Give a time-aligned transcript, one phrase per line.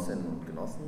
[0.00, 0.84] Genossinnen und Genossen,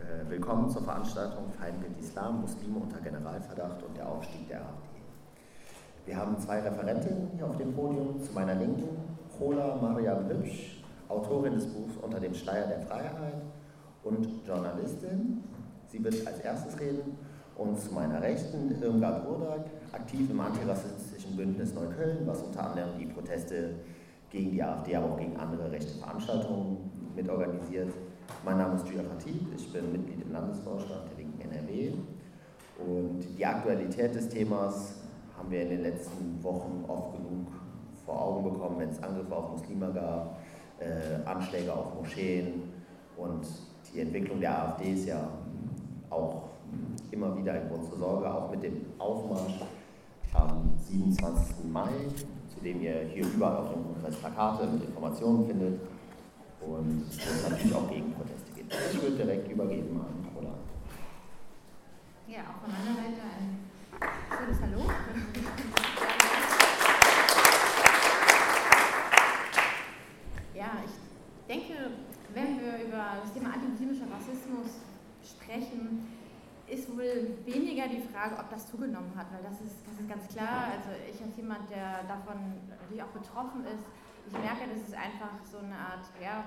[0.00, 5.02] äh, willkommen zur Veranstaltung Feindbild Islam, Muslime unter Generalverdacht und der Aufstieg der AfD.
[6.06, 8.22] Wir haben zwei Referentinnen hier auf dem Podium.
[8.22, 8.88] Zu meiner Linken
[9.36, 13.42] Chola Mariam Hübsch, Autorin des Buchs Unter dem Schleier der Freiheit
[14.02, 15.44] und Journalistin.
[15.88, 17.18] Sie wird als erstes reden.
[17.58, 23.04] Und zu meiner Rechten Irmgard Urdak, aktiv im antirassistischen Bündnis Neukölln, was unter anderem die
[23.04, 23.74] Proteste
[24.30, 26.78] gegen die AfD, aber auch gegen andere rechte Veranstaltungen
[27.14, 27.92] mitorganisiert.
[28.44, 31.92] Mein Name ist Julia Khatib, ich bin Mitglied im Landesvorstand der Linken NRW.
[32.84, 34.96] Und die Aktualität des Themas
[35.38, 37.46] haben wir in den letzten Wochen oft genug
[38.04, 40.40] vor Augen bekommen, wenn es Angriffe auf Muslime gab,
[40.80, 42.64] äh, Anschläge auf Moscheen
[43.16, 43.46] und
[43.94, 45.28] die Entwicklung der AfD ist ja
[46.10, 46.48] auch
[47.12, 49.60] immer wieder ein Grund zur Sorge, auch mit dem Aufmarsch
[50.34, 51.70] am 27.
[51.70, 51.90] Mai,
[52.48, 55.78] zu dem ihr hier überall auf dem Kongress Plakate mit Informationen findet
[56.66, 58.74] und es natürlich auch Gegenproteste gibt.
[58.92, 60.56] Ich würde direkt übergeben an Roland.
[62.28, 63.58] Ja, auch von meiner Seite ein
[64.38, 64.80] schönes Hallo.
[70.54, 71.74] Ja, ich denke,
[72.34, 74.78] wenn wir über das Thema antisemitischer Rassismus
[75.22, 76.06] sprechen,
[76.68, 80.28] ist wohl weniger die Frage, ob das zugenommen hat, weil das ist, das ist ganz
[80.28, 80.72] klar.
[80.72, 83.84] Also ich als jemand, der davon natürlich auch betroffen ist,
[84.26, 86.44] ich merke, dass es einfach so eine Art ja,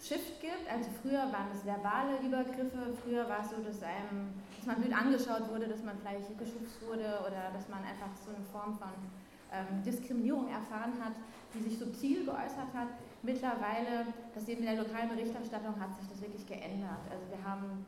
[0.00, 0.68] Shift gibt.
[0.68, 4.92] Also früher waren es verbale Übergriffe, früher war es so, dass einem, dass man blöd
[4.92, 8.92] angeschaut wurde, dass man vielleicht geschubst wurde oder dass man einfach so eine Form von
[9.52, 11.14] ähm, Diskriminierung erfahren hat,
[11.54, 12.88] die sich subtil geäußert hat.
[13.22, 17.00] Mittlerweile, das sehen wir in der lokalen Berichterstattung, hat sich das wirklich geändert.
[17.08, 17.86] Also wir haben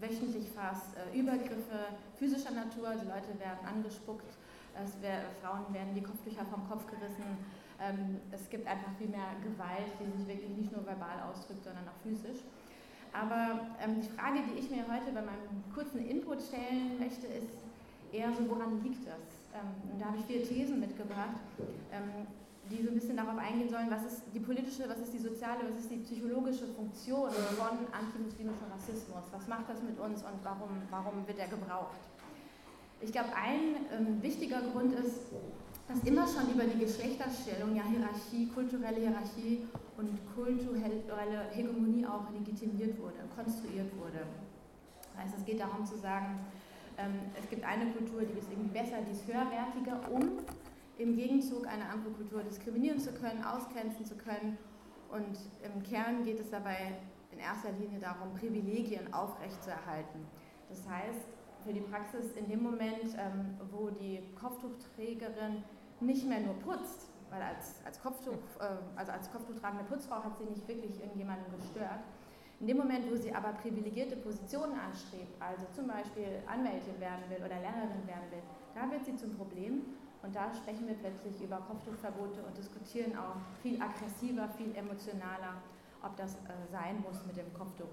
[0.00, 4.36] wöchentlich fast äh, Übergriffe physischer Natur, die Leute werden angespuckt,
[5.00, 7.38] wär, Frauen werden die Kopftücher vom Kopf gerissen.
[7.80, 11.84] Ähm, es gibt einfach viel mehr Gewalt, die sich wirklich nicht nur verbal ausdrückt, sondern
[11.88, 12.42] auch physisch.
[13.12, 17.62] Aber ähm, die Frage, die ich mir heute bei meinem kurzen Input stellen möchte, ist
[18.12, 19.22] eher so, woran liegt das?
[19.54, 21.38] Ähm, und da habe ich vier Thesen mitgebracht.
[22.70, 25.68] Die so ein bisschen darauf eingehen sollen, was ist die politische, was ist die soziale,
[25.68, 30.70] was ist die psychologische Funktion von antimuslimischem Rassismus, was macht das mit uns und warum,
[30.88, 32.00] warum wird er gebraucht.
[33.02, 35.34] Ich glaube, ein wichtiger Grund ist,
[35.88, 42.98] dass immer schon über die Geschlechterstellung, ja Hierarchie, kulturelle Hierarchie und kulturelle Hegemonie auch legitimiert
[42.98, 44.26] wurde, konstruiert wurde.
[45.16, 46.40] Heißt, es geht darum zu sagen,
[46.96, 50.38] ähm, es gibt eine Kultur, die ist irgendwie besser, die ist höherwertiger, um
[50.98, 54.56] im Gegenzug eine andere Kultur diskriminieren zu können, ausgrenzen zu können.
[55.10, 56.96] Und im Kern geht es dabei
[57.30, 60.26] in erster Linie darum, Privilegien aufrechtzuerhalten.
[60.68, 61.33] Das heißt,
[61.64, 65.64] für die Praxis in dem Moment, ähm, wo die Kopftuchträgerin
[66.00, 70.44] nicht mehr nur putzt, weil als, als, Kopftuch, äh, also als Kopftuchtragende Putzfrau hat sie
[70.44, 72.04] nicht wirklich irgendjemanden gestört.
[72.60, 77.38] In dem Moment, wo sie aber privilegierte Positionen anstrebt, also zum Beispiel Anwältin werden will
[77.38, 78.42] oder Lehrerin werden will,
[78.74, 79.82] da wird sie zum Problem
[80.22, 85.60] und da sprechen wir plötzlich über Kopftuchverbote und diskutieren auch viel aggressiver, viel emotionaler,
[86.02, 87.92] ob das äh, sein muss mit dem Kopftuch.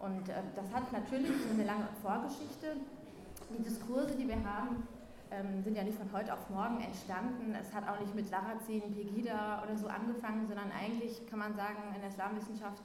[0.00, 2.76] Und äh, das hat natürlich eine lange Vorgeschichte.
[3.50, 4.88] Die Diskurse, die wir haben,
[5.30, 7.54] ähm, sind ja nicht von heute auf morgen entstanden.
[7.54, 11.94] Es hat auch nicht mit Sarrazin, Pegida oder so angefangen, sondern eigentlich kann man sagen,
[11.94, 12.82] in der Islamwissenschaft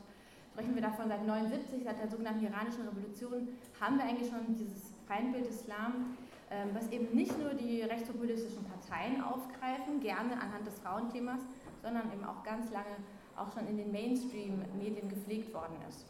[0.51, 3.49] sprechen wir davon seit 79, seit der sogenannten iranischen Revolution,
[3.79, 6.15] haben wir eigentlich schon dieses Feindbild Islam
[6.51, 11.41] ähm, was eben nicht nur die rechtspopulistischen Parteien aufgreifen, gerne anhand des Frauenthemas,
[11.81, 12.95] sondern eben auch ganz lange
[13.35, 16.05] auch schon in den Mainstream-Medien gepflegt worden ist.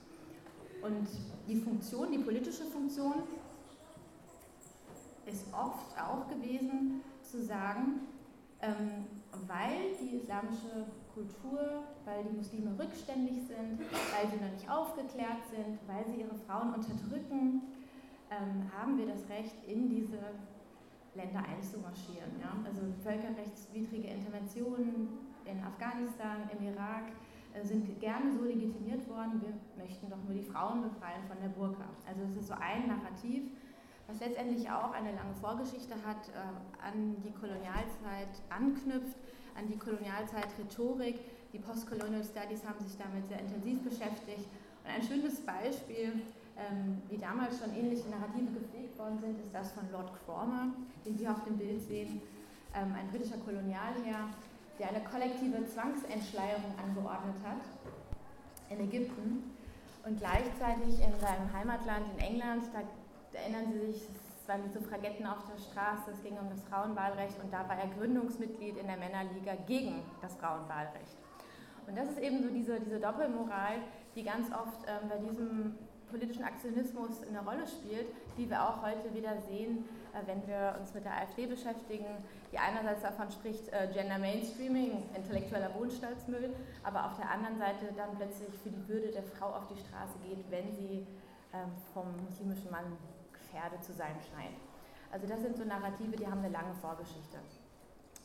[0.85, 1.07] Und
[1.47, 3.23] die Funktion, die politische Funktion,
[5.25, 8.01] ist oft auch gewesen zu sagen,
[8.61, 9.05] ähm,
[9.47, 13.79] weil die islamische Kultur, weil die Muslime rückständig sind,
[14.13, 17.63] weil sie noch nicht aufgeklärt sind, weil sie ihre Frauen unterdrücken,
[18.29, 20.19] ähm, haben wir das Recht, in diese
[21.15, 22.29] Länder einzumarschieren.
[22.39, 22.53] Ja?
[22.63, 25.09] Also völkerrechtswidrige Interventionen
[25.45, 27.05] in Afghanistan, im Irak
[27.63, 31.85] sind gerne so legitimiert worden, wir möchten doch nur die Frauen befreien von der Burka.
[32.07, 33.43] Also es ist so ein Narrativ,
[34.07, 39.17] was letztendlich auch eine lange Vorgeschichte hat, äh, an die Kolonialzeit anknüpft,
[39.57, 41.19] an die Kolonialzeit-Rhetorik.
[41.53, 44.45] Die Postcolonial Studies haben sich damit sehr intensiv beschäftigt.
[44.83, 46.21] Und ein schönes Beispiel
[46.57, 50.67] ähm, wie damals schon ähnliche Narrative gepflegt worden sind, ist das von Lord Cromer,
[51.05, 52.21] den Sie auf dem Bild sehen,
[52.73, 54.29] ähm, ein britischer Kolonialherr,
[54.79, 57.61] der eine kollektive Zwangsentschleierung angeordnet hat
[58.69, 59.55] in Ägypten
[60.05, 62.81] und gleichzeitig in seinem Heimatland in England, da,
[63.37, 67.41] erinnern Sie sich, es waren die Suffragetten auf der Straße, es ging um das Frauenwahlrecht
[67.43, 71.17] und da war er Gründungsmitglied in der Männerliga gegen das Frauenwahlrecht.
[71.87, 73.77] Und das ist eben so diese, diese Doppelmoral,
[74.15, 75.75] die ganz oft ähm, bei diesem
[76.09, 78.07] politischen Aktionismus eine Rolle spielt,
[78.37, 79.85] die wir auch heute wieder sehen,
[80.25, 82.05] wenn wir uns mit der AfD beschäftigen,
[82.51, 86.53] die einerseits davon spricht, äh, Gender Mainstreaming, intellektueller Wohnstallsmüll,
[86.83, 90.17] aber auf der anderen Seite dann plötzlich für die Würde der Frau auf die Straße
[90.23, 91.05] geht, wenn sie
[91.53, 92.97] ähm, vom muslimischen Mann
[93.31, 94.59] gefährdet zu sein scheint.
[95.11, 97.37] Also das sind so Narrative, die haben eine lange Vorgeschichte.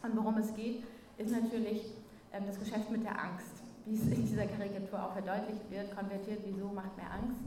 [0.02, 0.82] Und worum es geht,
[1.18, 1.94] ist natürlich
[2.32, 6.40] ähm, das Geschäft mit der Angst, wie es in dieser Karikatur auch verdeutlicht wird, konvertiert,
[6.44, 7.40] wieso macht mehr Angst.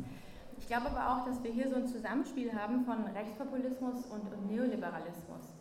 [0.64, 4.50] Ich glaube aber auch, dass wir hier so ein Zusammenspiel haben von Rechtspopulismus und, und
[4.50, 5.52] Neoliberalismus,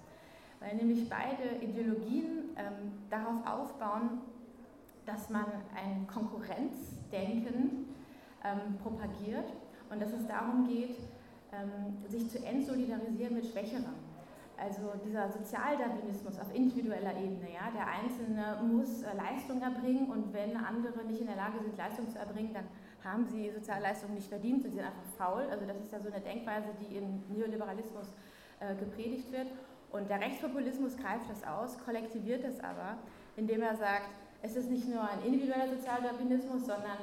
[0.61, 4.21] weil nämlich beide Ideologien ähm, darauf aufbauen,
[5.05, 5.45] dass man
[5.75, 7.89] ein Konkurrenzdenken
[8.45, 9.53] ähm, propagiert
[9.91, 10.97] und dass es darum geht,
[11.53, 13.97] ähm, sich zu entsolidarisieren mit Schwächeren.
[14.57, 20.57] Also dieser Sozialdarwinismus auf individueller Ebene, ja, der Einzelne muss äh, Leistung erbringen und wenn
[20.57, 22.69] andere nicht in der Lage sind, Leistung zu erbringen, dann
[23.05, 25.43] haben sie Sozialleistungen nicht verdient, sind einfach faul.
[25.51, 28.07] Also das ist ja so eine Denkweise, die im Neoliberalismus
[28.61, 29.49] äh, gepredigt wird.
[29.91, 32.97] Und der Rechtspopulismus greift das aus, kollektiviert das aber,
[33.37, 34.09] indem er sagt,
[34.43, 36.99] es ist nicht nur ein individueller Sozialdarwinismus, sondern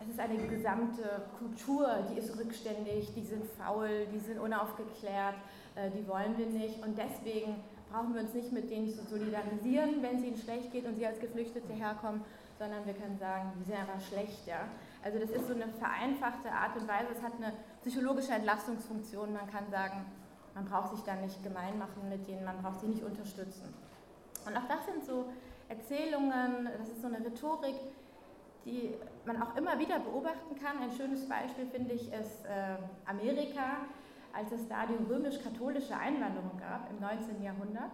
[0.00, 5.36] es ist eine gesamte Kultur, die ist rückständig, die sind faul, die sind unaufgeklärt,
[5.76, 6.84] äh, die wollen wir nicht.
[6.84, 7.56] Und deswegen
[7.92, 11.06] brauchen wir uns nicht mit denen zu solidarisieren, wenn es ihnen schlecht geht und sie
[11.06, 12.22] als Geflüchtete herkommen,
[12.58, 14.46] sondern wir können sagen, die sind einfach schlecht.
[14.46, 14.66] Ja?
[15.02, 19.32] Also das ist so eine vereinfachte Art und Weise, es hat eine psychologische Entlastungsfunktion.
[19.32, 20.06] Man kann sagen,
[20.54, 23.74] man braucht sich dann nicht gemein machen mit denen, man braucht sie nicht unterstützen.
[24.46, 25.26] Und auch das sind so
[25.68, 27.74] Erzählungen, das ist so eine Rhetorik,
[28.64, 28.94] die
[29.24, 30.78] man auch immer wieder beobachten kann.
[30.78, 32.76] Ein schönes Beispiel finde ich ist äh,
[33.06, 33.78] Amerika,
[34.32, 37.42] als es da die römisch-katholische Einwanderung gab im 19.
[37.42, 37.90] Jahrhundert.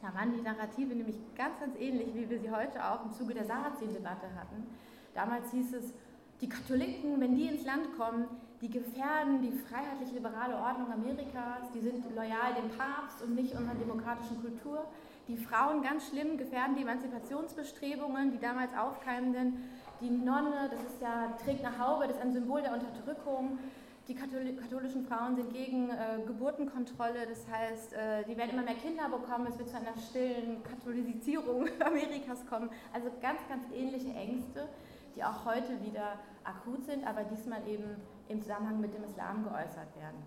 [0.00, 3.34] Da waren die Narrative nämlich ganz, ganz ähnlich, wie wir sie heute auch im Zuge
[3.34, 4.66] der Sarrazin-Debatte hatten.
[5.14, 5.94] Damals hieß es,
[6.40, 8.26] die Katholiken, wenn die ins Land kommen,
[8.60, 14.40] die gefährden die freiheitlich-liberale Ordnung Amerikas, die sind loyal dem Papst und nicht unserer demokratischen
[14.40, 14.86] Kultur.
[15.28, 19.70] Die Frauen ganz schlimm gefährden die Emanzipationsbestrebungen, die damals aufkeimenden.
[20.00, 23.58] Die Nonne, das ist ja, trägt eine Haube, das ist ein Symbol der Unterdrückung.
[24.06, 29.08] Die katholischen Frauen sind gegen äh, Geburtenkontrolle, das heißt, äh, die werden immer mehr Kinder
[29.08, 32.68] bekommen, es wird zu einer stillen Katholisierung Amerikas kommen.
[32.92, 34.68] Also ganz, ganz ähnliche Ängste,
[35.14, 37.96] die auch heute wieder akut sind, aber diesmal eben
[38.28, 40.22] im Zusammenhang mit dem Islam geäußert werden.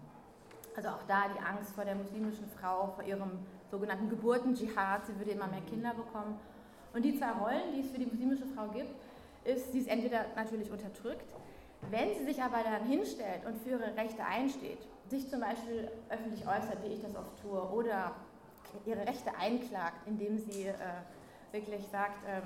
[0.76, 3.32] Also auch da die Angst vor der muslimischen Frau, vor ihrem
[3.72, 6.40] sogenannten Geburten-Dschihad, sie würde immer mehr Kinder bekommen.
[6.94, 8.96] Und die zwei Rollen, die es für die muslimische Frau gibt,
[9.44, 11.26] ist, sie ist entweder natürlich unterdrückt,
[11.90, 16.46] wenn sie sich aber dann hinstellt und für ihre Rechte einsteht, sich zum Beispiel öffentlich
[16.46, 18.14] äußert, wie ich das oft tue, oder
[18.86, 20.76] ihre Rechte einklagt, indem sie äh,
[21.52, 22.42] wirklich sagt, äh,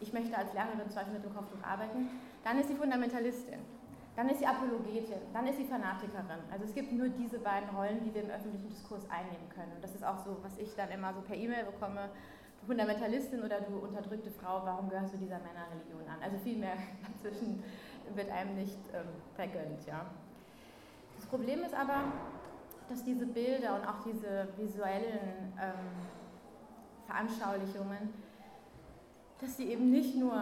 [0.00, 2.08] ich möchte als Lehrerin zum Beispiel mit dem Kopftuch arbeiten,
[2.42, 3.60] dann ist sie Fundamentalistin.
[4.16, 6.44] Dann ist sie Apologetin, dann ist sie Fanatikerin.
[6.52, 9.72] Also es gibt nur diese beiden Rollen, die wir im öffentlichen Diskurs einnehmen können.
[9.74, 12.10] Und das ist auch so, was ich dann immer so per E-Mail bekomme.
[12.64, 16.22] Fundamentalistin oder du unterdrückte Frau, warum gehörst du dieser Männerreligion an?
[16.22, 17.62] Also viel mehr dazwischen
[18.14, 19.84] wird einem nicht ähm, vergönnt.
[19.86, 20.06] Ja.
[21.16, 22.04] Das Problem ist aber,
[22.88, 25.72] dass diese Bilder und auch diese visuellen ähm,
[27.06, 28.14] Veranschaulichungen,
[29.44, 30.32] dass sie eben nicht nur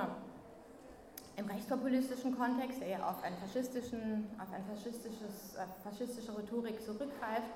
[1.36, 7.50] im rechtspopulistischen Kontext, ja auf, einen faschistischen, auf eine faschistisches, äh, faschistische Rhetorik zurückgreift,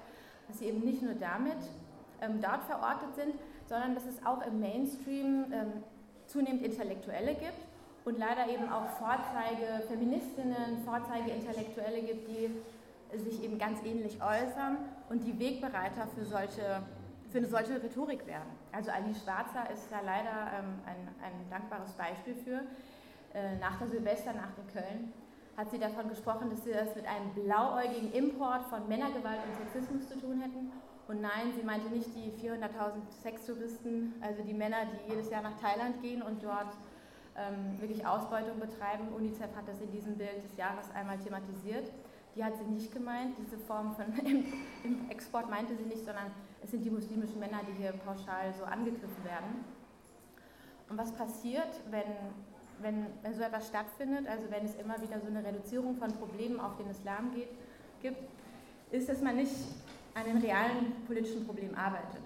[0.49, 1.59] dass sie eben nicht nur damit
[2.21, 3.35] ähm, dort verortet sind,
[3.69, 5.73] sondern dass es auch im Mainstream ähm,
[6.27, 7.61] zunehmend Intellektuelle gibt
[8.05, 12.51] und leider eben auch Vorzeige Feministinnen, Vorzeige Intellektuelle gibt, die
[13.19, 14.79] sich eben ganz ähnlich äußern
[15.11, 16.83] und die Wegbereiter für solche
[17.31, 18.49] für eine solche Rhetorik werden.
[18.73, 22.63] Also Ali Schwarzer ist da leider ähm, ein, ein dankbares Beispiel für.
[23.35, 25.13] Äh, nach der Silvesternacht in Köln
[25.57, 30.09] hat sie davon gesprochen, dass sie das mit einem blauäugigen Import von Männergewalt und Sexismus
[30.09, 30.71] zu tun hätten.
[31.09, 35.59] Und nein, sie meinte nicht die 400.000 Sextouristen, also die Männer, die jedes Jahr nach
[35.61, 36.77] Thailand gehen und dort
[37.37, 39.09] ähm, wirklich Ausbeutung betreiben.
[39.15, 41.93] UNICEF hat das in diesem Bild des Jahres einmal thematisiert.
[42.35, 44.07] Die hat sie nicht gemeint, diese Form von
[45.11, 46.33] Export meinte sie nicht, sondern
[46.67, 49.65] es sind die muslimischen Männer, die hier pauschal so angegriffen werden.
[50.89, 52.03] Und was passiert, wenn,
[52.81, 56.59] wenn, wenn so etwas stattfindet, also wenn es immer wieder so eine Reduzierung von Problemen
[56.59, 57.51] auf den Islam geht,
[58.03, 58.19] gibt,
[58.91, 59.55] ist, dass man nicht
[60.15, 62.23] an den realen politischen Problemen arbeitet.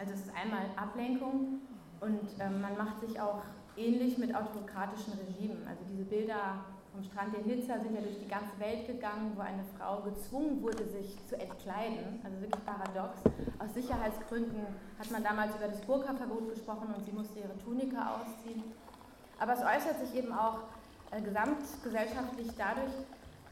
[0.00, 1.60] Also es ist einmal Ablenkung
[2.00, 3.42] und ähm, man macht sich auch
[3.76, 5.62] ähnlich mit autokratischen Regimen.
[5.68, 6.64] Also diese Bilder
[6.96, 10.62] vom Strand in Nizza sind ja durch die ganze Welt gegangen, wo eine Frau gezwungen
[10.62, 12.20] wurde, sich zu entkleiden.
[12.24, 13.20] Also wirklich paradox.
[13.58, 14.66] Aus Sicherheitsgründen
[14.98, 18.64] hat man damals über das Burka-Verbot gesprochen und sie musste ihre Tunika ausziehen.
[19.38, 20.60] Aber es äußert sich eben auch
[21.10, 22.96] äh, gesamtgesellschaftlich dadurch,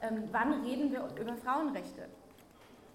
[0.01, 2.09] ähm, wann reden wir über Frauenrechte.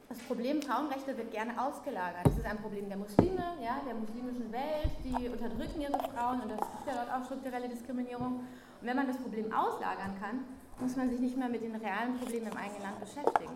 [0.09, 2.25] Das Problem Frauenrechte wird gerne ausgelagert.
[2.25, 6.49] Das ist ein Problem der Muslime, ja, der muslimischen Welt, die unterdrücken ihre Frauen und
[6.49, 8.41] das ist ja dort auch strukturelle Diskriminierung.
[8.81, 10.45] Und wenn man das Problem auslagern kann,
[10.79, 13.51] muss man sich nicht mehr mit den realen Problemen im eigenen Land beschäftigen.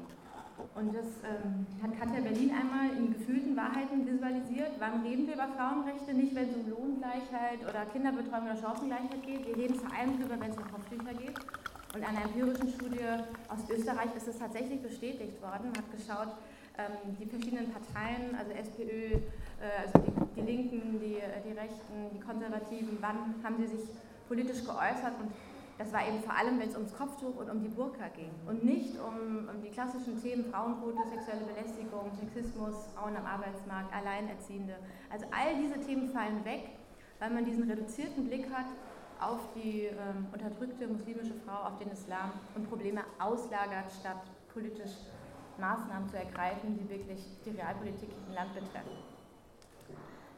[0.76, 4.74] Und das ähm, hat Katja Berlin einmal in gefühlten Wahrheiten visualisiert.
[4.80, 6.14] Wann reden wir über Frauenrechte?
[6.14, 9.48] Nicht, wenn es um Lohngleichheit oder Kinderbetreuung oder Chancengleichheit geht.
[9.48, 11.40] Wir reden vor allem darüber, wenn es um Kopftücher geht.
[11.96, 13.06] Und einer empirischen Studie
[13.48, 15.72] aus Österreich ist es tatsächlich bestätigt worden.
[15.72, 16.34] Man hat geschaut,
[16.78, 19.22] ähm, die verschiedenen Parteien, also SPÖ,
[19.62, 23.90] äh, also die, die Linken, die, die Rechten, die Konservativen, wann haben sie sich
[24.28, 25.32] politisch geäußert und
[25.78, 28.64] das war eben vor allem, wenn es ums Kopftuch und um die Burka ging und
[28.64, 34.76] nicht um, um die klassischen Themen Frauenquote, sexuelle Belästigung, Sexismus, Frauen am Arbeitsmarkt, Alleinerziehende.
[35.10, 36.70] Also all diese Themen fallen weg,
[37.20, 38.68] weil man diesen reduzierten Blick hat
[39.20, 44.22] auf die ähm, unterdrückte muslimische Frau, auf den Islam und Probleme auslagert, statt
[44.54, 44.92] politisch
[45.58, 48.92] Maßnahmen zu ergreifen, die wirklich die Realpolitik im Land betreffen.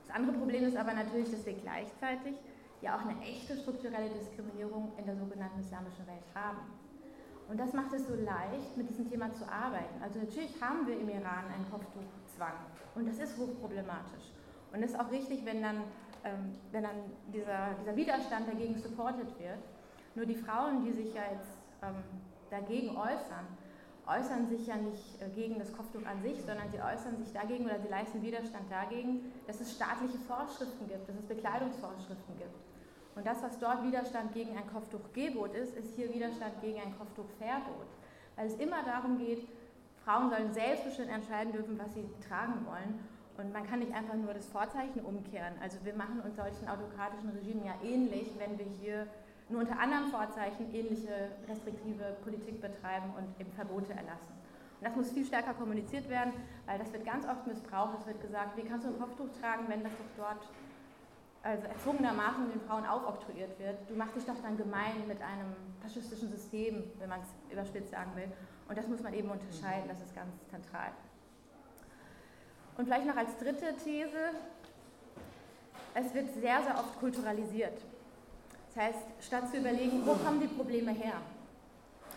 [0.06, 2.36] Das andere Problem ist aber natürlich, dass wir gleichzeitig
[2.82, 6.60] ja auch eine echte strukturelle Diskriminierung in der sogenannten islamischen Welt haben.
[7.48, 10.02] Und das macht es so leicht, mit diesem Thema zu arbeiten.
[10.02, 12.58] Also natürlich haben wir im Iran einen Kopftuchzwang
[12.96, 14.32] und das ist hochproblematisch.
[14.74, 15.84] Und es ist auch richtig, wenn dann,
[16.24, 16.98] ähm, wenn dann
[17.32, 19.60] dieser, dieser Widerstand dagegen supportet wird.
[20.16, 21.52] Nur die Frauen, die sich ja jetzt
[21.84, 22.04] ähm,
[22.50, 23.46] dagegen äußern,
[24.08, 27.66] äußern sich ja nicht äh, gegen das Kopftuch an sich, sondern sie äußern sich dagegen
[27.66, 32.65] oder sie leisten Widerstand dagegen, dass es staatliche Vorschriften gibt, dass es Bekleidungsvorschriften gibt.
[33.16, 37.88] Und das, was dort Widerstand gegen ein Kopftuchgebot ist, ist hier Widerstand gegen ein Kopftuchverbot.
[38.36, 39.48] Weil es immer darum geht,
[40.04, 43.00] Frauen sollen selbstbestimmt entscheiden dürfen, was sie tragen wollen.
[43.38, 45.54] Und man kann nicht einfach nur das Vorzeichen umkehren.
[45.62, 49.08] Also wir machen uns solchen autokratischen Regimen ja ähnlich, wenn wir hier
[49.50, 54.34] nur unter anderen Vorzeichen ähnliche restriktive Politik betreiben und eben Verbote erlassen.
[54.80, 56.34] Und das muss viel stärker kommuniziert werden,
[56.66, 58.00] weil das wird ganz oft missbraucht.
[58.00, 60.50] Es wird gesagt, wie kannst du ein Kopftuch tragen, wenn das doch dort
[61.46, 63.78] also erzwungenermaßen den Frauen aufoktroyiert wird.
[63.88, 68.12] Du machst dich doch dann gemein mit einem faschistischen System, wenn man es überspitzt sagen
[68.16, 68.28] will.
[68.68, 70.90] Und das muss man eben unterscheiden, das ist ganz zentral.
[72.78, 74.32] Und vielleicht noch als dritte These,
[75.94, 77.80] es wird sehr, sehr oft kulturalisiert.
[78.74, 81.14] Das heißt, statt zu überlegen, wo kommen die Probleme her?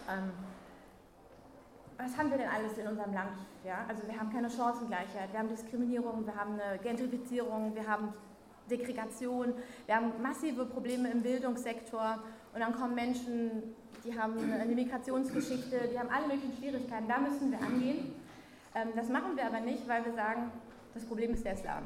[0.08, 0.32] Ähm,
[1.98, 3.36] was haben wir denn alles in unserem Land?
[3.62, 3.84] Ja?
[3.88, 8.14] Also wir haben keine Chancengleichheit, wir haben Diskriminierung, wir haben eine Gentrifizierung, wir haben
[8.68, 9.54] Degregation,
[9.86, 12.22] wir haben massive Probleme im Bildungssektor
[12.54, 17.50] und dann kommen Menschen, die haben eine Migrationsgeschichte, die haben alle möglichen Schwierigkeiten, da müssen
[17.50, 18.14] wir angehen.
[18.74, 20.50] Ähm, das machen wir aber nicht, weil wir sagen,
[20.94, 21.84] das Problem ist der Islam.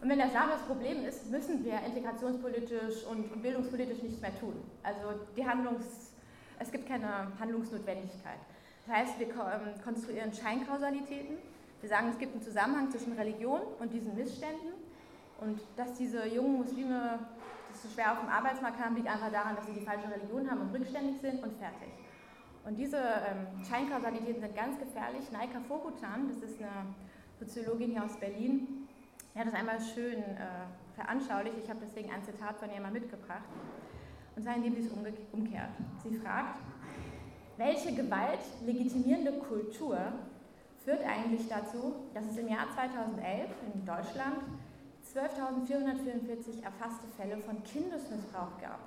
[0.00, 4.54] Und wenn der Islam das Problem ist, müssen wir integrationspolitisch und bildungspolitisch nichts mehr tun.
[4.82, 6.14] Also die Handlungs,
[6.58, 8.38] es gibt keine Handlungsnotwendigkeit.
[8.86, 11.36] Das heißt, wir ähm, konstruieren Scheinkausalitäten.
[11.80, 14.72] Wir sagen, es gibt einen Zusammenhang zwischen Religion und diesen Missständen.
[15.40, 17.18] Und dass diese jungen Muslime
[17.70, 20.50] das so schwer auf dem Arbeitsmarkt haben, liegt einfach daran, dass sie die falsche Religion
[20.50, 21.88] haben und rückständig sind und fertig.
[22.64, 25.32] Und diese ähm, Scheinkausalitäten sind ganz gefährlich.
[25.32, 26.94] Naika Fokutan, das ist eine
[27.38, 28.86] Soziologin hier aus Berlin,
[29.34, 31.56] er hat das einmal schön äh, veranschaulicht.
[31.62, 33.48] Ich habe deswegen ein Zitat von ihr mal mitgebracht.
[34.34, 34.92] Und zwar indem sie es
[35.32, 35.70] umkehrt.
[36.02, 36.58] Sie fragt,
[37.56, 39.98] welche Gewalt legitimierende Kultur
[40.84, 44.36] führt eigentlich dazu, dass es im Jahr 2011 in Deutschland
[45.14, 48.78] 12.444 erfasste Fälle von Kindesmissbrauch gab?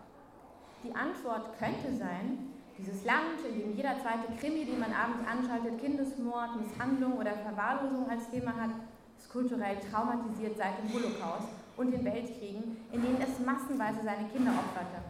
[0.84, 5.80] Die Antwort könnte sein, dieses Land, in dem jeder zweite Krimi, den man abends anschaltet,
[5.80, 8.72] Kindesmord, Misshandlung oder Verwahrlosung als Thema hat,
[9.18, 14.52] ist kulturell traumatisiert seit dem Holocaust und den Weltkriegen, in denen es massenweise seine Kinder
[14.52, 15.04] opferte.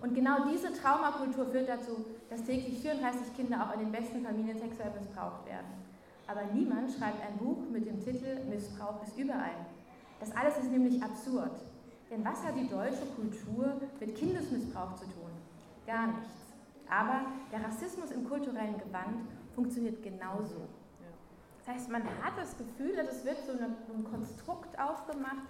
[0.00, 4.58] Und genau diese Traumakultur führt dazu, dass täglich 34 Kinder auch in den besten Familien
[4.58, 5.66] sexuell missbraucht werden.
[6.26, 9.66] Aber niemand schreibt ein Buch mit dem Titel Missbrauch ist überall.
[10.20, 11.52] Das alles ist nämlich absurd.
[12.10, 15.30] Denn was hat die deutsche Kultur mit Kindesmissbrauch zu tun?
[15.86, 16.28] Gar nichts.
[16.88, 20.68] Aber der Rassismus im kulturellen Gewand funktioniert genauso.
[21.58, 25.42] Das heißt, man hat das Gefühl, dass es wird so, ein Konstrukt aufgemacht,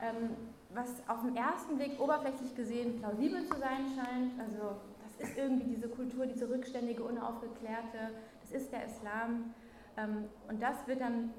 [0.00, 0.36] ähm,
[0.72, 4.38] was auf den ersten Blick oberflächlich gesehen plausibel zu sein scheint.
[4.38, 4.76] Also
[5.18, 9.54] das ist irgendwie diese Kultur, diese rückständige, unaufgeklärte, das ist der Islam.
[9.96, 11.30] Ähm, und das wird dann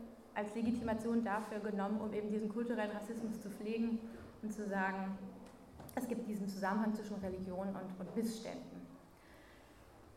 [0.41, 3.99] als Legitimation dafür genommen, um eben diesen kulturellen Rassismus zu pflegen
[4.41, 5.17] und zu sagen,
[5.95, 8.81] es gibt diesen Zusammenhang zwischen Religion und, und Missständen.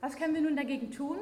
[0.00, 1.19] Was können wir nun dagegen tun?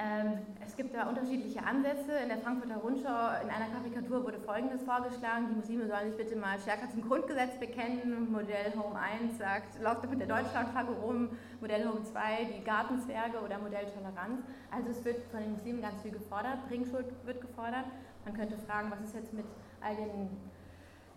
[0.00, 2.12] Ähm, es gibt da unterschiedliche Ansätze.
[2.22, 6.36] In der Frankfurter Rundschau in einer Karikatur wurde Folgendes vorgeschlagen: Die Muslime sollen sich bitte
[6.36, 8.30] mal stärker zum Grundgesetz bekennen.
[8.30, 11.30] Modell Home 1 sagt, doch mit der Deutschlandflagge rum.
[11.60, 14.42] Modell Home 2 die Gartenzwerge oder Modell Toleranz.
[14.70, 16.68] Also es wird von den Muslimen ganz viel gefordert.
[16.68, 17.86] Bringschuld wird gefordert.
[18.24, 19.46] Man könnte fragen, was ist jetzt mit
[19.80, 20.30] all den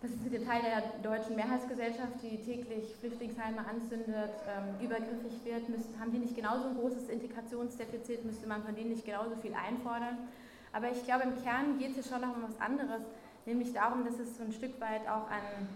[0.02, 5.68] das ist der Teil der deutschen Mehrheitsgesellschaft, die täglich Flüchtlingsheime anzündet, ähm, übergriffig wird.
[5.68, 8.24] Müssen, haben die nicht genauso ein großes Integrationsdefizit?
[8.24, 10.18] Müsste man von denen nicht genauso viel einfordern?
[10.72, 13.02] Aber ich glaube, im Kern geht es schon noch um was anderes,
[13.46, 15.68] nämlich darum, dass es so ein Stück weit auch an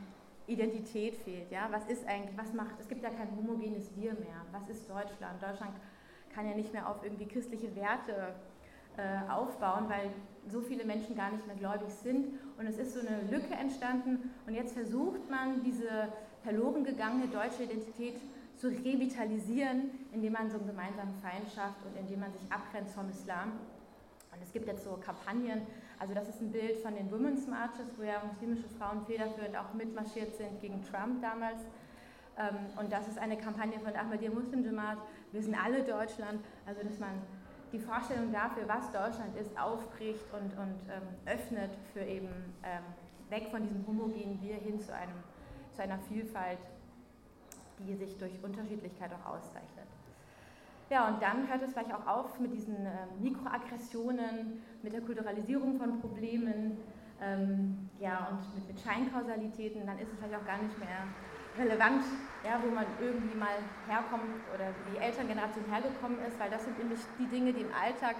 [0.48, 1.50] Identität fehlt.
[1.52, 1.68] Ja?
[1.70, 4.42] Was ist eigentlich, was macht, es gibt ja kein homogenes Wir mehr.
[4.50, 5.40] Was ist Deutschland?
[5.40, 5.72] Deutschland
[6.34, 8.34] kann ja nicht mehr auf irgendwie christliche Werte
[8.96, 10.10] äh, aufbauen, weil
[10.48, 12.38] so viele Menschen gar nicht mehr gläubig sind.
[12.58, 14.30] Und es ist so eine Lücke entstanden.
[14.46, 16.08] Und jetzt versucht man, diese
[16.42, 18.16] verloren gegangene deutsche Identität
[18.56, 23.08] zu revitalisieren, indem man so einen gemeinsamen Feind schafft und indem man sich abgrenzt vom
[23.10, 23.52] Islam.
[24.32, 25.62] Und es gibt jetzt so Kampagnen,
[25.98, 29.72] also das ist ein Bild von den Women's Marches, wo ja muslimische Frauen federführend auch
[29.74, 31.60] mitmarschiert sind gegen Trump damals.
[32.38, 34.98] Ähm, und das ist eine Kampagne von Ahmadiyya Muslim Jamaat,
[35.32, 37.10] wir sind alle Deutschland, also dass man
[37.72, 42.28] die Vorstellung dafür, was Deutschland ist, aufbricht und, und ähm, öffnet für eben
[42.62, 42.82] ähm,
[43.28, 45.16] weg von diesem homogenen Wir hin zu, einem,
[45.72, 46.58] zu einer Vielfalt,
[47.80, 49.86] die sich durch Unterschiedlichkeit auch auszeichnet.
[50.88, 55.76] Ja, und dann hört es vielleicht auch auf mit diesen äh, Mikroaggressionen, mit der Kulturalisierung
[55.78, 56.78] von Problemen
[57.20, 59.84] ähm, ja, und mit, mit Scheinkausalitäten.
[59.84, 61.08] Dann ist es vielleicht auch gar nicht mehr
[61.58, 62.04] relevant,
[62.44, 67.00] ja, wo man irgendwie mal herkommt oder die Elterngeneration hergekommen ist, weil das sind nämlich
[67.18, 68.16] die Dinge, die im Alltag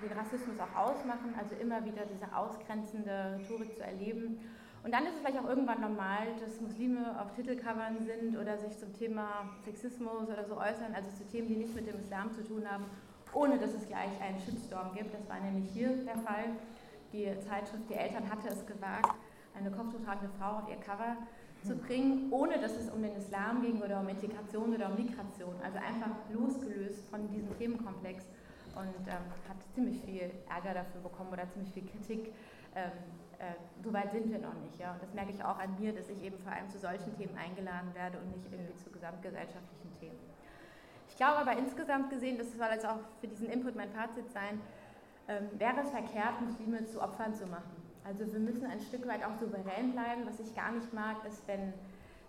[0.00, 4.38] den Rassismus auch ausmachen, also immer wieder diese ausgrenzende Rhetorik zu erleben.
[4.84, 8.78] Und dann ist es vielleicht auch irgendwann normal, dass Muslime auf Titelcovern sind oder sich
[8.78, 12.44] zum Thema Sexismus oder so äußern, also zu Themen, die nichts mit dem Islam zu
[12.44, 12.84] tun haben,
[13.32, 15.12] ohne dass es gleich einen Shitstorm gibt.
[15.12, 16.54] Das war nämlich hier der Fall.
[17.12, 19.14] Die Zeitschrift Die Eltern hatte es gewagt,
[19.58, 21.16] eine kopftuchtragende Frau auf ihr Cover
[21.64, 25.54] zu bringen, ohne dass es um den Islam ging oder um Integration oder um Migration.
[25.62, 28.24] Also einfach losgelöst von diesem Themenkomplex
[28.76, 32.32] und ähm, hat ziemlich viel Ärger dafür bekommen oder ziemlich viel Kritik.
[32.74, 32.92] Ähm,
[33.38, 34.78] äh, so weit sind wir noch nicht.
[34.78, 34.92] Ja?
[34.92, 37.36] Und das merke ich auch an mir, dass ich eben vor allem zu solchen Themen
[37.36, 40.18] eingeladen werde und nicht irgendwie zu gesamtgesellschaftlichen Themen.
[41.08, 44.60] Ich glaube aber insgesamt gesehen, das soll jetzt auch für diesen Input mein Fazit sein,
[45.26, 47.87] ähm, wäre es verkehrt, Muslime zu Opfern zu machen.
[48.08, 50.22] Also wir müssen ein Stück weit auch souverän bleiben.
[50.24, 51.74] Was ich gar nicht mag, ist, wenn,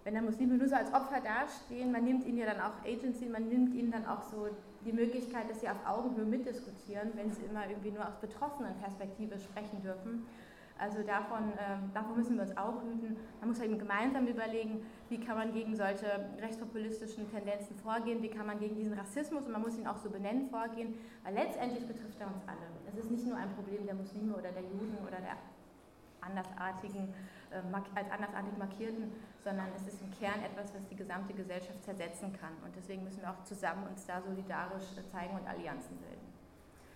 [0.04, 1.94] wenn der Muslime nur so als Opfer dastehen.
[1.94, 4.50] Man nimmt ihnen ja dann auch Agency, man nimmt ihnen dann auch so
[4.86, 9.40] die Möglichkeit, dass sie auf Augenhöhe mitdiskutieren, wenn sie immer irgendwie nur aus betroffenen Perspektive
[9.40, 10.26] sprechen dürfen.
[10.78, 13.18] Also davon, äh, davon müssen wir uns auch hüten.
[13.40, 16.08] Man muss eben gemeinsam überlegen, wie kann man gegen solche
[16.42, 20.10] rechtspopulistischen Tendenzen vorgehen, wie kann man gegen diesen Rassismus, und man muss ihn auch so
[20.10, 22.68] benennen, vorgehen, weil letztendlich betrifft er uns alle.
[22.88, 25.36] Es ist nicht nur ein Problem der Muslime oder der Juden oder der
[26.22, 27.14] andersartigen,
[27.52, 27.62] äh,
[27.96, 29.12] als andersartig markierten,
[29.44, 32.54] sondern es ist im Kern etwas, was die gesamte Gesellschaft zersetzen kann.
[32.64, 36.28] Und deswegen müssen wir auch zusammen uns da solidarisch zeigen und Allianzen bilden.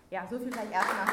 [0.09, 1.07] Ja, so viel vielleicht erstmal.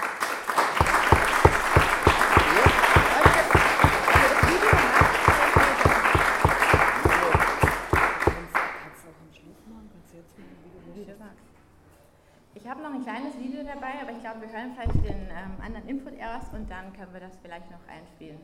[12.90, 16.14] Noch ein kleines Video dabei, aber ich glaube, wir hören vielleicht den ähm, anderen Input
[16.14, 18.38] erst und dann können wir das vielleicht noch einspielen.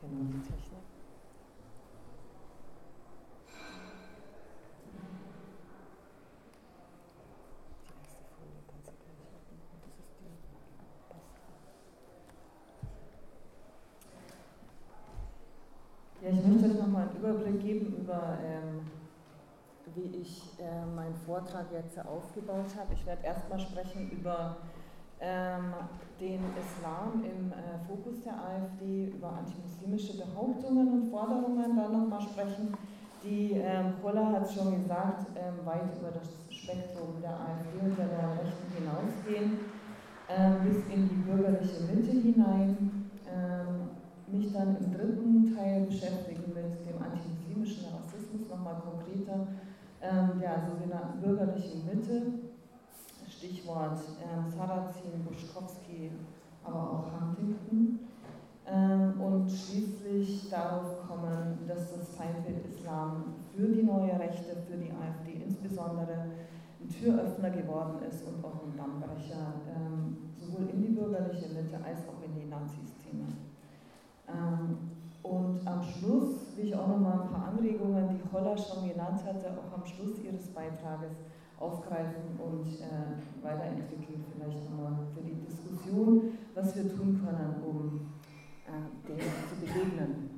[0.00, 0.86] Kennen die Technik?
[16.22, 16.42] Ja, ich
[17.06, 18.86] einen Überblick geben über, ähm,
[19.94, 22.94] wie ich äh, meinen Vortrag jetzt aufgebaut habe.
[22.94, 24.56] Ich werde erstmal sprechen über
[25.20, 25.74] ähm,
[26.20, 32.74] den Islam im äh, Fokus der AfD, über antimuslimische Behauptungen und Forderungen dann nochmal sprechen,
[33.22, 37.98] die, ähm, Kolla hat es schon gesagt, ähm, weit über das Spektrum der AfD und
[37.98, 39.58] der Rechten hinausgehen,
[40.28, 43.10] ähm, bis in die bürgerliche Mitte hinein.
[43.26, 43.90] Ähm,
[44.28, 49.48] mich dann im dritten Teil beschäftigen mit dem antimuslimischen Rassismus, nochmal konkreter,
[50.00, 52.22] ähm, der sogenannten bürgerlichen Mitte,
[53.28, 56.10] Stichwort ähm, Sarrazin, Buschkowski,
[56.64, 58.00] aber auch Huntington.
[58.68, 64.90] Ähm, und schließlich darauf kommen, dass das Feindbild Islam für die neue Rechte, für die
[64.90, 66.26] AfD insbesondere,
[66.80, 72.00] ein Türöffner geworden ist und auch ein Dammbrecher, ähm, sowohl in die bürgerliche Mitte als
[72.08, 73.26] auch in die Nazi-Szene.
[74.28, 74.95] Ähm,
[75.30, 79.22] und am Schluss will ich auch noch mal ein paar Anregungen, die Holla schon genannt
[79.24, 81.12] hatte, auch am Schluss ihres Beitrages
[81.58, 88.12] aufgreifen und äh, weiterentwickeln, vielleicht nochmal für die Diskussion, was wir tun können, um
[88.66, 90.30] äh, dem zu begegnen.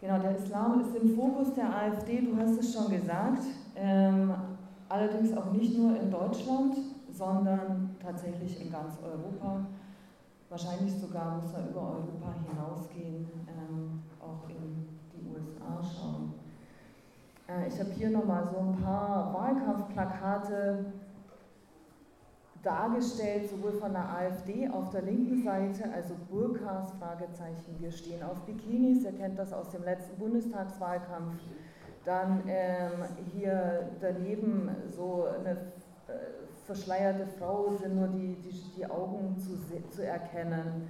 [0.00, 3.42] Genau, der Islam ist im Fokus der AfD, du hast es schon gesagt,
[3.76, 4.32] ähm,
[4.88, 6.76] allerdings auch nicht nur in Deutschland,
[7.12, 9.66] sondern tatsächlich in ganz Europa.
[10.50, 16.34] Wahrscheinlich sogar muss er über Europa hinausgehen, ähm, auch in die USA schauen.
[17.48, 20.92] Äh, ich habe hier nochmal so ein paar Wahlkampfplakate
[22.64, 28.40] dargestellt, sowohl von der AfD auf der linken Seite, also Burkas, Fragezeichen, wir stehen auf
[28.40, 31.34] Bikinis, ihr kennt das aus dem letzten Bundestagswahlkampf.
[32.04, 35.52] Dann ähm, hier daneben so eine
[36.08, 40.86] äh, verschleierte Frau sind nur die, die, die Augen zu, zu erkennen.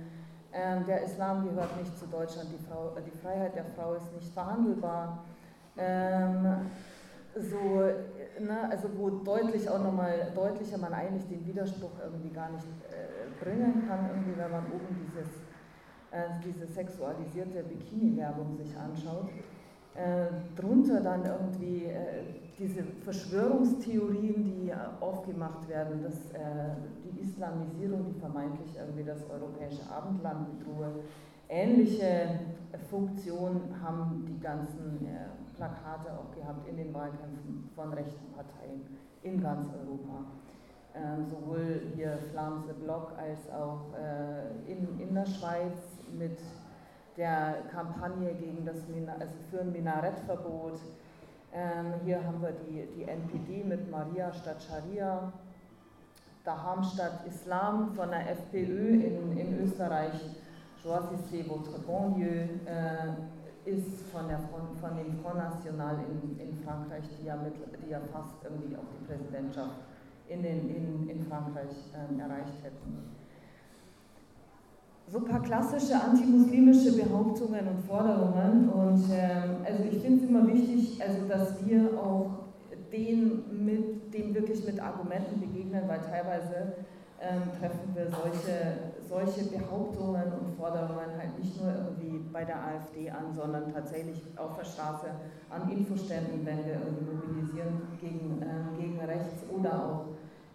[0.52, 4.30] Ähm, der Islam gehört nicht zu Deutschland, die, Frau, die Freiheit der Frau ist nicht
[4.34, 5.24] verhandelbar.
[5.78, 6.70] Ähm,
[7.34, 7.80] so,
[8.44, 13.42] ne, also wo deutlich auch nochmal deutlicher man eigentlich den Widerspruch irgendwie gar nicht äh,
[13.42, 15.28] bringen kann, irgendwie, wenn man oben dieses,
[16.10, 19.30] äh, diese sexualisierte Bikini-Werbung sich anschaut.
[19.94, 20.26] Äh,
[20.60, 28.76] drunter dann irgendwie äh, diese Verschwörungstheorien, die aufgemacht werden, dass äh, die Islamisierung, die vermeintlich
[28.76, 30.92] irgendwie das europäische Abendland bedrohe.
[31.48, 32.40] Ähnliche
[32.90, 38.82] Funktion haben die ganzen äh, Plakate auch gehabt in den Wahlkämpfen von rechten Parteien
[39.22, 40.26] in ganz Europa.
[40.94, 45.78] Ähm, sowohl hier Flamse Block als auch äh, in, in der Schweiz
[46.18, 46.38] mit
[47.16, 48.76] der Kampagne gegen das
[49.18, 50.80] also für ein Minarettverbot.
[51.52, 55.32] Ähm, hier haben wir die, die NPD mit Maria statt Scharia,
[56.44, 60.14] Daham statt Islam von der FPÖ in, in Österreich,
[60.82, 62.48] Choisissez votre bon Dieu.
[62.66, 63.12] Äh,
[63.64, 67.90] ist von, der Front, von dem Front National in, in Frankreich, die ja, mit, die
[67.90, 69.76] ja fast irgendwie auch die Präsidentschaft
[70.28, 73.19] in, den, in, in Frankreich ähm, erreicht hätten.
[75.10, 78.68] So ein paar klassische antimuslimische Behauptungen und Forderungen.
[78.68, 82.30] Und ähm, also ich finde es immer wichtig, also dass wir auch
[82.92, 86.74] den mit, dem wirklich mit Argumenten begegnen, weil teilweise
[87.20, 93.10] ähm, treffen wir solche, solche Behauptungen und Forderungen halt nicht nur irgendwie bei der AfD
[93.10, 95.06] an, sondern tatsächlich auf der Straße
[95.50, 100.04] an Infoständen, wenn wir irgendwie mobilisieren gegen, äh, gegen rechts oder auch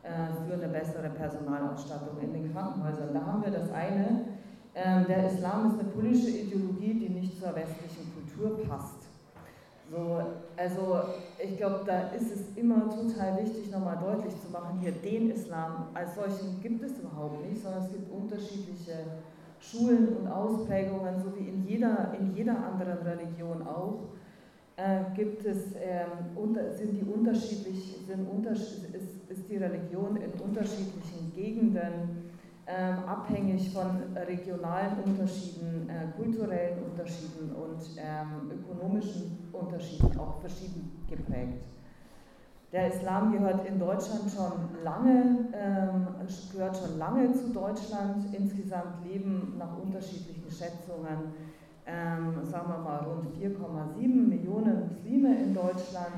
[0.01, 3.13] äh, für eine bessere Personalausstattung in den Krankenhäusern.
[3.13, 4.35] Da haben wir das eine.
[4.77, 9.05] Ähm, der Islam ist eine politische Ideologie, die nicht zur westlichen Kultur passt.
[9.89, 10.19] So,
[10.57, 10.99] also
[11.41, 15.87] ich glaube, da ist es immer total wichtig, nochmal deutlich zu machen, hier den Islam
[15.93, 19.05] als solchen gibt es überhaupt nicht, sondern es gibt unterschiedliche
[19.59, 23.99] Schulen und Ausprägungen, so wie in jeder, in jeder anderen Religion auch.
[24.75, 25.67] Äh, gibt es,
[26.35, 32.24] unter, sind die unterschiedlich, sind unterschied, ist, ist die Religion in unterschiedlichen Gegenden
[32.67, 41.61] ähm, abhängig von regionalen Unterschieden, äh, kulturellen Unterschieden und ähm, ökonomischen Unterschieden auch verschieden geprägt.
[42.71, 46.07] Der Islam gehört in Deutschland schon lange, ähm,
[46.51, 48.25] gehört schon lange zu Deutschland.
[48.33, 51.33] Insgesamt leben nach unterschiedlichen Schätzungen,
[51.85, 56.15] ähm, sagen wir mal, rund 4,7 Millionen Muslime in Deutschland.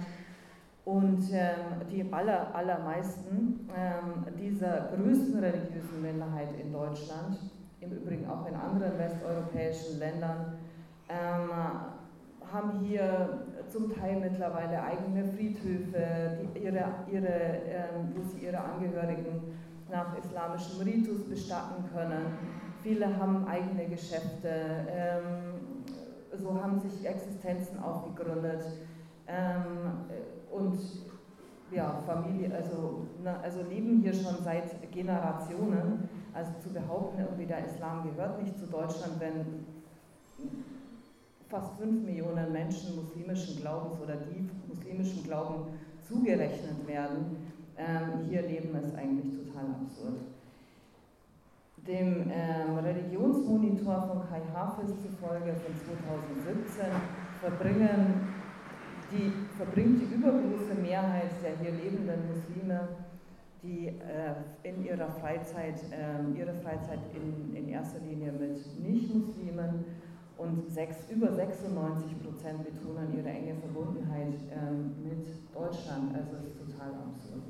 [0.88, 7.38] Und ähm, die aller, allermeisten ähm, dieser größten religiösen Minderheit in Deutschland,
[7.82, 10.54] im Übrigen auch in anderen westeuropäischen Ländern,
[11.10, 11.50] ähm,
[12.50, 19.41] haben hier zum Teil mittlerweile eigene Friedhöfe, die ihre, ihre, ähm, wo sie ihre Angehörigen
[19.91, 22.28] nach islamischem Ritus bestatten können.
[22.82, 24.50] Viele haben eigene Geschäfte,
[24.89, 25.91] ähm,
[26.32, 28.63] so haben sich Existenzen aufgegründet.
[30.58, 30.80] Und
[31.72, 36.10] ja, Familie, also, na, also leben hier schon seit Generationen.
[36.34, 39.65] Also zu behaupten, irgendwie der Islam gehört nicht zu Deutschland, wenn
[41.50, 45.67] fast fünf Millionen Menschen muslimischen Glaubens oder die muslimischen Glauben
[46.08, 47.38] zugerechnet werden,
[47.78, 50.20] ähm, hier leben ist eigentlich total absurd.
[51.88, 55.74] Dem ähm, Religionsmonitor von Kai Hafiz zufolge von
[56.46, 56.86] 2017
[57.39, 58.37] verbringen
[59.12, 62.88] die verbringt die übergroße Mehrheit der hier lebenden Muslime,
[63.63, 69.86] die äh, in ihrer Freizeit, äh, ihre Freizeit in, in erster Linie mit Nicht-Muslimen
[70.38, 76.13] und sechs, über 96 Prozent betonen ihre enge Verbundenheit äh, mit Deutschland.
[76.13, 77.43] Also es ist total absurd,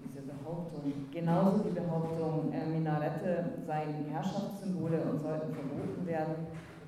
[0.00, 0.92] diese Behauptung.
[1.12, 6.34] Genauso die Behauptung, äh, Minarette seien Herrschaftssymbole und sollten verboten werden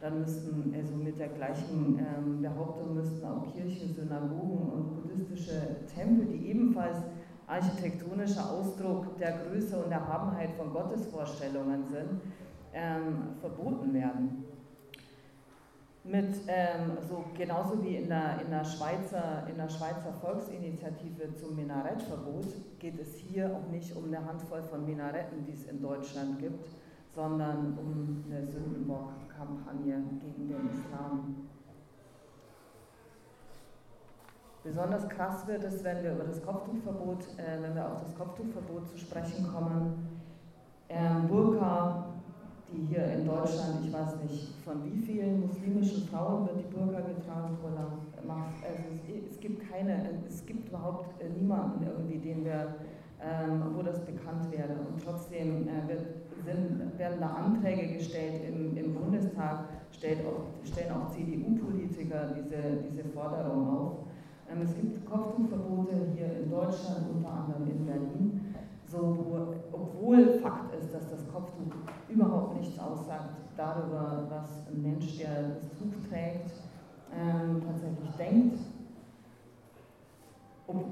[0.01, 6.27] dann müssten, also mit der gleichen ähm, Behauptung müssten auch Kirchen, Synagogen und buddhistische Tempel,
[6.27, 6.99] die ebenfalls
[7.47, 12.21] architektonischer Ausdruck der Größe und Erhabenheit von Gottesvorstellungen sind,
[12.73, 14.45] ähm, verboten werden.
[16.03, 21.57] Mit, ähm, so genauso wie in der, in, der Schweizer, in der Schweizer Volksinitiative zum
[21.57, 22.47] Minarettverbot
[22.79, 26.71] geht es hier auch nicht um eine Handvoll von Minaretten, die es in Deutschland gibt,
[27.15, 28.47] sondern um eine
[29.41, 31.37] Sündenbock-Kampagne gegen den Islam.
[34.63, 38.89] Besonders krass wird es, wenn wir über das Kopftuchverbot, äh, wenn wir auf das Kopftuchverbot
[38.89, 40.21] zu sprechen kommen.
[40.91, 42.05] Ähm, Burka,
[42.71, 47.01] die hier in Deutschland, ich weiß nicht, von wie vielen muslimischen Frauen wird die Burka
[47.01, 47.57] getragen.
[47.63, 47.97] Also
[48.63, 52.75] es, es, gibt keine, es gibt überhaupt äh, niemanden irgendwie, den wir,
[53.23, 54.75] ähm, wo das bekannt wäre.
[54.75, 56.07] Und trotzdem äh, wird,
[57.01, 59.65] werden da Anträge gestellt im, im Bundestag,
[60.27, 63.93] auch, stellen auch CDU-Politiker diese, diese Forderung auf.
[64.49, 68.41] Ähm, es gibt Kopftuchverbote hier in Deutschland, unter anderem in Berlin
[68.91, 71.73] so, obwohl Fakt ist, dass das Kopftuch
[72.09, 76.51] überhaupt nichts aussagt darüber, was ein Mensch, der das Tuch trägt,
[77.17, 78.59] ähm, tatsächlich denkt.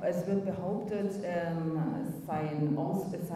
[0.00, 2.50] Es wird behauptet, ähm, es, sei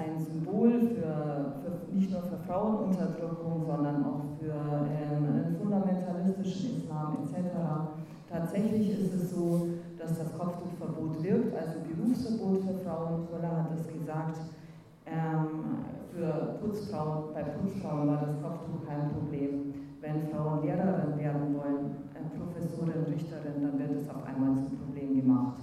[0.04, 7.50] ein Symbol für, für, nicht nur für Frauenunterdrückung, sondern auch für ähm, fundamentalistischen Islam etc.
[8.28, 13.28] Tatsächlich ist es so, dass das Kopftuchverbot wirkt, also Berufsverbot für Frauen.
[13.30, 14.38] Koller hat es gesagt,
[15.06, 19.74] ähm, für Putzfrauen, bei Putzfrauen war das Kopftuch kein Problem.
[20.00, 25.20] Wenn Frauen Lehrerin werden wollen, äh, Professorin, Richterin, dann wird es auf einmal zum Problem
[25.20, 25.61] gemacht.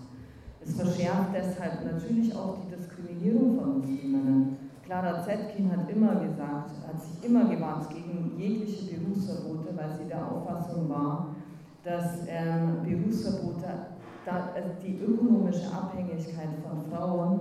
[0.69, 4.57] Es verschärft deshalb natürlich auch die Diskriminierung von Musliminnen.
[4.85, 10.31] Clara Zetkin hat immer gesagt, hat sich immer gewarnt gegen jegliche Berufsverbote, weil sie der
[10.31, 11.35] Auffassung war,
[11.83, 13.67] dass ähm, Berufsverbote
[14.25, 17.39] da, also die ökonomische Abhängigkeit von Frauen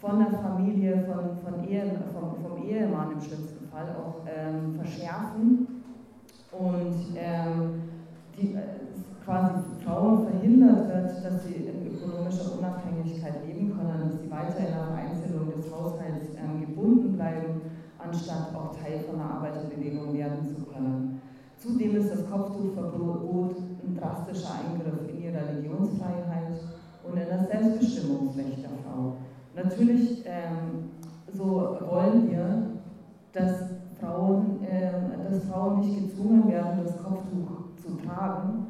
[0.00, 5.82] von der Familie, von, von Ehe, vom, vom Ehemann im schlimmsten Fall auch ähm, verschärfen
[6.52, 7.82] und ähm,
[8.36, 8.82] die, äh,
[9.24, 9.54] quasi
[9.84, 11.61] Frauen verhindert wird, dass sie
[12.32, 17.12] in ökonomischer Unabhängigkeit leben können, dass sie weiter in der Vereinzelung des Haushalts ähm, gebunden
[17.16, 17.60] bleiben,
[17.98, 21.20] anstatt auch Teil von der Arbeiterbewegung werden zu können.
[21.56, 26.60] Zudem ist das Kopftuchverbot ein drastischer Eingriff in ihre Religionsfreiheit
[27.04, 29.16] und in das Selbstbestimmungsrecht der Frau.
[29.54, 30.90] Natürlich ähm,
[31.32, 32.70] so wollen wir,
[33.32, 38.66] dass Frauen, ähm, dass Frauen nicht gezwungen werden, das Kopftuch zu tragen.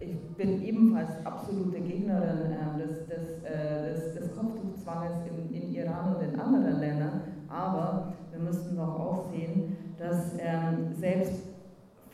[0.00, 6.14] Ich bin ebenfalls absolute Gegnerin äh, des, des, äh, des, des Kopftuchzwanges in, in Iran
[6.14, 11.42] und in anderen Ländern, aber wir müssen doch auch sehen, dass ähm, selbst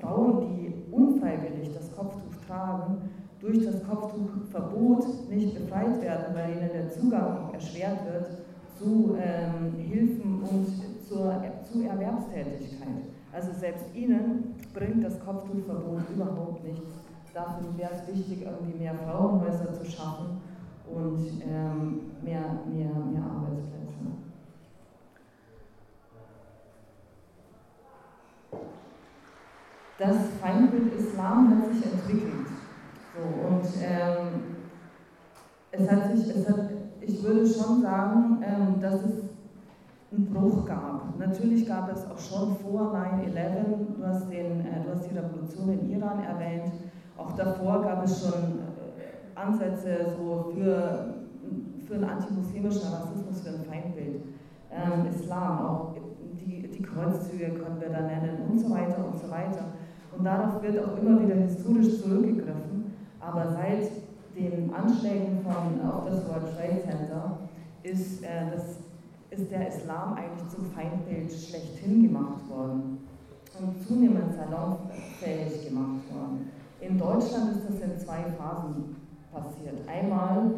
[0.00, 6.90] Frauen, die unfreiwillig das Kopftuch tragen, durch das Kopftuchverbot nicht befreit werden, weil ihnen der
[6.90, 8.28] Zugang erschwert wird
[8.78, 10.66] zu ähm, Hilfen und
[11.06, 13.04] zur, zu Erwerbstätigkeit.
[13.30, 17.03] Also selbst ihnen bringt das Kopftuchverbot überhaupt nichts.
[17.34, 20.40] Dafür wäre es wichtig, irgendwie mehr Frauenhäuser zu schaffen
[20.88, 23.74] und ähm, mehr, mehr, mehr Arbeitsplätze.
[29.98, 32.46] Das Feindbild Islam hat sich entwickelt.
[33.14, 34.44] So, und ähm,
[35.72, 36.70] es hat sich, es hat,
[37.00, 39.24] ich würde schon sagen, ähm, dass es
[40.12, 41.18] einen Bruch gab.
[41.18, 46.22] Natürlich gab es auch schon vor 9-11, du, äh, du hast die Revolution in Iran
[46.22, 46.72] erwähnt,
[47.16, 51.14] auch davor gab es schon äh, Ansätze so für,
[51.86, 54.22] für einen antimuslimischen Rassismus, für ein Feindbild.
[54.70, 55.94] Ähm, Islam, auch
[56.40, 59.66] die, die Kreuzzüge können wir da nennen und so weiter und so weiter.
[60.16, 62.92] Und darauf wird auch immer wieder historisch zurückgegriffen.
[63.20, 63.90] Aber seit
[64.36, 67.38] den Anschlägen von, auf das World Trade Center
[67.82, 68.78] ist, äh, das,
[69.30, 72.98] ist der Islam eigentlich zum Feindbild schlechthin gemacht worden
[73.58, 76.50] und zunehmend salonfähig gemacht worden.
[76.86, 78.96] In Deutschland ist das in zwei Phasen
[79.32, 79.88] passiert.
[79.88, 80.50] Einmal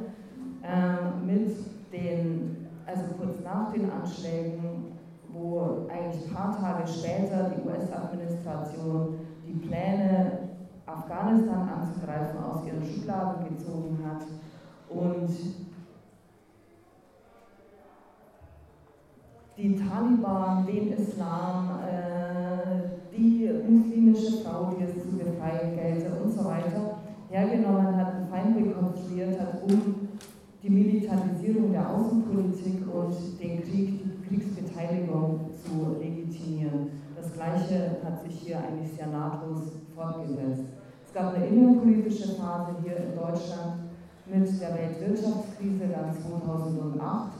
[0.62, 1.56] äh, mit
[1.92, 4.92] den, also kurz nach den Anschlägen,
[5.32, 10.38] wo eigentlich ein paar Tage später die US-Administration die Pläne
[10.86, 14.22] Afghanistan anzugreifen, aus ihren Schubladen gezogen hat
[14.88, 15.30] und
[19.56, 24.95] die Taliban, den Islam, äh, die muslimische Frau, die es
[25.26, 30.08] zu befreien gelte und so weiter, hergenommen hat, ein konstruiert hat, um
[30.62, 36.90] die Militarisierung der Außenpolitik und den Krieg, die Kriegsbeteiligung zu legitimieren.
[37.16, 40.64] Das Gleiche hat sich hier eigentlich sehr nahtlos fortgesetzt.
[41.04, 43.90] Es gab eine innenpolitische Phase hier in Deutschland
[44.26, 47.32] mit der Weltwirtschaftskrise dann 2008,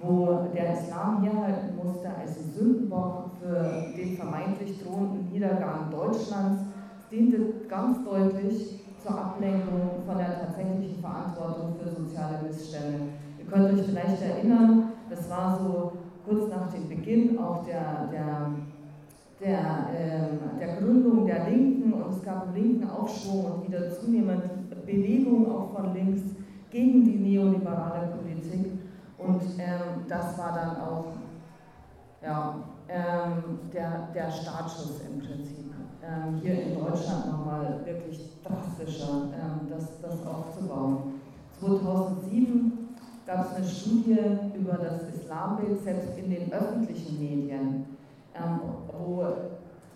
[0.00, 6.73] wo der Islam herhalten musste als Sündenbock für den vermeintlich drohenden Niedergang Deutschlands.
[7.10, 13.00] Diente ganz deutlich zur Ablenkung von der tatsächlichen Verantwortung für soziale Missstände.
[13.38, 15.92] Ihr könnt euch vielleicht erinnern, das war so
[16.26, 18.50] kurz nach dem Beginn auch der, der,
[19.40, 19.58] der,
[19.92, 24.42] äh, der Gründung der Linken und es gab einen linken Aufschwung und wieder zunehmend
[24.86, 26.22] Bewegung auch von links
[26.70, 28.72] gegen die neoliberale Politik
[29.18, 31.06] und ähm, das war dann auch
[32.22, 32.56] ja,
[32.88, 35.63] ähm, der, der Startschuss im Prinzip.
[36.06, 41.14] Ähm, hier in Deutschland nochmal wirklich drastischer, ähm, das, das aufzubauen.
[41.58, 42.88] 2007
[43.26, 44.18] gab es eine Studie
[44.54, 47.86] über das Islambild selbst in den öffentlichen Medien,
[48.34, 48.60] ähm,
[48.92, 49.24] wo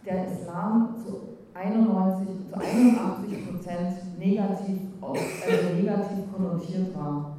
[0.07, 7.37] der Islam zu 91, zu 81 Prozent negativ, also negativ konnotiert war.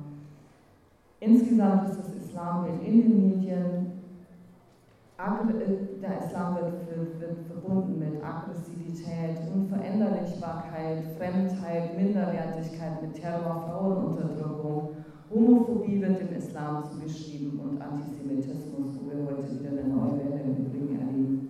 [1.19, 3.98] Insgesamt ist das Islambild in den Medien,
[6.01, 14.39] der Islam wird, wird, verbunden mit Aggressivität, Unveränderlichkeit, Fremdheit, Minderwertigkeit, mit Terror, Frauenunterdrückung
[15.31, 20.65] Homophobie wird dem Islam zugeschrieben und Antisemitismus, wo wir heute wieder eine neue Welle im
[20.65, 21.49] Übrigen erleben.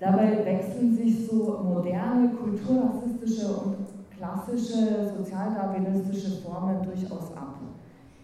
[0.00, 3.76] Dabei wechseln sich so moderne, kulturrassistische und
[4.16, 7.54] klassische sozialdarwinistische Formen durchaus ab.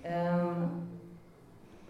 [0.03, 0.84] Ähm,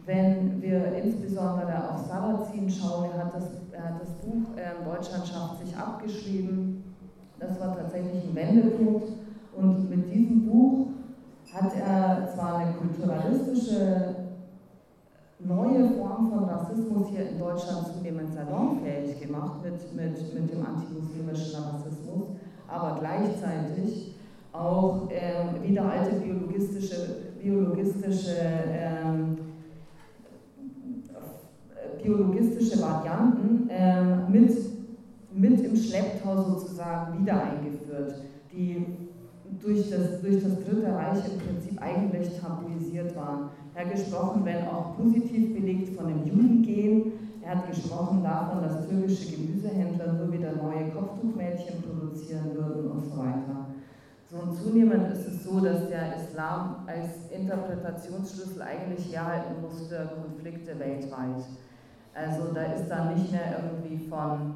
[0.07, 5.27] wenn wir insbesondere auf Sarrazin schauen, er hat das, er hat das Buch äh, Deutschland
[5.27, 6.95] schafft sich abgeschrieben.
[7.39, 9.09] Das war tatsächlich ein Wendepunkt.
[9.57, 10.89] Und mit diesem Buch
[11.53, 14.15] hat er zwar eine kulturalistische
[15.39, 21.63] neue Form von Rassismus hier in Deutschland zunehmend salonfähig gemacht mit, mit, mit dem antimuslimischen
[21.65, 22.29] Rassismus,
[22.67, 24.15] aber gleichzeitig
[24.53, 28.37] auch ähm, wieder alte biologistische, biologistische,
[28.73, 29.37] ähm,
[32.05, 34.53] biologistische Varianten ähm, mit,
[35.33, 38.21] mit im Schlepptau sozusagen wieder eingeführt,
[38.53, 38.87] die
[39.63, 43.51] durch das, durch das Dritte Reich im Prinzip eigentlich tabuisiert waren.
[43.75, 47.13] Er hat gesprochen, wenn auch positiv belegt, von dem Judengehen.
[47.43, 53.19] Er hat gesprochen davon, dass türkische Gemüsehändler nur wieder neue Kopftuchmädchen produzieren würden und so
[53.19, 53.67] weiter.
[54.31, 60.11] So und zunehmend ist es so, dass der Islam als Interpretationsschlüssel eigentlich herhalten muss für
[60.21, 61.45] Konflikte weltweit.
[62.15, 64.55] Also da ist dann nicht mehr irgendwie von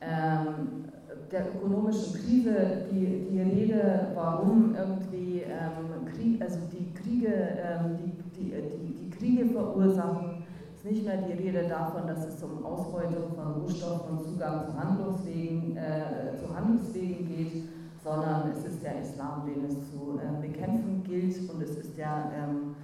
[0.00, 0.84] ähm,
[1.30, 7.98] der ökonomischen Krise die, die Rede, warum irgendwie ähm, Krieg, also die Kriege, ähm,
[8.36, 10.42] die, die, die, die, Kriege verursachen,
[10.74, 14.78] ist nicht mehr die Rede davon, dass es um Ausbeutung von Rohstoffen und Zugang zu
[14.78, 17.68] Handlungswegen, äh, zu Handelswegen geht,
[18.02, 22.32] sondern es ist der Islam, den es zu äh, bekämpfen gilt und es ist der
[22.34, 22.74] ähm,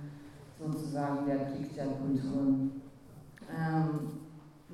[0.58, 2.83] sozusagen der Krieg der Kulturen.
[3.50, 4.24] Ähm,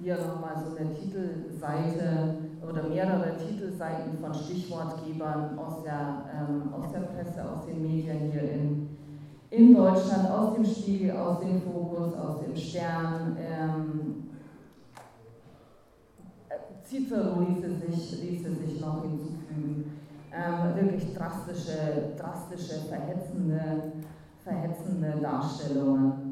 [0.02, 7.00] hier nochmal so eine Titelseite oder mehrere Titelseiten von Stichwortgebern aus der, ähm, aus der
[7.00, 8.96] Presse, aus den Medien hier in,
[9.50, 13.36] in Deutschland, aus dem Spiegel, aus dem Fokus, aus dem Stern.
[13.38, 14.30] Ähm,
[16.84, 20.00] Cicero ließe sich, ließe sich noch hinzufügen.
[20.32, 23.92] Ähm, wirklich drastische, drastische, verhetzende,
[24.42, 26.29] verhetzende Darstellungen.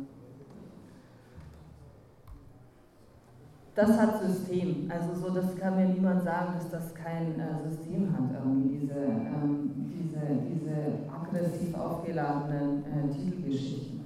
[3.79, 4.91] Das hat System.
[4.91, 8.99] Also so, das kann mir niemand sagen, dass das kein äh, System hat, irgendwie diese,
[8.99, 10.19] ähm, diese,
[10.51, 10.75] diese
[11.09, 14.01] aggressiv aufgeladenen äh, Titelgeschichten.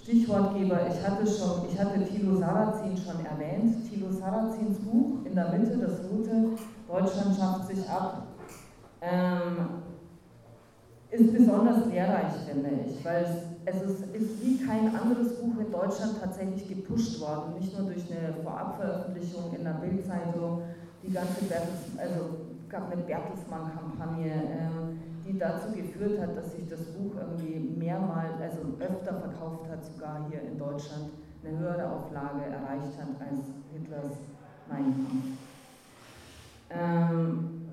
[0.00, 3.86] Stichwortgeber, ich hatte schon, ich hatte Thilo Sarrazin schon erwähnt.
[3.88, 6.56] Thilo Sarrazins Buch in der Mitte, das rote,
[6.88, 8.28] Deutschland schafft sich ab,
[9.02, 9.91] ähm,
[11.12, 15.70] ist besonders lehrreich, finde ich, weil es es ist, ist, wie kein anderes Buch in
[15.70, 20.62] Deutschland tatsächlich gepusht worden, nicht nur durch eine Vorabveröffentlichung in der Bildzeitung,
[21.02, 22.36] die ganze Bertels, also
[22.68, 28.60] gab eine Bertelsmann-Kampagne, ähm, die dazu geführt hat, dass sich das Buch irgendwie mehrmals, also
[28.80, 31.10] öfter verkauft hat, sogar hier in Deutschland
[31.44, 34.16] eine höhere Auflage erreicht hat als Hitlers
[34.68, 35.24] Mein Kampf.
[36.70, 37.68] Ähm,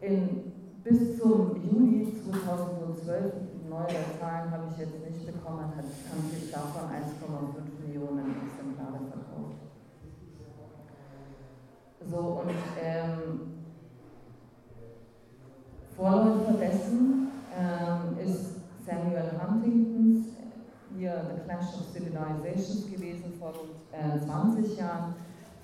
[0.00, 0.52] in,
[0.84, 3.32] bis zum Juli 2012
[3.68, 9.56] neue Zahlen habe ich jetzt nicht bekommen, hat, haben sich davon 1,5 Millionen Exemplare verkauft.
[12.06, 12.50] So, und
[12.82, 13.40] ähm,
[15.96, 17.28] Vorläufer dessen
[17.58, 20.26] ähm, ist Samuel Huntingtons,
[20.94, 23.54] hier The Clash of Civilizations gewesen vor
[23.92, 25.14] äh, 20 Jahren.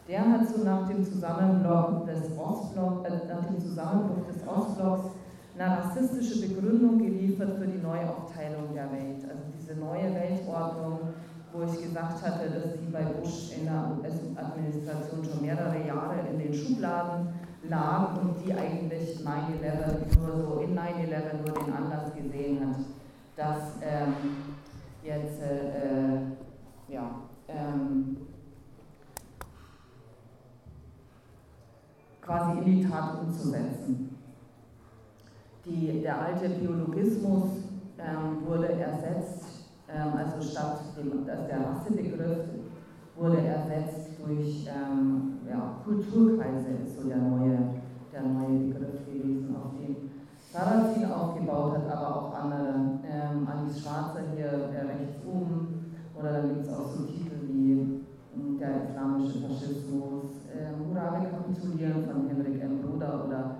[0.09, 5.11] Der hat so nach dem Zusammenbruch des Ostblocks, äh, nach dem Zusammenbruch des Ostblocks
[5.59, 9.23] eine rassistische Begründung geliefert für die Neuaufteilung der Welt.
[9.29, 10.99] Also diese neue Weltordnung,
[11.53, 16.39] wo ich gesagt hatte, dass die bei Bush in der US-Administration schon mehrere Jahre in
[16.39, 17.29] den Schubladen
[17.69, 22.77] lag und die eigentlich 9-11 nur so in 9-11 nur den Anlass gesehen hat,
[23.37, 24.15] dass ähm,
[25.03, 26.21] jetzt äh, äh
[26.89, 27.09] ja,
[27.47, 28.17] ähm,
[32.31, 34.17] quasi in die Tat umzusetzen.
[35.67, 37.45] Die, der alte Biologismus
[37.99, 42.39] ähm, wurde ersetzt, ähm, also statt dem, dass der Rassebegriff
[43.17, 47.59] wurde ersetzt durch ähm, ja, Kulturkreise, ist so der neue,
[48.13, 49.97] der neue Begriff gewesen, auf den
[50.53, 53.01] Sarrazin aufgebaut hat, aber auch andere.
[53.05, 58.03] Ähm, Alice Schwarzer hier äh, rechts oben, oder dann gibt es auch so Titel wie
[58.35, 61.27] hm, Der islamische Faschismus, äh, Murale
[61.71, 62.83] kapitulieren von Henrik M.
[62.83, 63.57] Bruder oder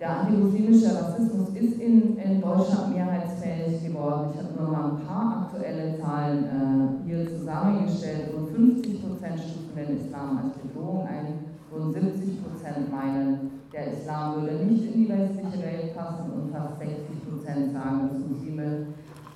[0.00, 4.30] Der antimuslimische Rassismus ist in, in Deutschland mehrheitsfähig geworden.
[4.32, 8.32] Ich habe nur mal ein paar aktuelle Zahlen äh, hier zusammengestellt.
[8.34, 14.36] Rund 50 Prozent stufen den Islam als Bedrohung ein, rund 70 Prozent meinen, der Islam
[14.36, 17.07] würde nicht in die westliche Welt passen und fast 60
[17.48, 18.86] Prozent sagen, dass Muslime,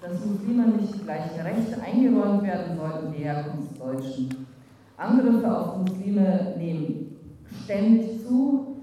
[0.02, 4.46] dass Muslime nicht die gleichen Rechte eingeräumt werden sollten wie Herkunftsdeutschen.
[4.96, 7.16] Angriffe auf Muslime nehmen
[7.64, 8.76] ständig zu.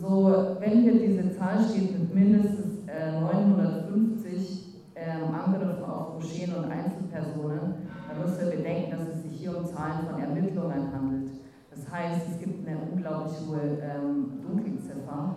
[0.00, 6.64] So, wenn hier diese Zahl steht mit mindestens äh, 950 äh, Angriffen auf Moscheen und
[6.64, 7.74] Einzelpersonen,
[8.08, 11.30] dann müsst ihr bedenken, dass es sich hier um Zahlen von Ermittlungen handelt.
[11.70, 15.36] Das heißt, es gibt eine unglaublich hohe ähm, Dunkelziffer.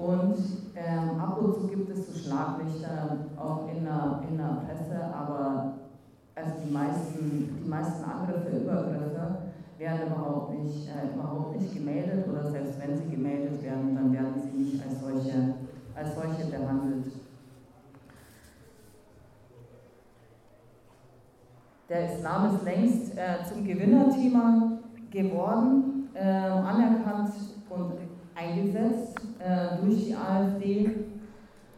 [0.00, 0.34] Und
[0.76, 5.74] ähm, ab und zu gibt es so Schlaglichter auch in der, in der Presse, aber
[6.34, 9.36] also die meisten, die meisten Angriffe, Übergriffe
[9.76, 14.34] werden überhaupt nicht, äh, überhaupt nicht gemeldet oder selbst wenn sie gemeldet werden, dann werden
[14.40, 15.54] sie nicht als solche,
[15.94, 17.04] als solche behandelt.
[21.90, 24.78] Der Islam ist längst äh, zum Gewinnerthema
[25.10, 27.32] geworden, äh, anerkannt
[27.68, 27.92] und
[28.34, 30.90] eingesetzt äh, durch die AfD.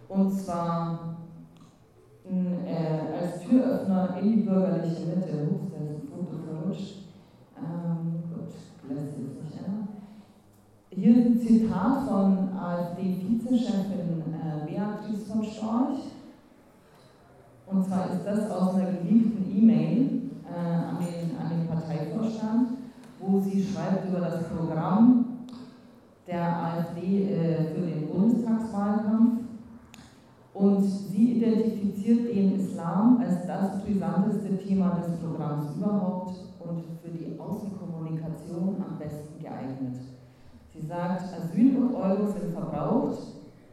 [0.08, 1.16] Und zwar
[2.24, 5.48] äh, als Türöffner in die bürgerliche Mitte.
[5.50, 6.96] Ups, da ist ein verrutscht.
[7.56, 9.88] Ähm, gut, lässt sich nicht ändern.
[10.90, 16.12] Hier ein Zitat von AfD-Vizechefin äh, Beatrice von Storch.
[17.66, 22.68] Und zwar ist das aus einer geliebten E-Mail äh, an, den, an den Parteivorstand
[23.22, 25.31] wo sie schreibt über das Programm
[26.26, 29.42] der AfD äh, für den Bundestagswahlkampf.
[30.54, 37.38] Und sie identifiziert den Islam als das brisanteste Thema des Programms überhaupt und für die
[37.38, 39.96] Außenkommunikation am besten geeignet.
[40.74, 43.18] Sie sagt, Asyl und Euro sind verbraucht,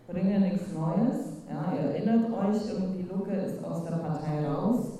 [0.07, 1.43] bringen nichts Neues.
[1.49, 4.99] Ja, ihr erinnert euch, irgendwie Lucke ist aus der Partei raus.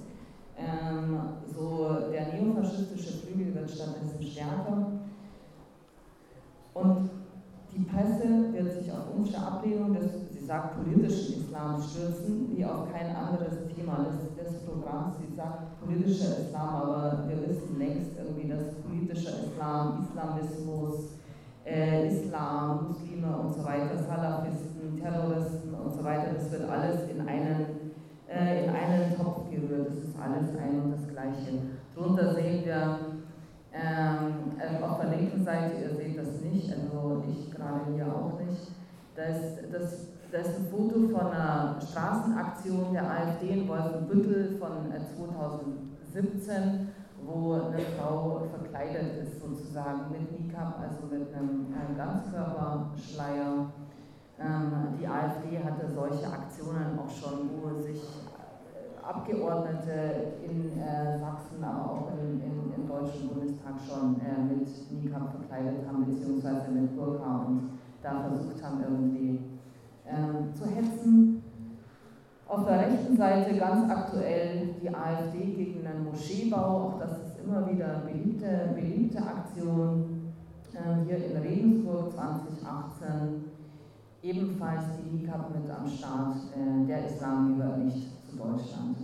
[0.58, 4.88] Ähm, so der neofaschistische Flügel wird stattdessen stärker.
[6.74, 7.10] Und
[7.80, 12.92] die Presse wird sich auf unsere Ablehnung des, sie sagt, politischen Islams stürzen, wie auf
[12.92, 15.16] kein anderes Thema des, des Programms.
[15.18, 21.16] Sie sagt politischer Islam, aber wir wissen längst irgendwie, dass politischer Islam, Islamismus,
[21.66, 27.26] äh, Islam, Muslime und so weiter, Salafisten, Terroristen und so weiter, das wird alles in
[27.26, 27.66] einen
[28.28, 29.88] äh, in einen Topf gerührt.
[29.88, 31.60] Das ist alles ein und das Gleiche.
[31.96, 33.00] Drunter sehen wir
[33.74, 38.40] ähm, äh, auf der linken Seite, ihr seht das nicht, also ich gerade hier auch
[38.40, 38.72] nicht,
[39.16, 44.92] das, das, das ist ein Foto von einer Straßenaktion der AfD in Wolfenbüttel von
[46.14, 46.88] 2017, äh,
[47.24, 53.72] wo eine Frau verkleidet ist sozusagen mit Nikab, also mit einem, Ganzkörperschleier.
[54.40, 58.02] Ähm, die AfD hatte solche Aktionen auch schon, wo sich
[59.04, 65.32] Abgeordnete in äh, Sachsen, aber auch im, im, im Deutschen Bundestag schon äh, mit Nikab
[65.32, 67.70] verkleidet haben, beziehungsweise mit Burka und
[68.02, 69.40] da versucht haben, irgendwie
[70.06, 71.44] äh, zu hetzen.
[72.48, 77.70] Auf der rechten Seite ganz aktuell die AfD gegen einen Moscheebau, auch das ist immer
[77.70, 80.34] wieder eine beliebte, beliebte Aktion.
[80.74, 83.46] Äh, hier in Regensburg 2018
[84.22, 86.36] ebenfalls die NICAP mit am Start.
[86.56, 88.98] Äh, der Islam gehört nicht Deutschland.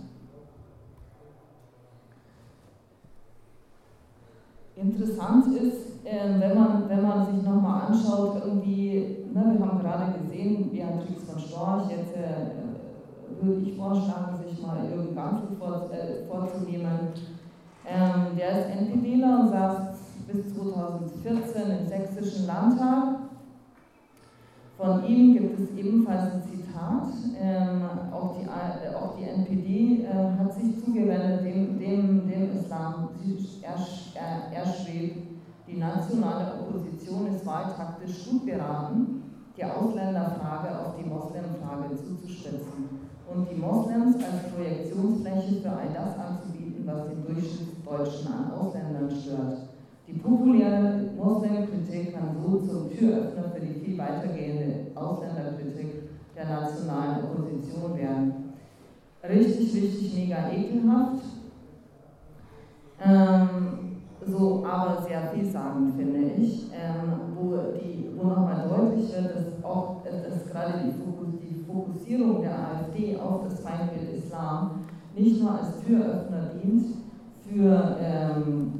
[4.76, 10.18] Interessant ist, äh, wenn, man, wenn man sich nochmal anschaut, irgendwie, ne, wir haben gerade
[10.18, 16.26] gesehen, Beatrix von Storch, jetzt äh, würde ich vorschlagen, sich mal Jürgen Ganzel vor, äh,
[16.26, 17.12] vorzunehmen.
[17.86, 19.76] Ähm, der ist NPDler und saß
[20.26, 23.25] bis 2014 im Sächsischen Landtag.
[24.76, 27.08] Von ihm gibt es ebenfalls ein Zitat.
[27.40, 33.08] Ähm, auch, die, äh, auch die NPD äh, hat sich zugewendet dem, dem, dem Islam.
[34.52, 35.26] Er, schwebt,
[35.66, 39.22] die nationale Opposition ist wahltaktisch gut beraten,
[39.56, 46.84] die Ausländerfrage auf die Moslemfrage zuzuspitzen und die Moslems als Projektionsfläche für all das anzubieten,
[46.86, 49.58] was den Durchschnittsdeutschen an Ausländern stört.
[50.06, 53.55] Die populäre Moslemkritik kann so zum Türöffner
[53.98, 58.34] weitergehende Ausländerkritik der nationalen Opposition werden.
[59.28, 61.22] Richtig, richtig mega ekelhaft.
[63.04, 63.76] Ähm,
[64.26, 67.52] so aber sehr vielsagend, finde ich, ähm, wo,
[68.16, 73.44] wo nochmal deutlich wird, dass auch dass gerade die, Fokus, die Fokussierung der AfD auf
[73.44, 74.84] das Feindbild Islam
[75.14, 76.86] nicht nur als Türöffner dient
[77.44, 78.72] für ähm,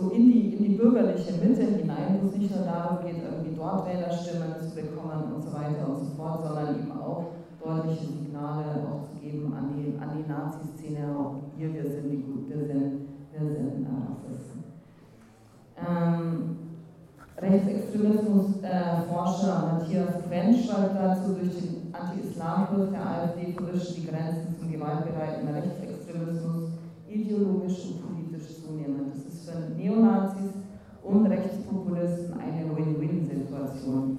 [0.00, 3.54] so in die, in die bürgerliche Mitte hinein, wo es nicht nur darum geht, irgendwie
[3.54, 7.26] dort Wählerstimmen zu bekommen und so weiter und so fort, sondern eben auch
[7.62, 12.24] deutliche Signale auch zu geben an die, an die Nazi-Szene, auch hier, wir sind die
[12.48, 14.64] wir sind, wir sind äh, Rassisten.
[15.76, 16.56] Ähm,
[17.36, 24.72] Rechtsextremismusforscher äh, Matthias Quensch schreibt dazu, durch den Anti-Islam-Kurs der AfD verwischen die Grenzen zum
[24.72, 26.70] gewaltbereiten Rechtsextremismus
[27.08, 28.19] ideologisch und politisch
[29.50, 30.52] für Neonazis
[31.02, 34.18] und Rechtspopulisten eine Win-Win-Situation.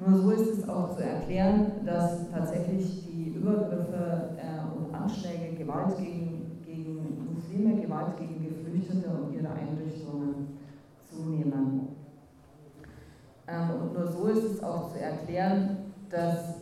[0.00, 5.96] Nur so ist es auch zu erklären, dass tatsächlich die Übergriffe äh, und Anschläge, Gewalt
[5.98, 10.58] gegen, gegen Muslime, Gewalt gegen Geflüchtete und ihre Einrichtungen
[11.10, 11.88] zunehmen.
[13.48, 15.78] Ähm, und nur so ist es auch zu erklären,
[16.10, 16.60] dass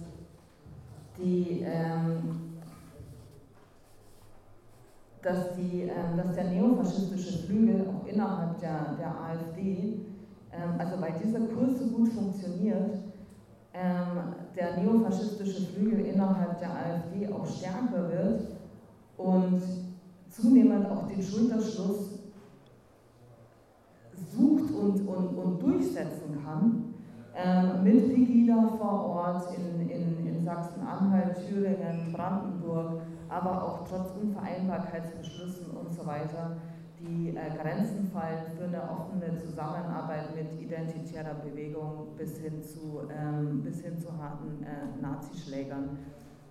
[1.19, 2.46] die ähm,
[5.27, 9.99] dass, die, ähm, dass der neofaschistische Flügel auch innerhalb der, der AfD,
[10.53, 12.99] ähm, also weil dieser Kurs so gut funktioniert,
[13.75, 18.43] ähm, der neofaschistische Flügel innerhalb der AfD auch stärker wird
[19.17, 19.61] und
[20.31, 22.21] zunehmend auch den Schulterschluss
[24.33, 26.95] sucht und, und, und durchsetzen kann,
[27.35, 35.71] ähm, mit Pegida vor Ort in, in, in Sachsen-Anhalt, Thüringen, Brandenburg, aber auch trotz Unvereinbarkeitsbeschlüssen
[35.71, 36.57] und so weiter
[37.01, 43.63] die äh, Grenzen fallen für eine offene Zusammenarbeit mit identitärer Bewegung bis hin zu, ähm,
[43.63, 45.99] bis hin zu harten äh, Nazischlägern.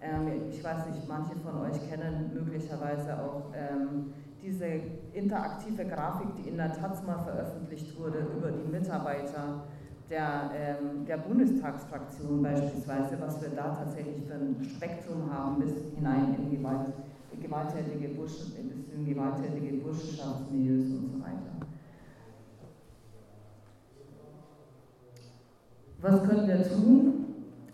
[0.02, 4.66] Ähm, ich weiß nicht, manche von euch kennen möglicherweise auch ähm, diese
[5.14, 9.64] interaktive Grafik, die in der Taz mal veröffentlicht wurde über die Mitarbeiter
[10.10, 16.36] der, ähm, der Bundestagsfraktion beispielsweise, was wir da tatsächlich für ein Spektrum haben bis hinein
[16.38, 16.94] in Gewalt,
[17.42, 21.56] gewalttätige, in gewalttätige Burschenschaftsmilieus und so weiter.
[26.02, 27.26] Was können wir tun?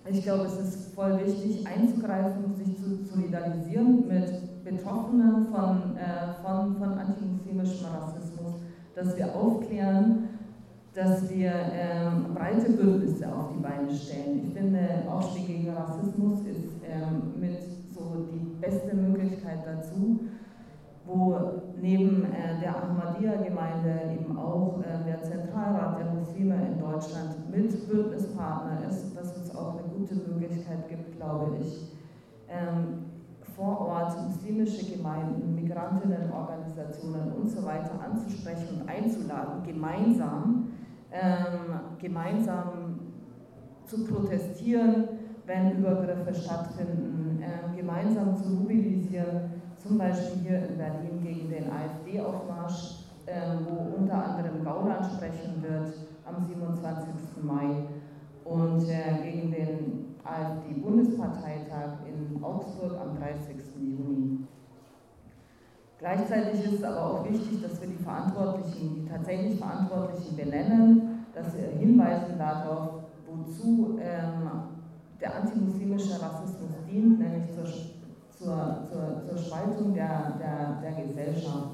[0.09, 6.75] Ich glaube, es ist voll wichtig, einzugreifen, sich zu solidarisieren mit Betroffenen von, äh, von,
[6.77, 8.53] von antimuslimischem Rassismus,
[8.95, 10.29] dass wir aufklären,
[10.93, 14.41] dass wir ähm, breite Bündnisse auf die Beine stellen.
[14.47, 14.79] Ich finde,
[15.09, 17.61] Aufstieg gegen Rassismus ist ähm, mit
[17.93, 20.19] so die beste Möglichkeit dazu,
[21.05, 21.37] wo
[21.81, 28.87] neben äh, der Ahmadiyya-Gemeinde eben auch äh, der Zentralrat der Muslime in Deutschland mit Bündnispartner
[28.89, 31.89] ist, was uns auch eine gute Möglichkeit gibt, glaube ich,
[32.49, 33.05] ähm,
[33.55, 40.70] vor Ort muslimische Gemeinden, Migrantinnenorganisationen und so weiter anzusprechen und einzuladen, gemeinsam
[41.11, 42.99] ähm, gemeinsam
[43.85, 45.07] zu protestieren,
[45.45, 53.05] wenn Übergriffe stattfinden, äh, gemeinsam zu mobilisieren, zum Beispiel hier in Berlin gegen den AfD-Aufmarsch,
[53.25, 55.93] äh, wo unter anderem Gauland sprechen wird
[56.25, 57.43] am 27.
[57.43, 57.87] Mai
[58.45, 63.55] und äh, gegen den AfD-Bundesparteitag in Augsburg am 30.
[63.79, 64.40] Juni.
[66.01, 71.55] Gleichzeitig ist es aber auch wichtig, dass wir die Verantwortlichen, die tatsächlich Verantwortlichen benennen, dass
[71.55, 74.49] wir hinweisen darauf, wozu ähm,
[75.21, 77.65] der antimuslimische Rassismus dient, nämlich zur,
[78.35, 81.69] zur, zur, zur Spaltung der, der, der Gesellschaft.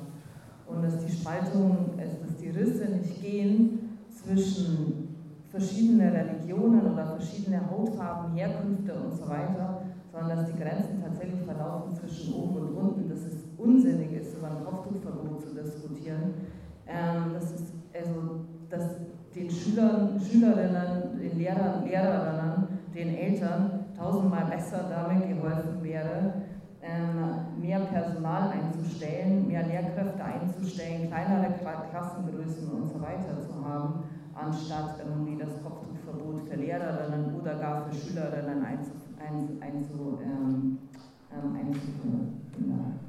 [0.67, 5.07] Und dass die Spaltung, dass die Risse nicht gehen zwischen
[5.47, 11.95] verschiedene Religionen oder verschiedene Hautfarben, Herkünfte und so weiter, sondern dass die Grenzen tatsächlich verlaufen
[11.95, 16.33] zwischen oben und unten, dass es unsinnig ist, über ein Kopftuchverbot zu diskutieren.
[16.87, 18.97] Ähm, das ist also, dass
[19.35, 26.33] den Schülern, Schülerinnen, den Lehrern, Lehrerinnen, den Eltern tausendmal besser damit geholfen wäre,
[26.81, 31.53] ähm, mehr Personal einzustellen, mehr Lehrkräfte einzustellen, kleinere
[31.91, 37.95] Klassengrößen und so weiter zu haben, anstatt irgendwie das Kopftuchverbot für Lehrerinnen oder gar für
[37.95, 39.07] Schülerinnen einzuführen.
[39.59, 40.77] Einzu, ähm,
[41.33, 42.41] ähm, einzuführen.
[42.59, 43.06] Ja.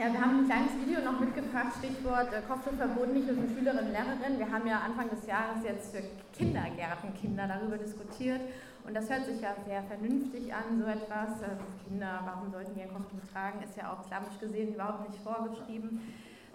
[0.00, 3.92] Ja, wir haben ein kleines Video noch mitgebracht, Stichwort äh, Kopftuchverbot nicht für Schülerinnen und
[3.92, 4.38] Lehrerinnen.
[4.38, 6.00] Wir haben ja Anfang des Jahres jetzt für
[6.32, 8.40] Kindergärtenkinder darüber diskutiert
[8.86, 11.42] und das hört sich ja sehr vernünftig an, so etwas.
[11.42, 15.20] Äh, Kinder, warum sollten die ein Kopftuch tragen, ist ja auch islamisch gesehen überhaupt nicht
[15.20, 16.00] vorgeschrieben,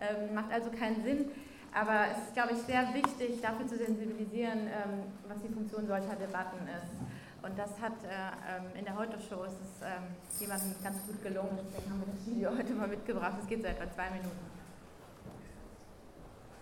[0.01, 1.29] ähm, macht also keinen Sinn.
[1.71, 6.15] Aber es ist, glaube ich, sehr wichtig, dafür zu sensibilisieren, ähm, was die Funktion solcher
[6.17, 6.97] Debatten ist.
[7.45, 11.59] Und das hat äh, ähm, in der Heute-Show ist es ähm, jemandem ganz gut gelungen.
[11.69, 13.33] Deswegen haben wir das Video heute mal mitgebracht.
[13.39, 14.39] Es geht so etwa zwei Minuten.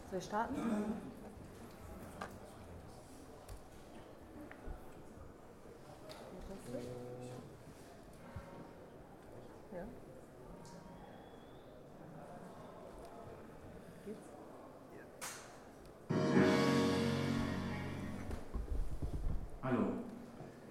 [0.09, 1.12] Soll ich starten?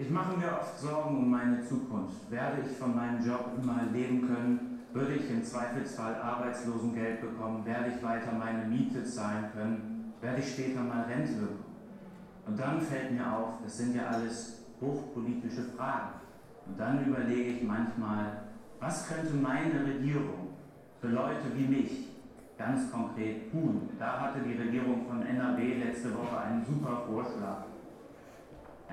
[0.02, 2.28] Ich mache mir oft Sorgen um meine Zukunft.
[2.28, 4.80] Werde ich von meinem Job immer leben können?
[4.92, 7.64] Würde ich im Zweifelsfall Arbeitslosengeld bekommen?
[7.64, 10.12] Werde ich weiter meine Miete zahlen können?
[10.20, 11.76] Werde ich später mal Rente bekommen?
[12.48, 16.14] Und dann fällt mir auf, das sind ja alles hochpolitische Fragen.
[16.66, 18.42] Und dann überlege ich manchmal,
[18.80, 20.48] was könnte meine Regierung
[21.00, 22.08] für Leute wie mich
[22.58, 23.88] ganz konkret tun?
[24.00, 27.66] Da hatte die Regierung von NRW letzte Woche einen super Vorschlag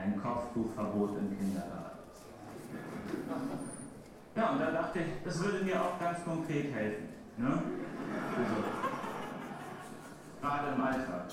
[0.04, 2.00] ein Kopftuchverbot im Kindergarten.
[4.36, 7.10] Ja, und da dachte ich, das würde mir auch ganz konkret helfen.
[7.38, 7.48] Ne?
[8.38, 8.56] Also,
[10.42, 11.26] gerade im Alltag.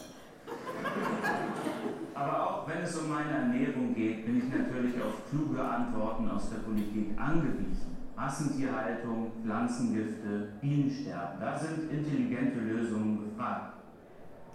[2.14, 6.50] Aber auch wenn es um meine Ernährung geht, bin ich natürlich auf kluge Antworten aus
[6.50, 7.96] der Politik angewiesen.
[8.16, 13.74] Massentierhaltung, Pflanzengifte, Bienensterben, da sind intelligente Lösungen gefragt.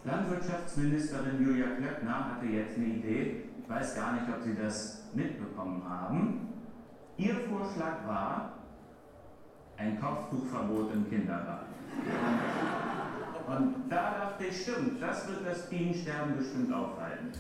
[0.04, 6.50] Landwirtschaftsministerin Julia Klöckner hatte jetzt eine Idee, weiß gar nicht, ob Sie das mitbekommen haben.
[7.18, 8.54] Ihr Vorschlag war
[9.78, 11.74] ein Kopftuchverbot im Kindergarten.
[13.48, 17.32] Und da dachte ich, stimmt, das wird das Bienensterben bestimmt aufhalten.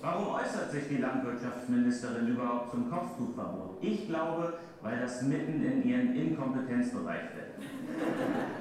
[0.00, 3.78] Warum äußert sich die Landwirtschaftsministerin überhaupt zum Kopftuchverbot?
[3.82, 8.59] Ich glaube, weil das mitten in ihren Inkompetenzbereich fällt.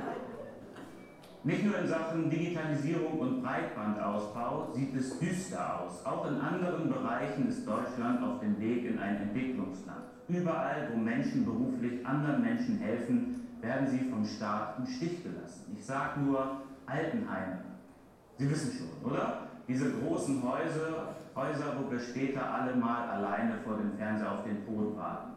[1.44, 6.06] Nicht nur in Sachen Digitalisierung und Breitbandausbau sieht es düster aus.
[6.06, 10.04] Auch in anderen Bereichen ist Deutschland auf dem Weg in ein Entwicklungsland.
[10.28, 15.76] Überall, wo Menschen beruflich anderen Menschen helfen, werden sie vom Staat im Stich gelassen.
[15.78, 17.64] Ich sage nur Altenheime.
[18.38, 19.48] Sie wissen schon, oder?
[19.68, 24.66] Diese großen Häuser, Häuser, wo wir später alle mal alleine vor dem Fernseher auf den
[24.66, 25.32] Tod warten.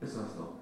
[0.00, 0.58] Ist das so?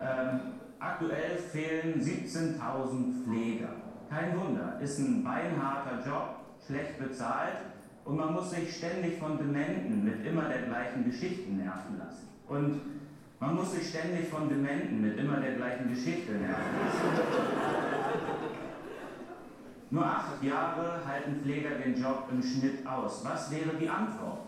[0.00, 0.40] Ähm,
[0.78, 3.70] Aktuell fehlen 17.000 Pfleger.
[4.10, 7.56] Kein Wunder, ist ein beinharter Job, schlecht bezahlt
[8.04, 12.28] und man muss sich ständig von Dementen mit immer der gleichen Geschichte nerven lassen.
[12.46, 12.80] Und
[13.40, 16.54] man muss sich ständig von Dementen mit immer der gleichen Geschichte nerven
[16.84, 17.26] lassen.
[19.90, 23.24] Nur acht Jahre halten Pfleger den Job im Schnitt aus.
[23.24, 24.46] Was wäre die Antwort?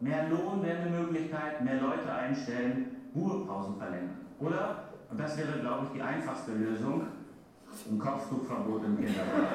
[0.00, 4.18] Mehr Lohn wäre eine Möglichkeit, mehr Leute einstellen, Ruhepausen verlängern.
[4.38, 7.06] Oder und das wäre, glaube ich, die einfachste Lösung.
[7.90, 9.46] Ein Kopftuchverbot im Kindergarten.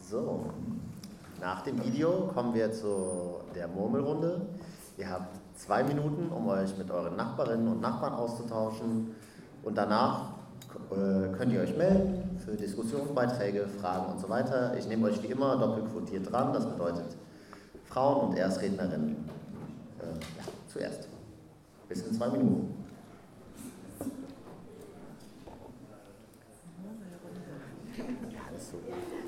[0.00, 0.46] So,
[1.40, 4.40] nach dem Video kommen wir zu der Murmelrunde.
[4.96, 9.14] Ihr habt zwei Minuten, um euch mit euren Nachbarinnen und Nachbarn auszutauschen.
[9.62, 10.37] Und danach
[11.36, 14.74] könnt ihr euch melden für Diskussionsbeiträge, Fragen und so weiter.
[14.78, 17.16] Ich nehme euch wie immer doppelquotiert dran, das bedeutet
[17.86, 19.28] Frauen und Erstrednerinnen
[20.00, 21.08] äh, ja, zuerst.
[21.88, 22.74] Bis in zwei Minuten.
[27.96, 28.76] Ja, das ist so.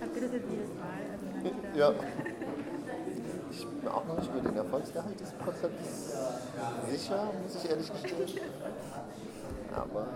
[0.00, 1.00] Habt ihr das jetzt jedes Mal?
[1.12, 1.94] Also Ja.
[3.60, 6.16] Ich bin auch noch nicht über den Erfolgsgehalt des Konzepts
[6.88, 8.48] sicher, muss ich ehrlich gestehen.
[9.76, 10.06] Aber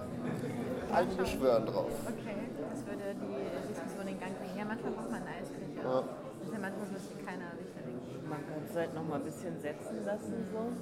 [0.90, 1.92] einige schwören drauf.
[2.08, 2.40] Okay,
[2.72, 4.56] das würde die Diskussion in Gang bringen.
[4.56, 5.76] Ja, manchmal braucht man eine Eisküche.
[5.76, 6.00] Ja.
[6.00, 8.16] Das ist ja manchmal so, dass keiner irgendwie.
[8.24, 10.48] Man kann es halt noch mal ein bisschen setzen lassen.
[10.48, 10.72] So.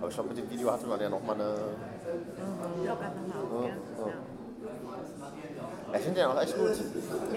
[0.00, 1.54] Aber ich glaube, mit dem Video hatte man ja nochmal eine.
[1.54, 3.78] Ich glaube einfach mal auf, ja.
[3.78, 4.10] Ja.
[4.10, 4.18] ja.
[5.94, 6.76] Ich finde den auch echt gut.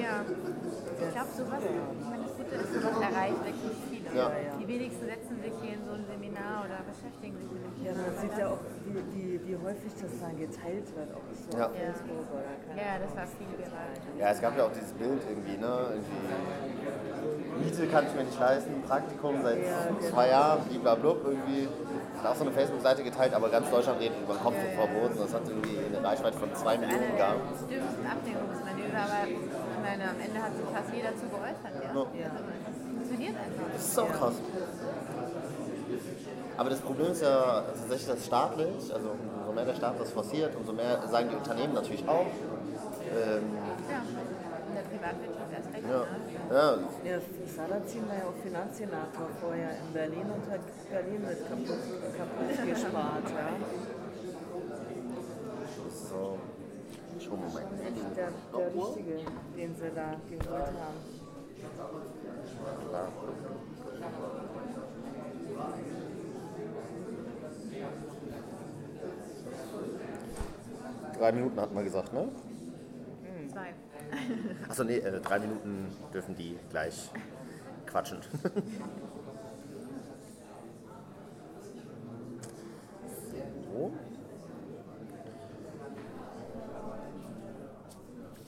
[0.02, 4.03] Ja, ich glaube, sowas, ich meine, das Gute ist, sowas erreicht wirklich viele.
[4.16, 4.32] Ja.
[4.60, 7.92] Die wenigsten setzen sich hier in so ein Seminar oder beschäftigen sich mit dem Ja,
[7.94, 8.04] Thema.
[8.08, 11.66] man sieht ja auch, wie, wie, wie häufig das dann geteilt wird, es so Ja.
[11.68, 13.94] auf Facebook oder keine Ja, das war viel gerade.
[14.20, 15.74] Ja, es gab ja auch dieses Bild irgendwie, ne?
[15.98, 16.22] Irgendwie
[17.64, 20.00] Miete kann ich mir nicht leisten, Praktikum seit Ja, genau.
[20.10, 21.68] zwei Jahren, blablabla, irgendwie.
[22.22, 25.42] Hat auch so eine Facebook-Seite geteilt, aber ganz Deutschland redet über Kopfverbot und das hat
[25.48, 27.42] irgendwie eine Reichweite von zwei Millionen Eine gehabt.
[27.70, 31.74] der dümmsten Ablenkungsmanöver, aber ich meine, am Ende hat sich fast jeder zu geäußert.
[31.84, 31.92] Ja.
[31.92, 32.28] Ja.
[32.32, 33.63] Also, das funktioniert einfach.
[33.84, 34.34] Das ist auch krass.
[36.56, 39.10] Aber das Problem ist ja tatsächlich, dass staatlich, also
[39.40, 42.26] umso mehr der Staat das forciert, umso mehr sagen die Unternehmen natürlich auch.
[42.26, 43.44] Ähm,
[43.90, 44.02] Ja,
[44.70, 45.84] in der Privatwirtschaft erst recht.
[45.84, 46.00] ja,
[46.50, 46.88] Ne?
[47.04, 47.20] ja, Ja,
[47.56, 51.84] Sarazin war ja auch Finanzsenator vorher in Berlin und hat Berlin mit kaputt,
[52.18, 53.28] kaputt gespart.
[53.30, 53.50] Ja.
[55.84, 56.38] das ist so.
[57.20, 57.68] Schon Moment.
[57.84, 59.16] Echt der, der Richtige,
[59.58, 61.00] den sie da geholt haben.
[62.90, 63.08] Klar.
[71.18, 72.28] Drei Minuten hat man gesagt, ne?
[73.50, 73.74] Zwei.
[74.70, 77.10] Achso, nee, äh, drei Minuten dürfen die gleich
[77.86, 78.18] quatschen.
[83.72, 83.94] so.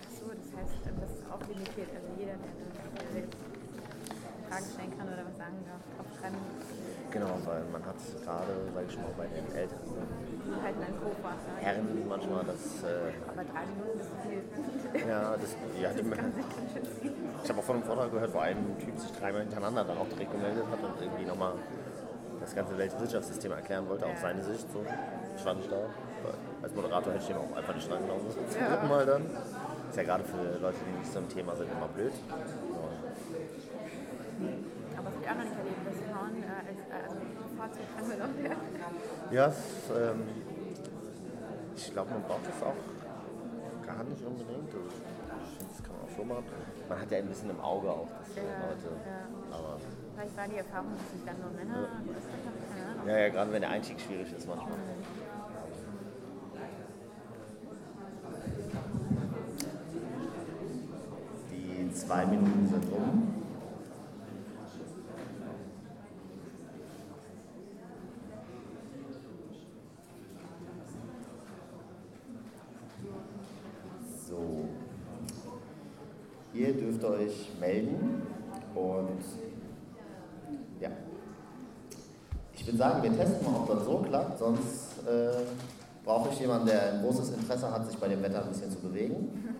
[0.02, 1.90] Achso, das heißt, das ist auch limitiert.
[1.96, 3.28] Also jeder, der da will,
[4.56, 6.40] Fragen stellen kann oder was sagen darf, aufschreiben,
[7.12, 10.40] Genau, weil man hat gerade, sage ich schon mal, bei den älteren die.
[10.48, 10.56] Ne?
[11.60, 12.84] Herren manchmal das.
[12.84, 14.44] Äh, Aber drei Minuten ist viel.
[15.08, 17.14] ja, das, ja, die, kann sich ganz schön ziehen.
[17.44, 20.08] Ich habe auch von einem Vortrag gehört, wo ein Typ sich dreimal hintereinander dann auch
[20.08, 21.54] direkt gemeldet hat und irgendwie nochmal
[22.40, 24.72] das ganze Weltwirtschaftssystem erklären wollte, auch seine Sicht.
[24.72, 24.86] So.
[25.36, 25.84] Ich war nicht da.
[26.64, 28.24] Als Moderator hätte ich ihm auch einfach nicht reingenommen.
[28.32, 29.26] Zum dritten Mal dann.
[29.90, 32.12] Ist ja gerade für Leute, die nicht so im Thema sind, immer blöd.
[32.12, 33.16] Und
[34.98, 37.90] Aber das habe ich auch noch nicht erlebt, dass Frauen äh, als äh, also bevorzugt
[37.98, 38.58] angenommen werden.
[39.32, 39.58] Ja, es,
[39.96, 40.22] ähm,
[41.76, 42.80] ich glaube, man braucht das auch
[43.86, 44.70] gar nicht unbedingt.
[44.74, 46.46] Also, ich finde, das kann man auch schon machen.
[46.90, 48.90] Man hat ja ein bisschen im Auge auch, dass so Ja, Leute.
[49.04, 49.58] ja.
[49.58, 49.78] Aber
[50.16, 51.90] Vielleicht war die Erfahrung, dass sich dann nur Männer
[53.06, 54.72] ja, ja, gerade wenn der Einstieg schwierig ist manchmal.
[61.52, 63.34] Die zwei Minuten sind rum.
[74.28, 74.68] So.
[76.54, 78.22] Ihr dürft euch melden
[78.74, 79.22] und
[80.80, 80.90] ja.
[82.54, 85.44] Ich würde sagen, wir testen mal, ob das so klappt, sonst äh,
[86.04, 88.80] brauche ich jemanden, der ein großes Interesse hat, sich bei dem Wetter ein bisschen zu
[88.80, 89.56] bewegen.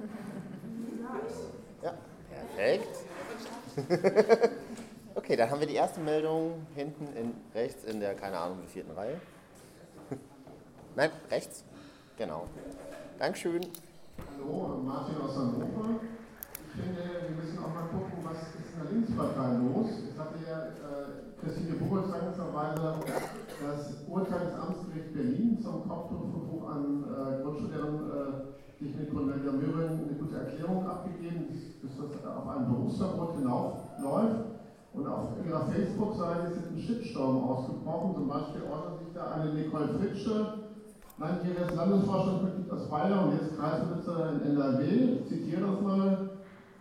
[1.82, 1.94] Ja,
[2.30, 2.98] perfekt.
[5.16, 8.92] okay, dann haben wir die erste Meldung hinten in, rechts in der, keine Ahnung, vierten
[8.92, 9.20] Reihe.
[10.96, 11.64] Nein, rechts.
[12.18, 12.46] Genau.
[13.18, 13.62] Dankeschön.
[14.38, 16.00] Hallo, Martin aus Hannover.
[16.68, 19.90] Ich finde, wir müssen auch mal gucken, was ist in der Linkspartei los.
[20.12, 22.96] Es hatte ja äh, Christine Buchholz dankenswerterweise
[23.62, 30.10] das Urteil des Amtsgerichts Berlin zum Kopftuchverbuch an äh, Grundschullehrern äh, sich mit Cornelia Möhring
[30.10, 31.46] eine gute Erklärung abgegeben,
[31.84, 34.58] dass das auf ein Berufsverbot hinaufläuft.
[34.94, 38.16] Und auf ihrer Facebook-Seite ist ein Shitstorm ausgebrochen.
[38.16, 40.66] Zum Beispiel äußert sich da eine Nicole Fritsche,
[41.20, 44.84] langjähriges Landesvorstandsmitglied aus Bayern und jetzt Kreisbesitzer in NRW.
[45.22, 46.30] Ich zitiere das mal.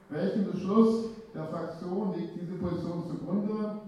[0.08, 3.84] Welchem Beschluss der Fraktion liegt diese Position zugrunde?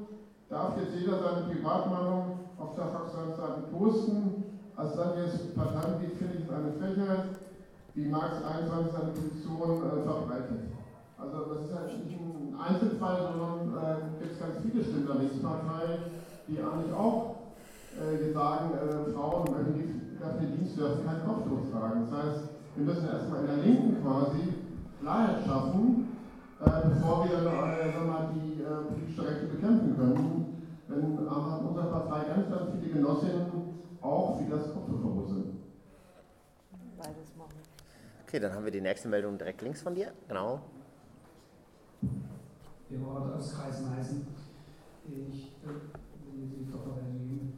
[0.49, 4.45] Darf jetzt jeder seine Privatmeinung auf der Fraktionsseite posten?
[4.77, 7.25] Als langjähriges Parteimitglied finde ich eine Frechheit,
[7.95, 10.71] wie Marx 21 seine Position äh, verbreitet.
[11.19, 15.17] Also das ist halt nicht ein Einzelfall, sondern äh, gibt es ganz viele Stimmen der
[15.17, 15.99] Linkspartei,
[16.47, 17.37] die eigentlich auch
[17.99, 22.07] äh, sagen, äh, Frauen die öffentlichen Dienst dürfen kein Kopftuch tragen.
[22.07, 22.41] Das heißt,
[22.77, 24.55] wir müssen erstmal in der Linken quasi
[25.01, 26.17] Klarheit schaffen,
[26.61, 30.47] äh, bevor wir äh, sagen wir mal, die äh, politische Rechte bekämpfen können.
[30.89, 33.47] Denn äh, hat unsere Partei ganz, ganz viele Genossinnen
[34.01, 35.47] auch für das Kopftuchverbot sind.
[36.99, 37.55] Beides machen.
[38.27, 40.13] Okay, dann haben wir die nächste Meldung direkt links von dir.
[40.29, 40.61] Genau.
[42.89, 44.27] Gerhard aus Kreismeißen.
[45.09, 47.53] Ich äh, will die Doppelmeldung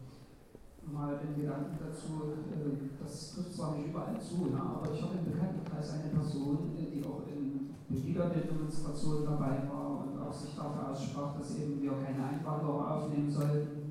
[0.92, 5.18] mal den Gedanken dazu, äh, das trifft zwar nicht überall zu, ja, aber ich habe
[5.18, 9.77] im Bekanntenkreis eine Person, äh, die auch in Pegida-Demonstrationen dabei war
[10.28, 13.88] auch sich dafür aussprach, dass eben wir keine Einwanderer aufnehmen sollten.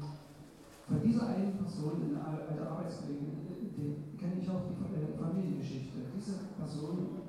[0.87, 4.77] Von dieser einen Person, eine alte Arbeitskollegin, kenne ich auch die
[5.17, 6.13] Familiengeschichte.
[6.15, 7.25] Diese Person,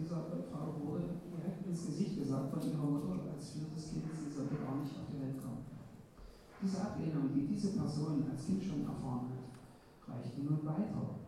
[0.00, 4.56] dieser Frau wurde direkt ins Gesicht gesagt von ihrer Mutter als viertes Kind, sie sollte
[4.56, 5.64] gar nicht auf die Welt kommen.
[6.60, 11.20] Diese Ablehnung, die diese Person als Kind schon erfahren hat, reicht nun weiter.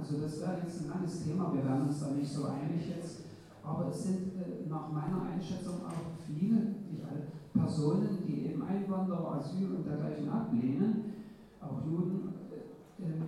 [0.00, 3.28] also das wäre jetzt ein langes Thema, wir werden uns da nicht so einig jetzt,
[3.62, 6.56] aber es sind äh, nach meiner Einschätzung auch viele,
[6.90, 11.12] nicht alle, Personen, die eben Einwanderer, Asyl und dergleichen ablehnen,
[11.60, 13.22] auch Juden, äh, ähm,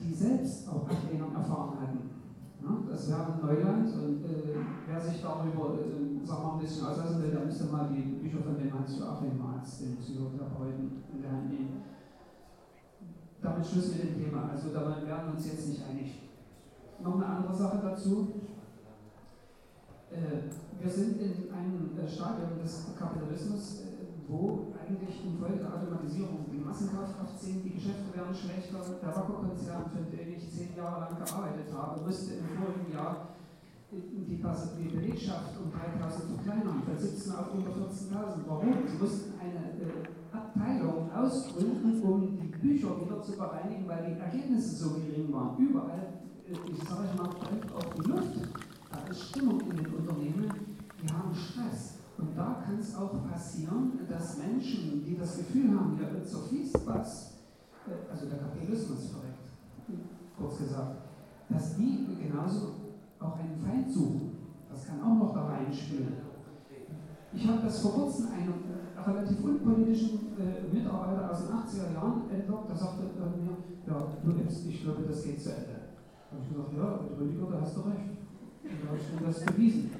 [0.00, 2.16] die selbst auch Ablehnung erfahren hatten.
[2.96, 4.56] Das wäre Neuland und äh,
[4.88, 8.42] wer sich darüber äh, sagen wir, ein bisschen auslassen will, der müsste mal die Bücher
[8.42, 11.82] von dem Hans-Joachim Marz, dem Psychotherapeuten, in der Hand nehmen.
[13.42, 14.50] Damit Schluss mit dem Thema.
[14.50, 16.22] Also da werden wir uns jetzt nicht einig.
[17.02, 18.32] Noch eine andere Sache dazu.
[20.10, 20.48] Äh,
[20.80, 26.58] wir sind in einem äh, Stadium des Kapitalismus, äh, wo eigentlich infolge der Automatisierung die
[26.58, 28.78] Massenkaufkraft sinkt, die Geschäfte werden schlechter.
[29.00, 33.36] Der Rocco-Konzern, für den ich zehn Jahre lang gearbeitet habe, musste im vorigen Jahr
[33.90, 38.44] die, Belegschaft um 3000 verkleinern, von 17 auf unter 14.000.
[38.46, 38.74] Warum?
[38.86, 44.76] Sie mussten eine äh, Abteilung ausgründen, um die Bücher wieder zu bereinigen, weil die Ergebnisse
[44.76, 45.56] so gering waren.
[45.56, 48.65] Überall, ich sage mal, auf die Luft.
[48.96, 50.50] Da ist Stimmung in den Unternehmen,
[51.02, 51.98] die haben Stress.
[52.16, 56.38] Und da kann es auch passieren, dass Menschen, die das Gefühl haben, hier wird so
[56.38, 57.34] fließt was,
[57.86, 59.50] äh, also der Kapitalismus verreckt,
[60.38, 60.96] kurz gesagt,
[61.50, 62.74] dass die genauso
[63.20, 64.32] auch einen Feind suchen.
[64.70, 66.14] Das kann auch noch da reinspielen.
[67.34, 72.30] Ich habe das vor kurzem einem äh, relativ unpolitischen äh, Mitarbeiter aus den 80er Jahren
[72.30, 75.80] entlockt, der sagte äh, mir, ja, du nimmst, ich glaube, das geht zu Ende.
[76.30, 78.15] Da habe ich gesagt, ja, Rüdiger, da hast du recht.
[78.66, 79.90] Habe ich mir das bewiesen.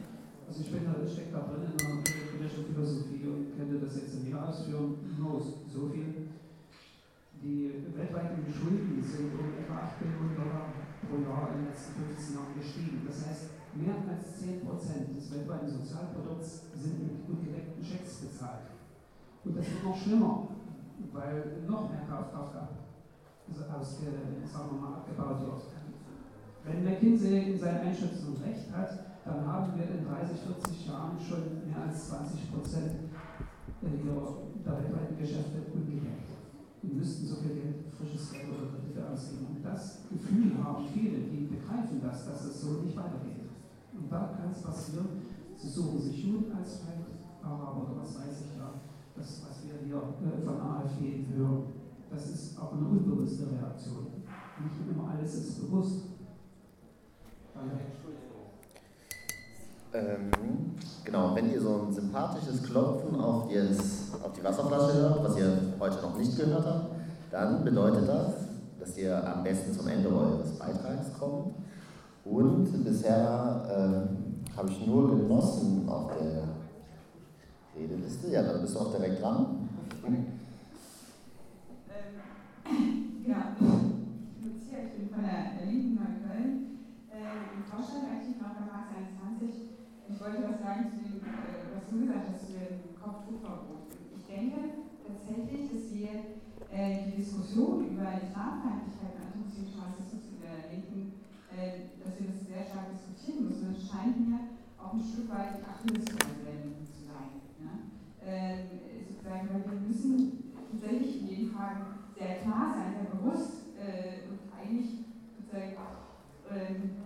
[0.49, 2.03] Also ich bin da, stecke da drin in der
[2.35, 5.15] politischen Philosophie und könnte das jetzt mehr ausführen.
[5.19, 6.35] Nur so viel.
[7.43, 10.73] Die weltweiten Schulden sind um etwa 8 Billionen Dollar
[11.07, 13.07] pro Jahr in den letzten 15 Jahren gestiegen.
[13.07, 13.45] Das heißt,
[13.75, 18.75] mehr als 10% des weltweiten Sozialprodukts sind mit ungedeckten Schecks bezahlt.
[19.45, 20.49] Und das wird noch schlimmer,
[21.13, 22.57] weil noch mehr Kaufkraft
[23.47, 25.76] also aus, äh, sagen wir mal, abgebaut wird.
[26.67, 28.91] Wenn McKinsey in seinen Einschätzungen recht hat,
[29.25, 33.07] dann haben wir in 30, 40 Jahren schon mehr als 20 Prozent
[33.83, 36.27] der weltweiten Geschäfte ungedeckt.
[36.83, 39.47] Wir müssten so viel Geld, frisches Geld oder Kredite ausgeben.
[39.55, 43.47] Und das Gefühl haben viele, die begreifen das, dass es so nicht weitergeht.
[43.95, 45.23] Und da kann es passieren,
[45.57, 47.07] sie suchen sich Juden als Feind,
[47.47, 48.75] oder was weiß ich ja,
[49.15, 51.63] das, was wir hier äh, von AfD hören.
[52.11, 54.07] Das ist auch eine unbewusste Reaktion.
[54.59, 56.16] Nicht immer alles ist bewusst.
[59.97, 60.31] Ähm,
[61.05, 65.59] genau, wenn ihr so ein sympathisches Klopfen auf, das, auf die Wasserflasche hört, was ihr
[65.81, 66.91] heute noch nicht gehört habt,
[67.31, 68.35] dann bedeutet das,
[68.79, 71.55] dass ihr am besten zum Ende eures Beitrags kommt.
[72.25, 76.43] Und bisher äh, habe ich nur genossen auf der
[77.81, 78.31] Redeliste.
[78.31, 79.69] Ja, dann bist du auch direkt dran.
[80.05, 80.27] Ähm,
[83.27, 85.96] ja, ich bin von der Linken.
[87.97, 89.73] Vorstand aktiv noch bei Max 21
[90.07, 93.89] ich wollte was sagen zu dem, äh, was du gesagt hast, zu dem Kopftuchverbot.
[94.13, 96.13] Ich denke tatsächlich, dass wir
[96.69, 101.25] äh, die Diskussion über Islamfeindlichkeit und antimuslimischen Rassismus in der Linken,
[101.57, 103.73] äh, dass wir das sehr stark diskutieren müssen.
[103.73, 107.33] Das scheint mir auch ein Stück weit die Achillesferse zu sein.
[108.23, 108.77] Ähm,
[109.09, 115.03] sozusagen, weil wir müssen tatsächlich in jeden Fragen sehr klar sein, sehr bewusst und eigentlich
[115.39, 115.77] sozusagen
[116.51, 117.06] ähm,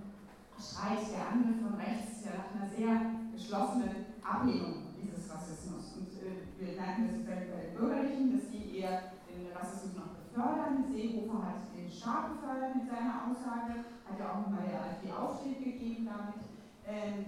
[0.61, 2.93] schreit der Angriff von rechts ja nach einer sehr
[3.33, 5.97] geschlossenen Ablehnung dieses Rassismus.
[5.97, 10.85] Und äh, wir merken das bei den Bürgerlichen, dass die eher den Rassismus noch befördern.
[10.85, 15.65] Seehofer hat den stark befördert mit seiner Aussage, hat ja auch mal der AfD Aufstieg
[15.65, 16.45] gegeben damit.
[16.85, 17.25] Ähm,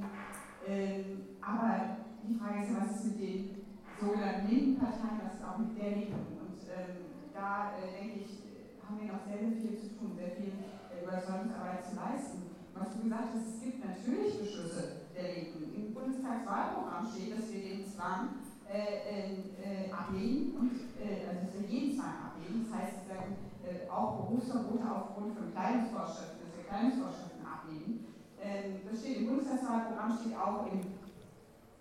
[0.68, 3.64] ähm, aber die Frage ist was ist mit den
[3.98, 6.36] sogenannten linken Parteien, was ist auch mit der Linken?
[6.36, 8.44] Und ähm, da äh, denke ich,
[8.84, 12.41] haben wir noch sehr, sehr viel zu tun, sehr viel äh, Überzeugungsarbeit zu leisten
[12.82, 15.70] was du gesagt hast, es gibt natürlich Beschlüsse der Linken.
[15.70, 21.68] Im Bundestagswahlprogramm steht, dass wir den Zwang äh, äh, ablehnen, und, äh, also dass wir
[21.70, 22.66] jeden Zwang ablehnen.
[22.66, 28.06] Das heißt, äh, auch Berufsverbote aufgrund von Kleidungsvorschriften, dass wir Kleidungsvorschriften ablehnen.
[28.42, 30.82] Äh, ähm, das steht im Bundestagswahlprogramm, steht auch im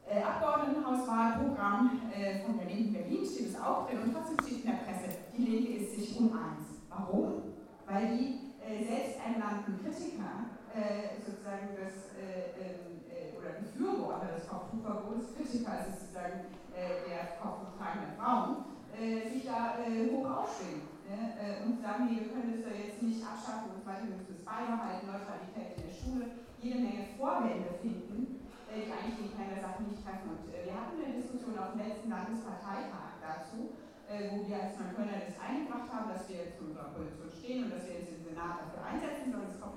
[0.06, 4.70] äh, Abgeordnetenhauswahlprogramm äh, von der Linken Berlin, steht es auch drin und trotzdem steht in
[4.70, 6.86] der Presse, die Linke ist sich uneins.
[6.90, 7.42] Warum?
[7.90, 15.36] Weil die äh, selbsternannten Kritiker äh, sozusagen das, äh, ähm, äh, oder Befürworter des Kopftuchverbots,
[15.36, 18.64] Kritiker ist sozusagen der kopftuchtragenden Frauen,
[18.96, 21.68] sich da hoch aufschwingen ne?
[21.68, 25.12] und sagen, nee, wir können das ja jetzt nicht abschaffen und weiter, müssen es beibehalten,
[25.12, 26.24] Neutralität in der Schule,
[26.64, 28.40] jede Menge Vorwände finden,
[28.72, 30.32] die eigentlich den Kern der Sache nicht treffen.
[30.32, 33.76] Und wir hatten eine Diskussion auf dem letzten Landesparteitag dazu,
[34.08, 37.84] wo wir als Neuköllner das eingebracht haben, dass wir zu unserer Position stehen und dass
[37.84, 39.71] wir jetzt den Senat dafür einsetzen sollen, das Kopftuchverbot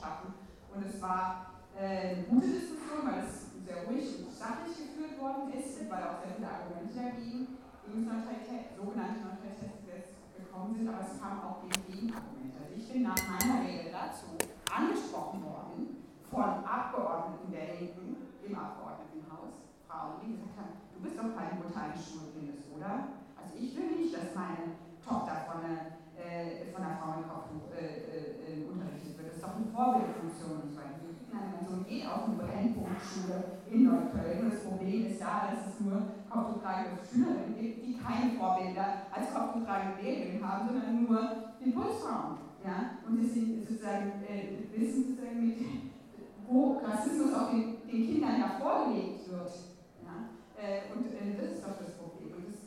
[0.00, 0.34] abzuschaffen.
[0.74, 5.52] Und es war äh, eine gute Diskussion, weil es sehr ruhig und sachlich geführt worden
[5.52, 11.20] ist, weil auch sehr viele Argumente dagegen gegen Neutralität, sogenannte Neutralitätsgesetz gekommen sind, aber es
[11.20, 12.56] kamen auch gegen Gegenargumente.
[12.64, 14.32] Also ich bin nach meiner Rede dazu
[14.70, 21.26] angesprochen worden von Abgeordneten der Linken im Abgeordnetenhaus, Frauen, die gesagt haben, du bist doch
[21.26, 23.18] Mutter eines Schulkindes, oder?
[23.34, 28.29] Also ich will nicht, dass meine Tochter von einer, äh, von einer Frauenkopf äh,
[29.60, 30.30] äh, unterrichtet wird.
[30.30, 30.70] Das ist doch eine Vorbildfunktion.
[31.70, 36.02] Sohn geht auf eine Brennpunktschule in Neukölln und das Problem ist da, dass es nur
[36.28, 41.20] kopftuchtragende Schülerinnen gibt, die keine Vorbilder als kopftuchtragende Lehrerinnen haben, sondern nur
[41.62, 42.38] den Pulsraum.
[42.64, 42.98] Ja?
[43.06, 45.58] Und deswegen sozusagen äh, wissen sozusagen mit
[46.48, 49.52] wo Rassismus auch den, den Kindern ja vorgelegt wird.
[50.02, 50.34] Ja?
[50.58, 52.34] Äh, und äh, das ist doch das Problem.
[52.34, 52.58] Und, das,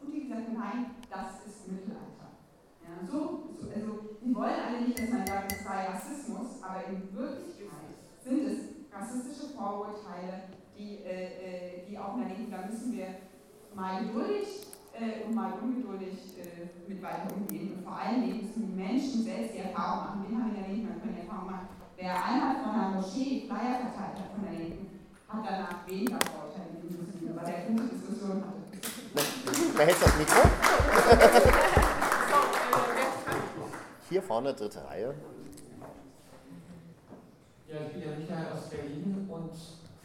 [0.00, 2.40] und die gesagt, nein, das ist Mittelalter.
[2.80, 6.84] Ja, so, so, also, die wollen alle nicht, dass man sagt, es sei Rassismus, aber
[6.88, 7.92] in Wirklichkeit
[8.24, 8.58] sind es
[8.92, 13.06] rassistische Vorurteile, die, äh, äh die auch in der Linken, da müssen wir
[13.74, 17.74] mal geduldig äh, und mal ungeduldig äh, mit weiter umgehen.
[17.76, 20.26] Und vor allen Dingen müssen die Menschen selbst die Erfahrung machen.
[20.28, 23.46] Wir haben in der Linken, man können die Erfahrung machen, Wer einmal von einer Moschee
[23.46, 27.94] Flyer verteilt hat von der Linken, hat danach weniger Vorteile in Muslimen, weil der gute
[27.94, 28.60] Diskussion hatte.
[29.76, 31.70] Wer hält das Mikro?
[34.14, 35.12] Hier vorne, dritte Reihe.
[37.66, 39.50] Ja, ich bin ja Michael aus Berlin und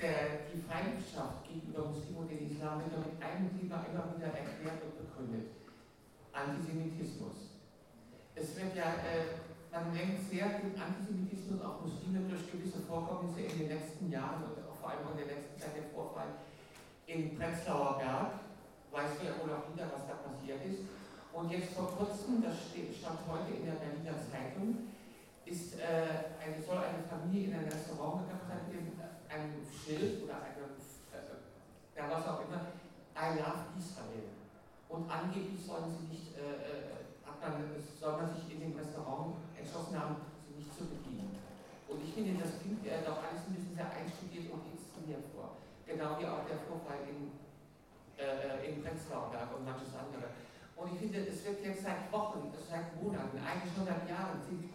[0.02, 4.82] der, die Feindschaft gegenüber Muslimen und den Islam wird mit einem Thema immer wieder erklärt
[4.82, 5.54] und begründet.
[6.34, 7.54] Antisemitismus.
[8.34, 13.60] Es wird ja äh, man lenkt sehr den Antisemitismus auf Muslime durch gewisse Vorkommnisse in
[13.62, 16.34] den letzten Jahren und auch vor allem in der letzten Zeit der Vorfall
[17.06, 18.42] in Prenzlauer Berg.
[18.90, 20.99] Weiß ja wohl auch jeder, was da passiert ist.
[21.34, 24.90] Und jetzt vor kurzem, das stand heute in der Berliner Zeitung,
[25.46, 28.98] ist, äh, eine, soll eine Familie in ein Restaurant gegangen sein mit
[29.30, 30.74] einem Schild oder einem,
[31.14, 32.74] äh, was auch immer,
[33.14, 34.30] I love Israel.
[34.90, 39.38] Und angeblich sollen sie nicht, äh, äh hat man, soll man sich in dem Restaurant
[39.54, 40.18] entschlossen haben,
[40.50, 41.38] sie nicht zu bedienen.
[41.88, 45.62] Und ich finde, das klingt ja doch alles ein bisschen sehr einstudiert und inszeniert vor.
[45.86, 47.38] Genau wie auch der Vorfall in,
[48.18, 50.34] äh, in Prenzlauer Berg und manches andere.
[50.80, 54.72] Und ich finde, es wird jetzt seit Wochen, seit Monaten, eigentlich schon seit Jahren, sind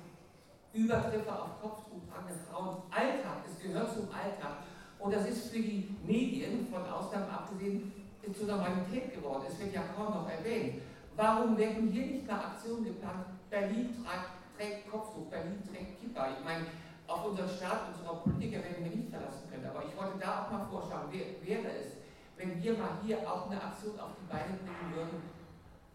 [0.74, 3.40] Übergriffe auf kopftuchtragende Frauen Alltag.
[3.48, 4.68] Es gehört zum Alltag.
[4.98, 7.92] Und das ist für die Medien, von Ausnahmen abgesehen,
[8.36, 9.44] zur Normalität geworden.
[9.48, 10.82] Es wird ja kaum noch erwähnt.
[11.16, 13.24] Warum werden hier nicht mehr Aktionen geplant?
[13.48, 16.28] Berlin tragt trägt Kopftuch, Berlin trägt Kippa.
[16.38, 16.66] Ich meine,
[17.06, 19.66] auf unseren Staat, unsere Politiker werden wir nicht verlassen können.
[19.66, 21.96] Aber ich wollte da auch mal vorschlagen, wäre es,
[22.36, 25.22] wenn wir mal hier auch eine Aktion auf die Beine bringen würden,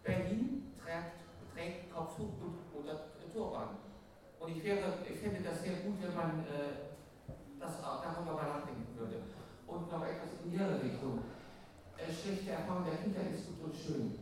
[0.09, 1.21] Berlin trägt,
[1.53, 3.77] trägt Kopftuch und, oder Turban.
[4.39, 6.97] Und ich, wäre, ich fände das sehr gut, wenn man äh,
[7.59, 9.21] das auch darüber mal nachdenken würde.
[9.67, 11.21] Und noch etwas in Ihre Richtung.
[11.97, 14.17] Äh, schlechte Erfahrung dahinter ist gut und schön.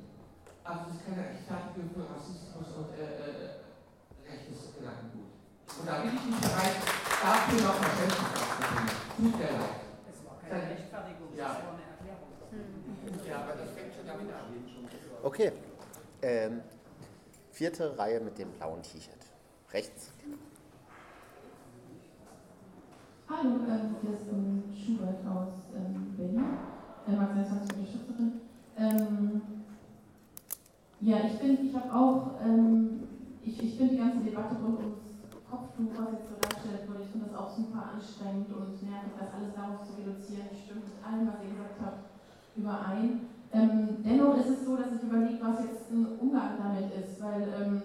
[0.66, 5.32] Aber es ist keine Rechtfertigung für Rassismus und äh, äh rechtes Gedankengut.
[5.72, 8.92] Und da bin ich nicht bereit, dafür noch Verständnis aufzubringen.
[9.16, 9.88] Tut mir leid.
[10.04, 11.48] Es war keine Rechtfertigung, ja.
[11.48, 12.28] es war eine Erklärung.
[13.24, 14.52] Ja, aber das fängt schon damit an.
[15.24, 15.52] Okay.
[16.22, 16.62] Ähm,
[17.52, 19.14] vierte Reihe mit dem blauen T-Shirt.
[19.72, 20.12] Rechts.
[23.30, 26.58] Hallo, ähm, hier ist ähm, Schubert aus ähm, Berlin,
[27.08, 28.32] äh, Max-26
[28.80, 29.42] ähm,
[31.02, 33.04] Ja, ich bin, ich habe auch ähm,
[33.44, 34.98] ich, ich finde die ganze Debatte rund ums
[35.50, 39.34] Kopftuch, was jetzt so dargestellt wurde, ich finde das auch super anstrengend und nervig, das
[39.34, 40.48] alles darauf zu reduzieren.
[40.52, 42.10] Ich stimme mit allem, was ihr gesagt habt,
[42.56, 43.37] überein.
[43.54, 47.48] Ähm, dennoch ist es so, dass ich überlege, was jetzt ein Umgang damit ist, weil
[47.56, 47.82] ähm,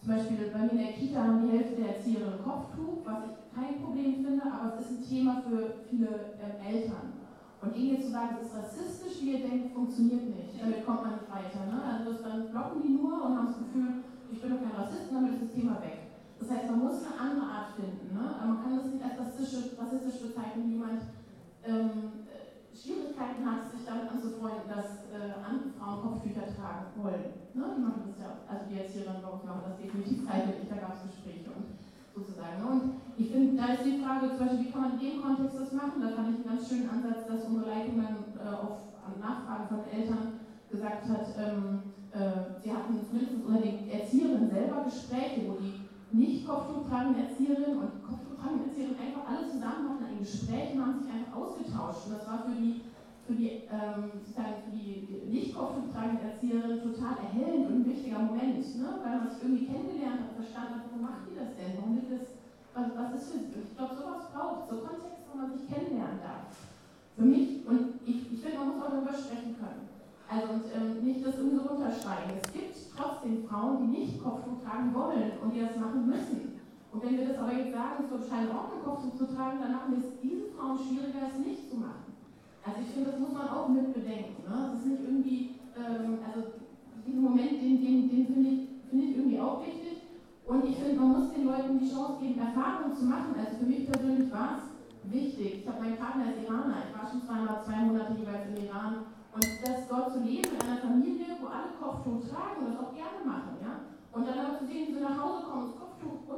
[0.00, 3.36] zum Beispiel bei mir in der Kita haben die Hälfte der Erzieherinnen Kopftuch, was ich
[3.54, 7.14] kein Problem finde, aber es ist ein Thema für viele ähm, Eltern.
[7.62, 10.60] Und ihnen jetzt zu sagen, es ist rassistisch, wie ihr denkt, funktioniert nicht.
[10.60, 11.64] Damit kommt man nicht weiter.
[11.64, 11.80] Ne?
[11.80, 15.14] Also dann blocken die nur und haben das Gefühl, ich bin doch kein Rassist, und
[15.14, 16.12] damit ist das Thema weg.
[16.38, 18.12] Das heißt, man muss eine andere Art finden.
[18.12, 18.20] Ne?
[18.44, 21.00] Man kann das nicht als rassistisch bezeichnen, wie jemand
[21.64, 22.23] ähm,
[22.84, 25.32] Schwierigkeiten hat, sich damit anzufreunden, dass äh,
[25.80, 27.32] Frauen Kopftücher tragen wollen.
[27.56, 27.64] Ne?
[27.72, 31.00] Die machen das ja, also die Erzieherinnen bei uns machen das definitiv freiwillig, da gab
[31.00, 31.80] es Gespräche und
[32.12, 32.60] sozusagen.
[32.60, 32.66] Ne?
[32.68, 32.82] Und
[33.16, 35.72] ich finde, da ist die Frage zum Beispiel, wie kann man in dem Kontext das
[35.72, 36.04] machen?
[36.04, 38.84] Da fand ich einen ganz schönen Ansatz, dass unsere Leitung dann äh, auf
[39.16, 45.48] Nachfragen von Eltern gesagt hat, ähm, äh, sie hatten zumindest unter den Erzieherinnen selber Gespräche,
[45.48, 45.80] wo die
[46.12, 48.04] nicht Kopftuchtragende Erzieherinnen und
[48.44, 52.06] Kopftuchtragende Erzieherinnen einfach alle zusammen hatten ein Gespräch und haben sich einfach ausgetauscht.
[52.06, 52.84] Und das war für die,
[53.24, 54.12] für die, ähm,
[54.68, 58.88] die nicht Kopftuchtragende Erzieherin total erhellend und ein wichtiger Moment, ne?
[59.00, 61.72] weil man sich irgendwie kennengelernt hat, verstanden hat, warum macht die das denn?
[61.80, 62.36] Warum das,
[62.76, 66.52] was, was ist für Ich glaube, sowas braucht, so Kontext, wo man sich kennenlernen darf.
[67.16, 69.88] Für mich, und ich, ich finde, man muss auch darüber sprechen können.
[70.28, 72.36] Also und ähm, nicht das irgendwie so runtersteigen.
[72.42, 76.53] Es gibt trotzdem Frauen, die nicht Kopftuch tragen wollen und die das machen müssen.
[76.94, 79.98] Und wenn wir das aber jetzt sagen, es scheint Ordnung, Kopftuch zu tragen, dann machen
[79.98, 82.14] wir es diesen Frauen schwieriger, es nicht zu machen.
[82.62, 84.46] Also ich finde, das muss man auch mit bedenken.
[84.46, 84.70] Ne?
[84.70, 86.54] Das ist nicht irgendwie, ähm, also
[87.02, 90.06] diesen Moment, den, den, den finde ich, find ich irgendwie auch wichtig.
[90.46, 93.34] Und ich finde, man muss den Leuten die Chance geben, Erfahrungen zu machen.
[93.42, 95.50] Also für mich persönlich war es wichtig.
[95.60, 99.10] Ich habe meinen Partner als Iraner, ich war schon zweimal zwei Monate jeweils im Iran
[99.34, 102.94] und das dort zu leben in einer Familie, wo alle Kopftuch tragen und das auch
[102.94, 103.82] gerne machen, ja.
[104.14, 105.83] Und dann aber zu sehen, wie sie nach Hause kommen,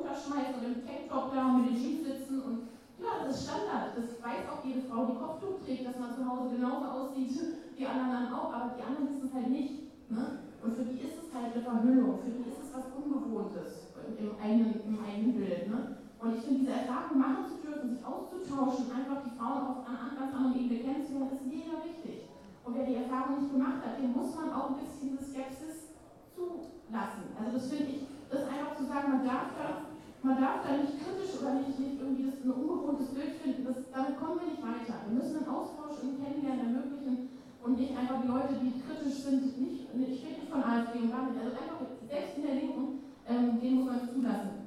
[0.07, 2.59] runterschmeißen und im Tanktop da und mit den Jeans sitzen und
[2.97, 3.93] ja, das ist Standard.
[3.93, 7.29] Das weiß auch jede Frau, die Kopftuch trägt, dass man zu Hause genauso aussieht
[7.77, 9.93] wie anderen auch, aber die anderen wissen es halt nicht.
[10.09, 10.49] Ne?
[10.65, 14.33] Und für die ist es halt eine Verhüllung, für die ist es was Ungewohntes im
[14.41, 15.69] eigenen, im eigenen Bild.
[15.69, 15.99] Ne?
[16.17, 20.17] Und ich finde, diese Erfahrung machen zu dürfen, sich auszutauschen, einfach die Frauen auf einer
[20.17, 22.33] ganz anderen Ebene kennenzulernen, ist mega wichtig.
[22.65, 25.93] Und wer die Erfahrung nicht gemacht hat, dem muss man auch ein bisschen diese Skepsis
[26.33, 27.29] zulassen.
[27.37, 28.01] Also das finde ich,
[28.33, 29.86] das einfach zu sagen, man darf da,
[30.27, 33.79] man darf da nicht kritisch oder nicht, nicht irgendwie das ein ungewohntes Bild finden, das,
[33.95, 35.07] damit kommen wir nicht weiter.
[35.07, 37.31] Wir müssen einen Austausch und Kennenlernen ermöglichen
[37.62, 41.14] und nicht einfach die Leute, die kritisch sind, nicht, ich rede nicht von AfD und
[41.14, 41.79] damit, also einfach
[42.11, 44.66] selbst in der Linken, ähm, den muss man zulassen.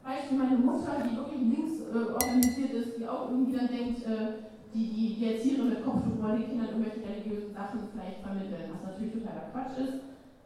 [0.00, 4.48] Beispiel meine Mutter, die wirklich links äh, organisiert ist, die auch irgendwie dann denkt, äh,
[4.72, 8.92] die, die, die Erzieherin mit Kopftuch wollen den Kindern irgendwelche religiösen Sachen vielleicht vermitteln, was
[8.92, 9.94] natürlich totaler Quatsch ist.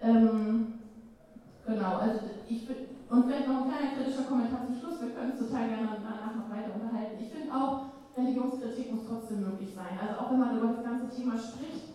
[0.02, 0.74] Ähm,
[1.66, 5.32] genau, also ich bin, und vielleicht noch ein kleiner kritischer Kommentar zum Schluss, wir können
[5.32, 7.18] uns total gerne danach noch weiter unterhalten.
[7.20, 9.98] Ich finde auch, Religionskritik muss trotzdem möglich sein.
[9.98, 11.90] Also auch wenn man über das ganze Thema spricht.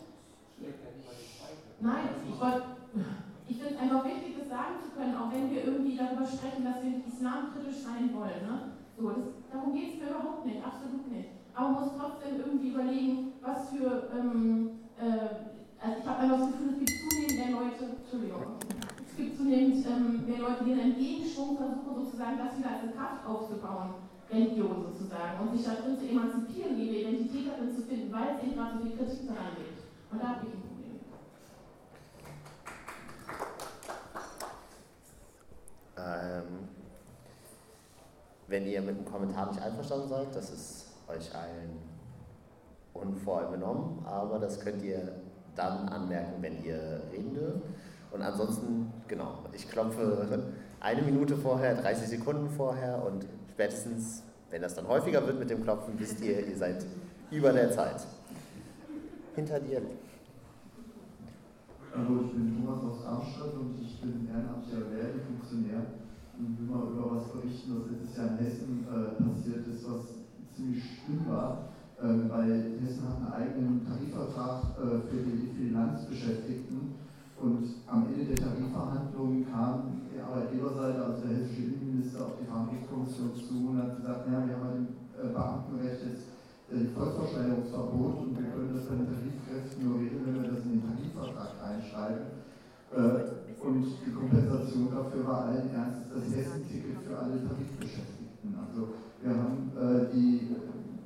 [1.80, 2.63] Nein, ich wollte.
[3.47, 6.66] Ich finde es einfach wichtig, das sagen zu können, auch wenn wir irgendwie darüber sprechen,
[6.66, 8.41] dass wir islamkritisch sein wollen.
[8.41, 8.74] Ne?
[8.97, 12.70] So, das, darum geht es mir überhaupt nicht, absolut nicht aber man muss trotzdem irgendwie
[12.70, 17.62] überlegen, was für, ähm, äh, also ich habe einfach das Gefühl, es gibt zunehmend mehr
[17.62, 18.42] Leute, Entschuldigung,
[19.16, 22.92] es gibt zunehmend ähm, mehr Leute, die einen Entgegenschwung versuchen, sozusagen das wieder als eine
[22.92, 23.96] Kraft aufzubauen,
[24.29, 28.55] Religion sozusagen, und sich darin zu emanzipieren, ihre Identität darin zu finden, weil es eben
[28.55, 29.79] gerade so viel Kritik daran gibt.
[30.12, 31.00] Und da habe ich ein Problem.
[35.97, 36.67] Ähm,
[38.47, 41.79] wenn ihr mit dem Kommentar nicht einverstanden seid, das ist euch allen
[42.93, 45.21] unvoreingenommen, aber das könnt ihr
[45.55, 47.62] dann anmerken, wenn ihr reden dürft.
[48.16, 50.42] Und ansonsten, genau, ich klopfe
[50.79, 55.62] eine Minute vorher, 30 Sekunden vorher und spätestens, wenn das dann häufiger wird mit dem
[55.63, 56.86] Klopfen, wisst ihr, ihr seid
[57.29, 58.08] über der Zeit.
[59.36, 59.82] Hinter dir.
[61.93, 65.83] Hallo, ich bin Thomas aus Darmstadt und ich bin ehrenamtlicher Werbefunktionär
[66.39, 70.55] und will mal über was berichten, was letztes Jahr in Hessen äh, passiert ist, was
[70.55, 71.67] ziemlich schlimm war,
[72.01, 76.95] ähm, weil Hessen hat einen eigenen Tarifvertrag äh, für, die, Landesbeschäftigten
[77.41, 83.36] und am Ende der Tarifverhandlungen kam die Arbeitgeberseite, also der hessische Innenminister, auf die Verhandlungskommission
[83.36, 84.87] zu und hat gesagt, ja, wir haben im
[85.20, 86.32] äh, Beamtenrecht jetzt
[86.71, 90.79] äh, Volksversteigerungsverbot und wir können das bei den Tarifkräften nur regeln, wenn wir das in
[90.79, 92.25] den Tarifvertrag reinschreiben.
[92.95, 98.53] Äh, und die Kompensation dafür war allen Ernstes das Hessen-Ticket für alle Tarifbeschäftigten.
[98.55, 98.93] Also
[99.24, 99.71] wir haben
[100.13, 100.53] die,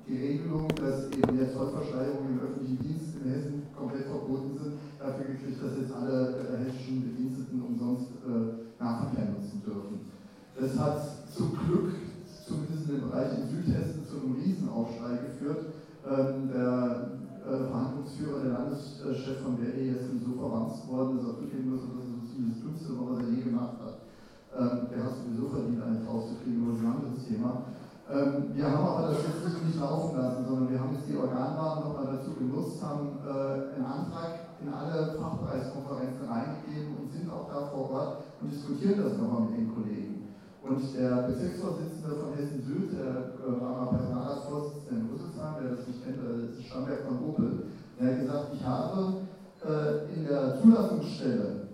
[0.05, 5.25] die Regelung, dass eben jetzt Zollversteigerungen im öffentlichen Dienst in Hessen komplett verboten sind, dafür
[5.31, 10.11] gekriegt, dass jetzt alle äh, hessischen Bediensteten umsonst äh, Nahverkehr nutzen dürfen.
[10.59, 10.99] Das hat
[11.31, 11.95] zum Glück,
[12.45, 15.71] zumindest in dem Bereich in Südhessen, zu einem Riesenaufschrei geführt.
[16.03, 21.71] Ähm, der äh, Verhandlungsführer, der Landeschef von BRE, ist so verwandt worden, dass er zugeben
[21.71, 23.95] muss, dass es das Dümmste war, was er je gemacht hat.
[24.51, 27.51] Ähm, der hat sowieso verdient, einen rauszukriegen, aber das ist ein anderes Thema.
[28.09, 31.83] Ähm, wir haben aber das jetzt nicht laufen lassen, sondern wir haben jetzt die Organwahlen
[31.83, 37.67] nochmal dazu genutzt, haben äh, einen Antrag in alle Fachpreiskonferenzen reingegeben und sind auch da
[37.71, 40.29] vor Ort und diskutieren das nochmal mit den Kollegen.
[40.61, 45.87] Und der Bezirksvorsitzende von Hessen Süd, der äh, war mal Personalratsvorsitzender in Rüsselsheim, wer das
[45.87, 47.63] nicht kennt, das ist Stammwerk von Opel,
[47.97, 49.13] der hat gesagt, ich habe
[49.63, 51.67] äh, in der Zulassungsstelle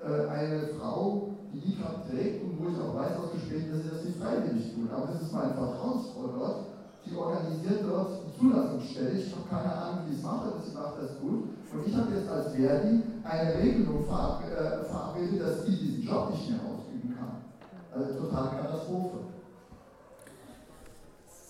[0.00, 3.82] äh, eine Frau, die die Cup trägt und wo ich auch weiß aus Gesprächen, dass
[3.82, 4.88] sie das nicht freiwillig tun.
[4.90, 6.56] Aber es ist mein Vertrauensfrau dort,
[7.04, 9.10] die organisiert dort die Zulassungsstelle.
[9.12, 11.59] Ich habe keine Ahnung, wie es macht, aber sie macht das gut.
[11.72, 16.50] Und ich habe jetzt als Verdi eine Regelung äh, verabredet, dass die diesen Job nicht
[16.50, 17.44] mehr ausüben kann.
[17.92, 19.18] Also totale Katastrophe.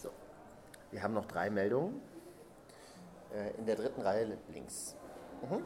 [0.03, 0.11] So.
[0.91, 2.03] Wir haben noch drei Meldungen.
[3.33, 4.97] Äh, in der dritten Reihe links.
[5.43, 5.55] Mhm.
[5.55, 5.61] Äh,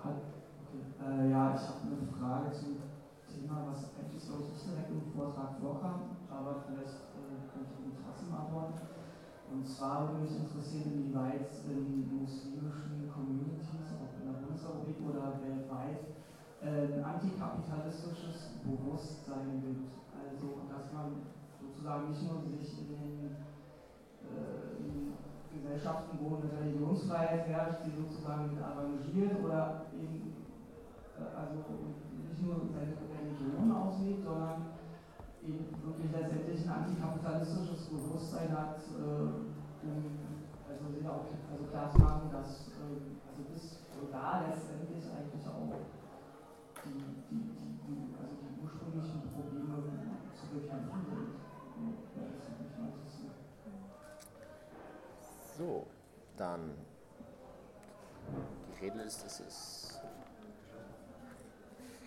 [0.00, 1.30] okay.
[1.30, 2.80] ja, ich habe eine Frage zum
[3.28, 8.34] Thema, was eigentlich so nicht direkt im Vortrag vorkam, aber vielleicht äh, könnte ich trotzdem
[8.34, 8.89] antworten.
[9.52, 16.06] Und zwar würde mich interessieren, inwieweit in muslimischen Communities, ob in der Bundesrepublik oder weltweit,
[16.62, 19.90] ein antikapitalistisches Bewusstsein gibt.
[20.12, 21.26] Also, dass man
[21.58, 23.36] sozusagen nicht nur sich in den
[24.22, 30.36] äh, Gesellschaften, wo eine Religionsfreiheit herrscht, die sozusagen mit arrangiert oder eben,
[31.18, 31.64] äh, also
[32.28, 34.79] nicht nur seine Religion auslebt, sondern
[35.42, 39.52] wirklich letztendlich ein antikapitalistisches Bewusstsein hat, um
[40.68, 43.80] also sich auch also klar zu machen, dass also bis
[44.10, 45.70] da letztendlich eigentlich auch
[46.84, 46.90] die,
[47.30, 49.76] die, die, die, also die ursprünglichen Probleme
[50.34, 51.40] zu bekämpfen sind.
[55.56, 55.86] So,
[56.36, 56.74] dann
[58.68, 60.00] die Redliste ist es.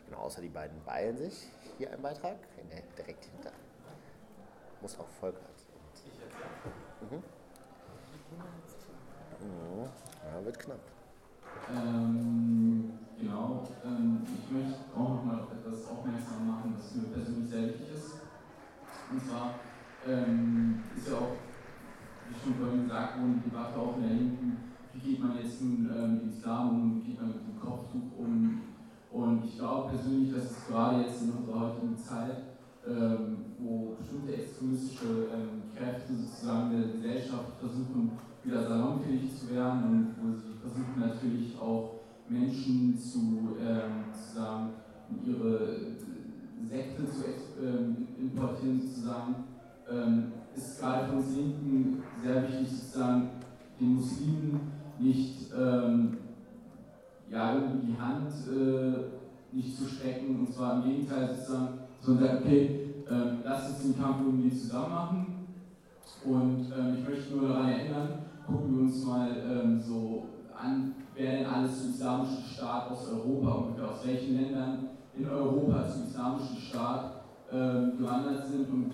[0.08, 1.50] Genau, außer die beiden beeilen sich.
[1.84, 2.38] Hier ein Beitrag,
[2.98, 3.52] direkt hinter.
[4.82, 5.36] Muss auch Volk
[7.02, 7.18] Mhm.
[9.44, 9.90] Mhm.
[10.24, 10.80] Ja, wird knapp.
[11.76, 17.68] Ähm, genau, ähm, ich möchte auch nochmal auf etwas aufmerksam machen, was mir persönlich sehr
[17.68, 18.14] wichtig ist.
[19.12, 19.60] Und zwar
[20.08, 21.36] ähm, ist ja auch,
[22.30, 25.62] wie schon vorhin gesagt wurde, die Debatte auch in der Linken, wie geht man jetzt
[25.62, 28.73] nun ähm, im Islam um, wie geht man mit dem Kopftuch um.
[29.14, 32.38] Und ich glaube persönlich, dass es gerade jetzt in unserer heutigen Zeit,
[32.88, 38.12] ähm, wo bestimmte extremistische ähm, Kräfte sozusagen der Gesellschaft versuchen,
[38.44, 44.70] wieder salonfähig zu werden und wo sie versuchen natürlich auch Menschen zu ähm, sozusagen
[45.26, 45.78] ihre
[46.68, 47.24] Sekte zu
[47.64, 49.36] ähm, importieren sozusagen,
[49.90, 53.30] ähm, ist gerade für uns Linken sehr wichtig sozusagen
[53.80, 54.60] den Muslimen
[55.00, 56.18] nicht ähm,
[57.34, 62.80] ja, die Hand äh, nicht zu strecken und zwar im Gegenteil sozusagen, sondern sagen, okay,
[63.10, 65.26] äh, lasst uns den Kampf irgendwie zusammen machen.
[66.26, 68.10] Und ähm, ich möchte nur daran erinnern,
[68.46, 73.52] gucken wir uns mal ähm, so an, wer denn alles zum Islamischen Staat aus Europa,
[73.52, 78.92] ungefähr aus welchen Ländern in Europa zum Islamischen Staat ähm, gewandert sind und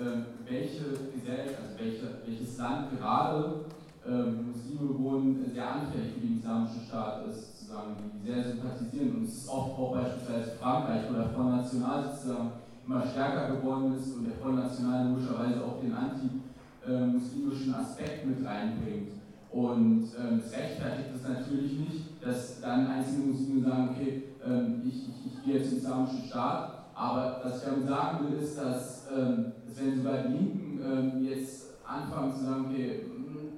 [0.00, 0.84] ähm, welche
[1.14, 3.64] Gesellschaft, also welche, welches Land gerade
[4.06, 9.16] ähm, Muslime wohnen, sehr anfällig für den Islamischen Staat ist, sozusagen, die sehr sympathisieren.
[9.16, 12.50] Und es ist oft auch beispielsweise Frankreich, wo der Front National sozusagen
[12.86, 16.40] immer stärker geworden ist und der Front National logischerweise auch den Anti-
[16.86, 19.12] äh, muslimischen Aspekt mit reinbringt.
[19.52, 25.08] Und ähm, das rechtfertigt es natürlich nicht, dass dann einzelne Muslime sagen, okay, ähm, ich,
[25.08, 26.86] ich, ich gehe jetzt zum islamischen Staat.
[26.94, 31.24] Aber was ich damit sagen will, ist, dass, ähm, dass wenn sogar die Linken ähm,
[31.24, 33.48] jetzt anfangen zu sagen, okay, hm,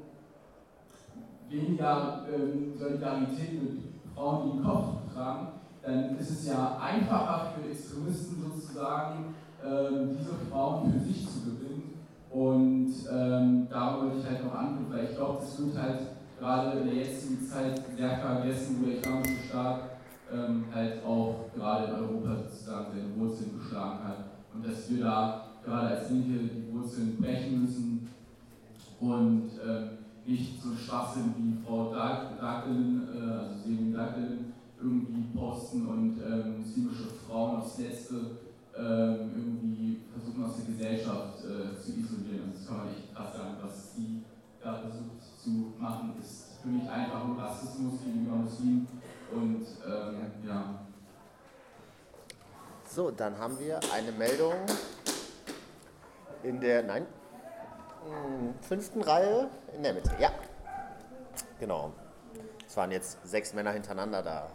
[1.50, 5.48] weniger ähm, Solidarität mit Frauen, die den Kopf tragen,
[5.82, 9.34] dann ist es ja einfacher für Extremisten sozusagen,
[9.64, 11.92] ähm, diese Frauen für sich zu gewinnen
[12.32, 16.00] und ähm, da wollte ich halt noch angucken, weil ich glaube, das wird halt
[16.38, 19.80] gerade in der jetzigen Zeit sehr vergessen, wo der Islamische Staat
[20.32, 24.16] ähm, halt auch gerade in Europa sozusagen seine Wurzeln geschlagen hat.
[24.54, 28.08] Und dass wir da gerade als Linke die Wurzeln brechen müssen
[29.00, 29.88] und ähm,
[30.26, 36.58] nicht so schwach sind wie Frau Daglin, äh, also Selim Daglin, irgendwie posten und ähm,
[36.58, 38.38] muslimische Frauen aufs Letzte
[38.76, 42.52] ähm, irgendwie versuchen aus der Gesellschaft äh, zu isolieren.
[42.54, 43.56] Das kann man echt krass sagen.
[43.62, 44.22] Was sie
[44.62, 48.86] da versucht zu machen, ist für mich einfach nur Rassismus gegenüber Muslimen
[49.32, 50.86] und ähm, ja.
[52.88, 54.54] So, dann haben wir eine Meldung
[56.42, 57.06] in der, nein,
[58.60, 60.10] fünften Reihe in der Mitte.
[60.18, 60.30] Ja,
[61.58, 61.92] genau.
[62.66, 64.48] Es waren jetzt sechs Männer hintereinander da.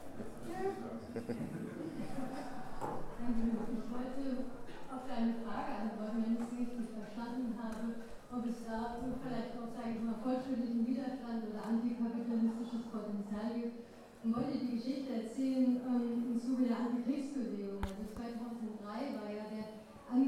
[11.68, 13.84] antikapitalistisches Potenzial gibt.
[14.24, 17.80] Und wollte die Geschichte erzählen ähm, im Zuge der Antikriegsbewegung.
[17.84, 18.48] Also 2000
[18.88, 19.66] 2003 war ja der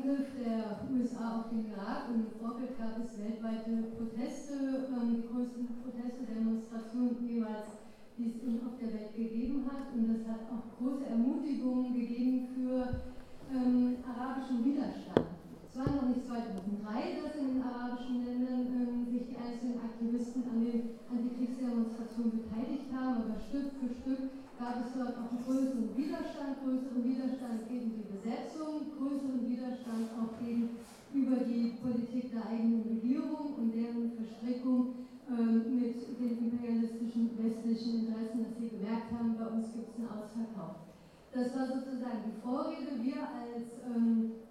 [0.10, 5.27] Angriff der USA auf den Irak und im Vorfeld gab es weltweite Proteste, ähm, die
[5.30, 7.77] größten Proteste, Demonstrationen jeweils,
[8.18, 9.94] die es auf der Welt gegeben hat.
[9.94, 13.06] Und das hat auch große Ermutigungen gegeben für
[13.53, 15.30] ähm, arabischen Widerstand.
[15.69, 20.41] Es war noch nicht 2003, dass in den arabischen Ländern ähm, sich die einzelnen Aktivisten
[20.49, 25.94] an den Antikriegsdemonstrationen beteiligt haben, aber Stück für Stück gab es dort auch einen größeren
[25.94, 33.56] Widerstand, größeren Widerstand gegen die Besetzung, größeren Widerstand auch gegenüber die Politik der eigenen Regierung
[33.56, 39.72] und deren Verstrickung ähm, mit den imperialistischen westlichen Interessen, dass sie gemerkt haben, bei uns
[39.72, 40.84] gibt es einen Ausverkauf.
[41.32, 42.91] Das war sozusagen die Vorrede.
[43.00, 44.44] Wir als ähm,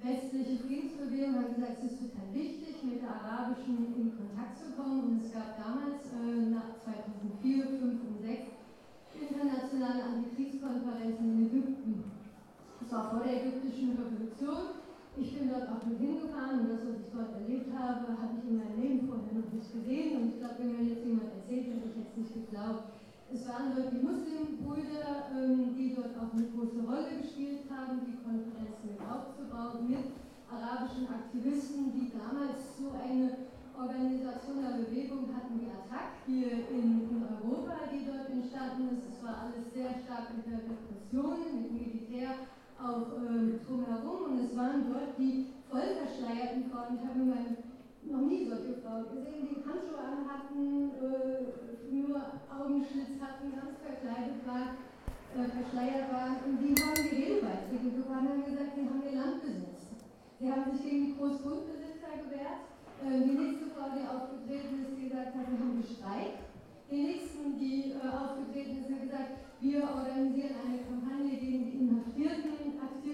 [0.00, 5.04] westliche Friedensbewegung haben gesagt, es ist total wichtig, mit der arabischen in Kontakt zu kommen.
[5.04, 8.48] Und es gab damals, äh, nach 2004, 2005 und 2006,
[9.12, 12.09] internationale Antikriegskonferenzen in Ägypten.
[12.90, 14.82] Das war vor der ägyptischen Revolution.
[15.14, 18.50] Ich bin dort auch mit hingefahren und das, was ich dort erlebt habe, habe ich
[18.50, 20.18] in meinem Leben vorher noch nicht gesehen.
[20.18, 22.90] Und ich glaube, wenn mir jetzt jemand erzählt hätte, ich es nicht geglaubt.
[23.30, 28.18] Es waren dort die Muslimbrüder, ähm, die dort auch eine große Rolle gespielt haben, die
[28.26, 30.10] Konferenzen mit aufzubauen, mit
[30.50, 37.86] arabischen Aktivisten, die damals so eine Organisation der Bewegung hatten wie Attac hier in, Europa,
[37.86, 39.14] die dort entstanden ist.
[39.14, 42.50] Es war alles sehr stark mit der Repression, mit Militär
[42.80, 46.96] auch ähm, drumherum und es waren dort die voll verschleierten Frauen.
[46.96, 51.60] Ich habe noch nie solche Frauen gesehen, die Handschuhe anhatten, äh,
[51.92, 52.16] nur
[52.48, 54.80] Augenschlitz hatten, ganz verkleidet waren,
[55.36, 56.36] äh, verschleiert waren.
[56.48, 59.92] Und die haben die Redebeiträge bekommen und haben gesagt, sie haben ihr Land besetzt.
[60.40, 62.64] Sie haben sich gegen die Großgrundbesitzer gewehrt.
[63.04, 66.48] Äh, die nächste Frau, die aufgetreten ist, die gesagt hat, wir haben gestreikt.
[66.90, 69.30] Die nächsten, die äh, aufgetreten ist, haben gesagt,
[69.60, 72.69] wir organisieren eine Kampagne gegen die inhaftierten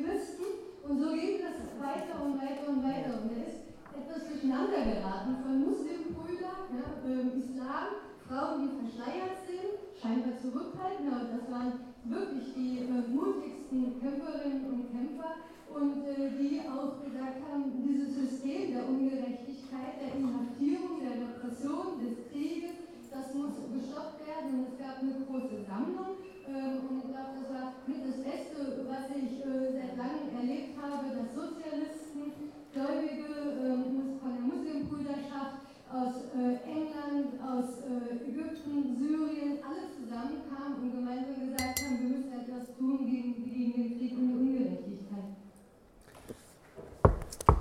[0.07, 0.47] Aktivisten.
[0.87, 3.19] Und so geht das weiter und weiter und weiter.
[3.23, 9.83] Und er ist etwas durcheinander geraten von Muslimbrüdern, ja, äh, Islam, Frauen, die verschleiert sind,
[9.99, 11.73] scheinbar zurückhaltend, aber das waren
[12.07, 15.43] wirklich die äh, mutigsten Kämpferinnen und Kämpfer
[15.74, 22.31] und äh, die auch gesagt haben, dieses System der Ungerechtigkeit, der Inhaftierung, der Repression, des
[22.31, 22.78] Krieges,
[23.11, 26.26] das muss gestoppt werden und es gab eine große Sammlung
[26.66, 31.30] und ich glaube, das war das Beste, was ich äh, seit langem erlebt habe, dass
[31.30, 33.30] Sozialisten, Gläubige
[33.62, 35.62] ähm, von der Muslimbrüderschaft
[35.93, 42.32] aus äh, England, aus äh, Ägypten, Syrien, alle zusammenkamen und gemeinsam gesagt haben, wir müssen
[42.32, 45.30] etwas tun gegen, gegen den Krieg und die Ungerechtigkeit.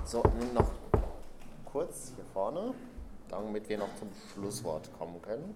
[0.04, 0.72] So, nun noch
[1.64, 2.74] kurz hier vorne,
[3.28, 5.54] damit wir noch zum Schlusswort kommen können.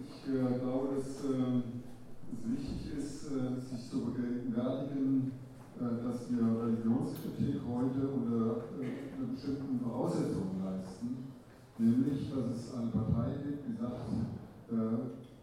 [0.00, 5.32] Ich äh, glaube, dass äh, es wichtig ist, äh, sich zu vergegenwärtigen,
[5.76, 11.28] äh, dass wir Religionskritik heute unter äh, bestimmten Voraussetzungen leisten,
[11.76, 14.08] nämlich, dass es eine Partei gibt, die sagt,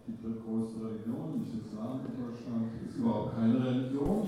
[0.07, 4.23] die drittgrößte Religion, nicht Islam in Deutschland, ist überhaupt keine Religion.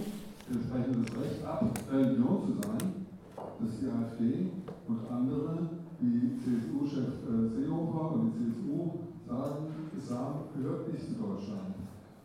[0.49, 3.07] Wir sprechen das Recht ab, Religion zu sein.
[3.37, 4.51] Das ist die AfD
[4.89, 5.69] und andere,
[6.01, 7.23] wie CSU-Chef
[7.55, 11.77] Seehofer und die CSU, sagen, Islam gehört nicht zu Deutschland.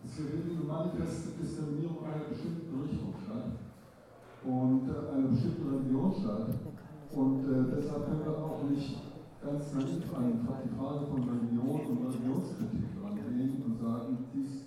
[0.05, 3.60] Es findet eine manifeste Diskriminierung einer bestimmten Richtung statt
[4.44, 6.48] und äh, einer bestimmten Religion statt.
[7.12, 8.97] Und äh, deshalb können wir auch nicht
[9.44, 14.64] ganz naiv an die Frage von Religion und Religionskritik rangehen und sagen, dies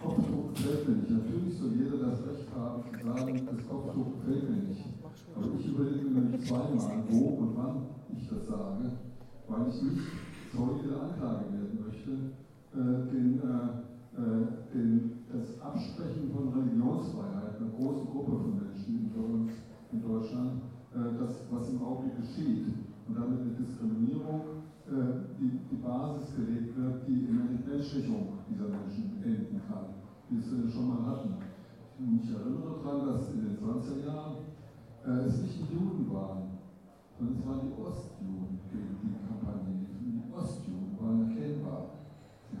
[0.00, 1.10] Kopftuch gefällt mir nicht.
[1.10, 4.84] Natürlich soll jeder das Recht haben zu sagen, das Kopftuch gefällt mir nicht.
[5.36, 7.76] Aber ich überlege mir nicht zweimal, wo und wann
[8.16, 8.96] ich das sage,
[9.48, 10.00] weil ich nicht
[10.50, 12.10] Zeuge der Anklage werden möchte,
[12.74, 19.22] äh, den, äh, äh den, das Absprechen von Religionsfreiheit einer großen Gruppe von Menschen für
[19.22, 19.52] uns
[19.92, 20.62] in Deutschland,
[20.94, 22.66] äh, das, was im Augenblick geschieht
[23.06, 28.68] und damit eine Diskriminierung, äh, die, die Basis gelegt wird, die in der Entmenschlichung dieser
[28.74, 29.94] Menschen enden kann,
[30.28, 31.34] wie wir es schon mal hatten.
[32.00, 34.36] Ich erinnere daran, dass in den 20er Jahren
[35.04, 36.58] es nicht die Juden waren,
[37.20, 39.84] sondern es waren die Ostjuden gegen die Kampagne.
[40.00, 42.00] Die Ostjuden waren erkennbar.
[42.50, 42.56] Sie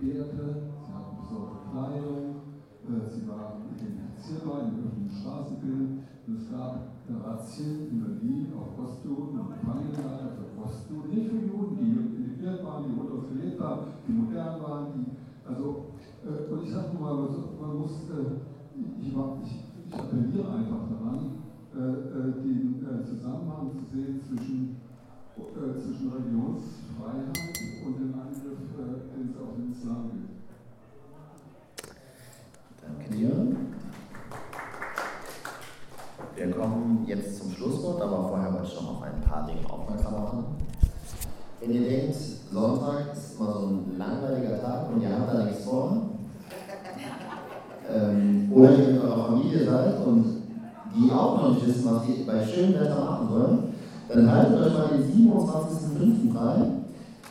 [0.00, 2.40] Werte, sie hatten besondere Kleidung,
[2.88, 5.90] äh, sie waren identifizierbar im öffentlichen Straßenbild.
[6.26, 11.76] Und es gab Razzien in Berlin auf Ostjuden und Gefangenenlager für Ostjuden, nicht für Juden,
[11.76, 15.06] die integriert waren, die unterfiliert waren, die modern waren, die,
[15.44, 15.92] also,
[16.24, 17.28] äh, und ich sage mal,
[17.60, 18.40] man muss, äh,
[19.00, 21.42] ich, ich, ich, appelliere einfach daran,
[21.74, 24.76] den Zusammenhang zu sehen zwischen,
[25.38, 27.38] äh, zwischen Religionsfreiheit
[27.86, 30.28] und dem Angriff äh, auf den Islam
[32.82, 33.56] Danke dir.
[36.34, 40.12] Wir kommen jetzt zum Schlusswort, aber vorher wollte ich schon auf ein paar Dinge aufmerksam
[40.14, 40.44] machen.
[41.60, 45.64] Wenn ihr denkt, Sonntag ist immer so ein langweiliger Tag und ihr habt da nichts
[45.64, 46.08] vor,
[47.94, 50.24] ähm, oder ihr mit eurer Familie seid und
[50.96, 53.70] die auch noch nicht wissen, was sie bei schönem Wetter machen sollen,
[54.12, 56.32] dann haltet euch mal den 27.05.
[56.32, 56.56] frei.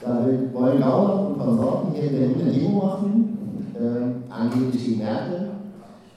[0.02, 3.38] Da wollen Gauland und Konsorten hier in Berlin eine Demo machen,
[3.76, 5.50] äh, angeblich gegen Merkel.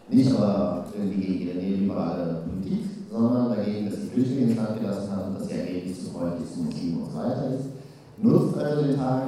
[0.09, 5.11] Nicht aber irgendwie gegen die neoliberale Politik, sondern dagegen, dass die Flüchtlinge ins Land gelassen
[5.11, 7.69] haben, dass sie angeblich zu freundlich zu Muslimen und so weiter ist.
[8.23, 9.23] Nutzt also den Tag,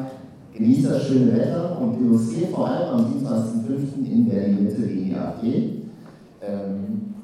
[0.52, 4.06] genießt das schöne Wetter und demonstriert vor allem am 27.05.
[4.09, 5.70] in Berlin-Mitte gegen die AfD.
[6.43, 7.15] Ähm,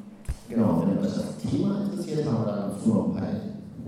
[0.49, 3.29] genau, wenn euch das Thema interessiert, haben wir dazu noch ein paar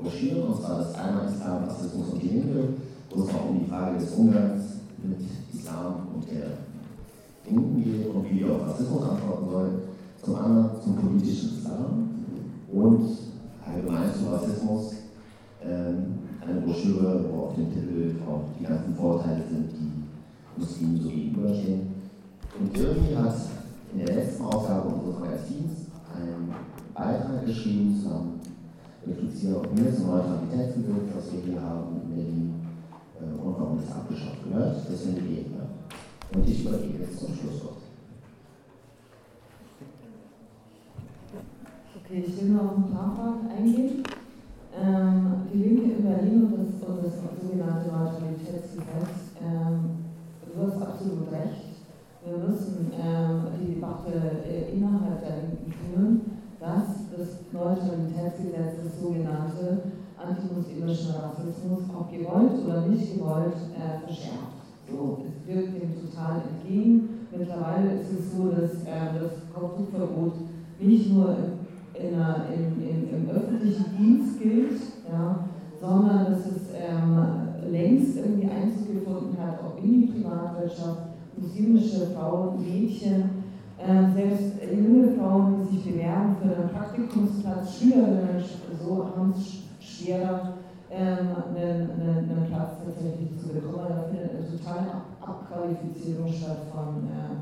[0.02, 2.68] Broschüren, und zwar das einmal Islam, Rassismus und die Linke,
[3.10, 4.62] wo es auch um die Frage des Umgangs
[5.02, 5.18] mit
[5.52, 6.58] Islam und der
[7.48, 9.74] Linken geht und wie wir auf Rassismus antworten sollen.
[10.22, 12.10] Zum anderen zum politischen Islam
[12.72, 13.08] und
[13.66, 14.94] allgemein zu Rassismus.
[15.64, 21.08] Ähm, eine Broschüre, wo auf dem Titel auch die ganzen Vorteile sind, die Muslimen so
[21.08, 21.80] gegenüberstehen.
[22.58, 23.34] Und Jürgen hat
[23.92, 25.72] in der letzten Ausgabe unseres Magazins
[26.14, 26.52] einen
[26.94, 28.41] Beitrag geschrieben, zusammen
[29.06, 32.54] mit Lucia und mir zum Neutralitätsgesetz, was wir hier haben in Berlin
[33.20, 34.76] äh, und warum es abgeschafft gehört.
[34.88, 35.66] Das findet ihr hier.
[36.34, 37.82] Und ich übergebe jetzt zum Schlusswort.
[42.04, 44.02] Okay, ich will noch auf ein paar Fragen eingehen.
[44.74, 50.06] Ähm, die Linke in Berlin und das, und das sogenannte Neutralitätsgesetz, ähm,
[50.46, 51.72] du hast absolut recht.
[52.24, 54.12] Wir müssen ähm, die Debatte
[54.46, 56.31] äh, innerhalb der Linken führen,
[56.62, 59.82] dass das Neutralitätsgesetz das sogenannte
[60.16, 64.62] antimuslimischen Rassismus, ob gewollt oder nicht gewollt, äh, verschärft.
[64.88, 67.26] So, es wirkt dem total entgegen.
[67.36, 70.34] Mittlerweile ist es so, dass äh, das Kopftuchverbot
[70.78, 71.62] nicht nur im
[71.94, 74.80] in einer, in, in, im öffentlichen Dienst gilt,
[75.10, 75.48] ja,
[75.80, 81.02] sondern dass es ähm, längst irgendwie Einzug gefunden hat, auch in die Privatwirtschaft,
[81.36, 83.30] muslimische Frauen, Mädchen,
[83.78, 88.44] äh, selbst junge Frauen, sich bewerben für einen Praktikumsplatz, Schülerinnen,
[88.78, 90.54] so haben es schwerer,
[90.90, 91.18] ähm,
[91.56, 93.88] einen, einen, einen, Platz tatsächlich zu bekommen.
[93.88, 97.40] Da findet eine totale Abqualifizierung statt von, äh,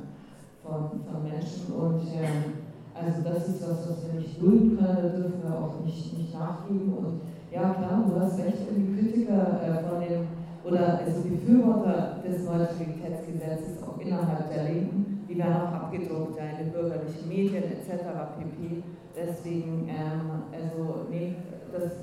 [0.63, 2.55] von, von Menschen und äh,
[2.95, 6.35] also das ist was, was wir nicht dulden können, da dürfen wir auch nicht, nicht
[6.35, 6.93] nachgeben.
[6.93, 7.21] Und
[7.51, 10.27] ja klar, du hast recht, die Kritiker äh, von dem,
[10.63, 15.00] oder also Befürworter des Neutralitätsgesetzes auch innerhalb der Linken,
[15.31, 18.03] die werden auch abgedruckt ja, in bürgerlichen Medien etc.
[18.37, 18.83] pp.
[19.15, 21.37] Deswegen, ähm, also nee,
[21.73, 22.03] das,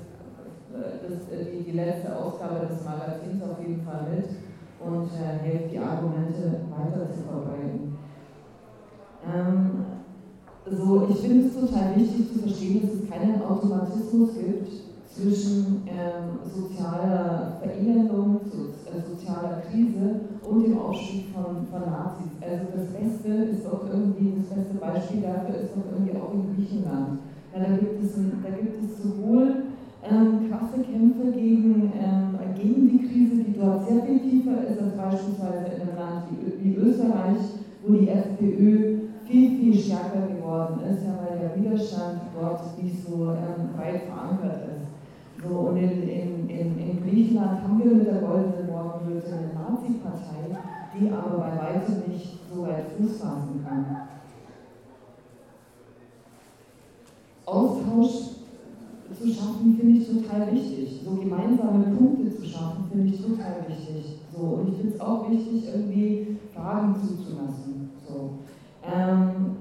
[0.72, 4.28] das, die, die letzte Ausgabe des Magazins auf jeden Fall mit
[4.80, 7.98] und äh, hilft die Argumente weiter zu verbreiten.
[9.26, 9.84] Ähm,
[10.70, 14.70] so, ich finde es total wichtig zu verstehen, dass es keinen Automatismus gibt
[15.06, 22.32] zwischen ähm, sozialer Verelendung, so, äh, sozialer Krise und dem Aufstieg von, von Nazis.
[22.40, 26.56] Also das Beste ist doch irgendwie, das beste Beispiel dafür ist doch irgendwie auch in
[26.56, 27.20] Griechenland.
[27.52, 29.68] Ja, da, gibt es da gibt es sowohl
[30.02, 34.96] ähm, krasse Kämpfe gegen, ähm, gegen die Krise, die dort sehr viel tiefer ist als
[34.96, 36.24] beispielsweise in einem Land
[36.62, 37.44] wie, Österreich,
[37.84, 43.32] wo die FPÖ viel, viel stärker geworden ist, ja, weil der Widerstand dort nicht so
[43.32, 45.44] ähm, weit verankert ist.
[45.44, 48.67] So, und in, in, in, in Griechenland haben wir mit der Goldenen
[49.26, 50.58] eine Nazi-Partei,
[50.94, 53.86] die aber bei weitem nicht so weit Fuß fassen kann.
[57.46, 58.38] Austausch
[59.18, 61.00] zu schaffen, finde ich total wichtig.
[61.04, 64.18] So gemeinsame Punkte zu schaffen, finde ich total wichtig.
[64.32, 67.90] So, und ich finde es auch wichtig, irgendwie Fragen zuzulassen.
[68.06, 68.30] So.
[68.84, 69.56] Ähm,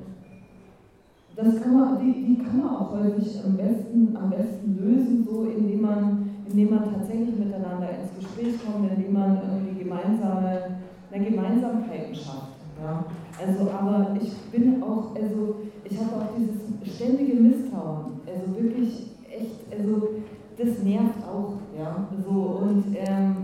[1.35, 5.45] das kann man, die, die kann man auch häufig am besten, am besten lösen, so
[5.45, 10.79] indem man, indem man tatsächlich miteinander ins Gespräch kommt, indem man irgendwie gemeinsame,
[11.11, 12.57] eine Gemeinsamkeiten schafft.
[12.81, 13.05] Ja.
[13.39, 19.65] Also, aber ich bin auch, also ich habe auch dieses ständige Misstrauen, also wirklich echt,
[19.71, 20.09] also
[20.57, 22.07] das nervt auch, ja.
[22.25, 23.35] So, und ähm,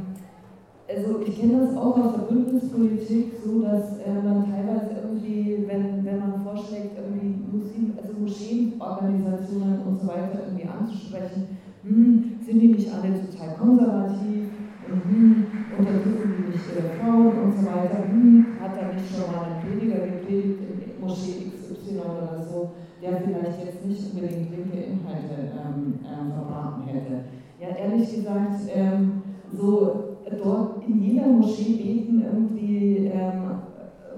[0.88, 6.04] also ich kenne das auch aus der Bündnispolitik, so dass äh, man teilweise irgendwie, wenn,
[6.06, 12.68] wenn man vorschlägt, irgendwie Muslim, also Moscheenorganisationen und so weiter irgendwie anzusprechen, hm, sind die
[12.70, 14.48] nicht alle total konservativ
[14.90, 15.46] und hm,
[15.78, 19.62] unterdrücken die nicht ihre Frauen und so weiter, hm, hat da nicht schon mal ein
[19.62, 26.00] Prediger gepredigt in Moschee XY oder so, der vielleicht jetzt nicht unbedingt linke Inhalte ähm,
[26.08, 27.26] ähm, verbraten hätte.
[27.60, 33.60] Ja, ehrlich gesagt, ähm, so dort in jeder Moschee beten irgendwie ähm,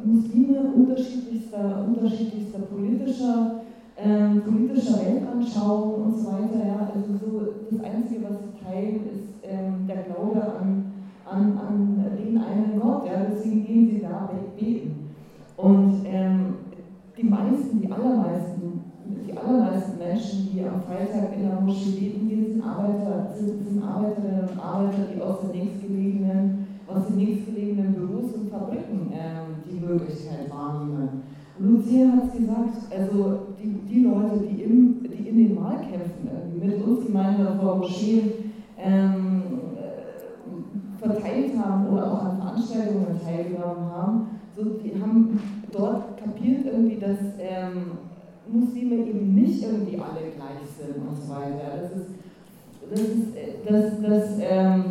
[0.04, 3.62] Muslime unterschiedlichster, unterschiedlichster politischer
[3.98, 6.66] ähm, politischer Weltanschauung und so weiter.
[6.66, 6.90] Ja.
[6.94, 10.92] Also so das Einzige, was sie teilen, ist ähm, der Glaube an,
[11.30, 13.06] an, an den einen Gott.
[13.06, 13.26] Ja.
[13.32, 15.10] Deswegen gehen sie da beten.
[15.58, 16.56] Und ähm,
[17.18, 18.84] die meisten, die allermeisten,
[19.26, 23.82] die allermeisten Menschen, die am Freitag in der Moschee beten gehen, sind Arbeiter, sind, sind
[23.82, 29.80] Arbeiterinnen und Arbeiter, die aus den nächstgelegenen, aus den nächstgelegenen Büros und Fabriken ähm, die
[29.80, 31.24] Möglichkeit wahrnehmen.
[31.58, 36.84] Lucia hat es gesagt, also die, die Leute, die, im, die in den Wahlkämpfen mit
[36.86, 38.32] uns gemeinsam vor Moscheen
[38.78, 39.44] ähm,
[39.78, 45.40] äh, verteilt haben oder auch an Veranstaltungen teilgenommen haben, so, die haben
[45.72, 47.92] dort kapiert irgendwie, dass ähm,
[48.48, 51.82] Muslime eben nicht irgendwie alle gleich sind und so weiter.
[51.82, 52.10] Das ist,
[52.90, 54.84] das ist, äh, das, das, ähm,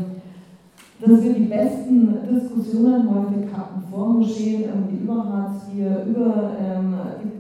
[1.01, 4.65] dass wir die besten Diskussionen häufig hatten vor Moscheen,
[5.03, 7.34] über Hartz IV, über ähm, die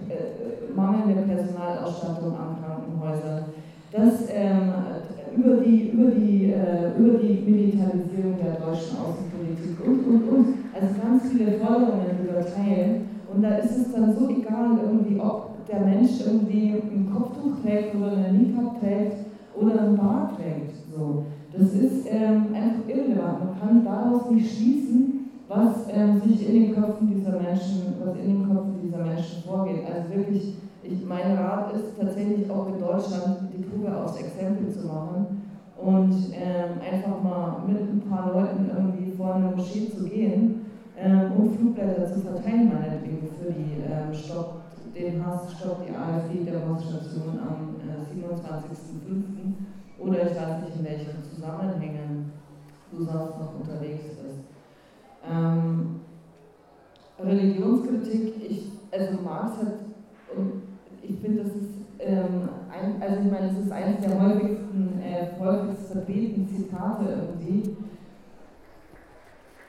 [0.74, 3.44] mangelnde Personalausstattung an Krankenhäusern,
[3.92, 4.72] dass ähm,
[5.36, 10.54] über, die, über, die, äh, über die Militarisierung der deutschen Außenpolitik und, und, und.
[10.74, 13.08] Also ganz viele Forderungen überteilen.
[13.32, 17.94] Und da ist es dann so egal, irgendwie, ob der Mensch irgendwie ein Kopftuch trägt
[17.96, 19.26] oder eine Niqab trägt
[19.56, 20.74] oder ein Bart trägt.
[20.94, 21.24] So.
[21.52, 23.44] Das ist ähm, einfach irrelevant.
[23.44, 25.13] Man kann daraus nicht schließen,
[25.48, 29.84] was ähm, sich in den Köpfen dieser Menschen, was in den Köpfen dieser Menschen vorgeht.
[29.86, 34.86] Also wirklich, ich, mein Rat ist tatsächlich auch in Deutschland die Kugel aus Exempel zu
[34.86, 35.42] machen
[35.76, 40.66] und ähm, einfach mal mit ein paar Leuten irgendwie vor eine Moschee zu gehen
[40.96, 44.62] ähm, und Flugblätter zu verteilen, meinetwegen für die ähm, Stopp,
[44.94, 49.54] den Hass, Stopp die AfD-Demonstration am äh, 27.05
[49.98, 52.32] oder ich weiß nicht, in welchen Zusammenhängen
[52.90, 54.23] du sonst noch unterwegs bist.
[55.30, 56.00] Ähm,
[57.18, 59.74] Religionskritik, ich, also Marx hat,
[60.36, 60.62] und
[61.02, 61.70] ich finde, das ist,
[62.00, 67.76] ähm, ein, also ich meine, es ist eines der häufigsten, äh, häufigst vertretenen Zitate irgendwie,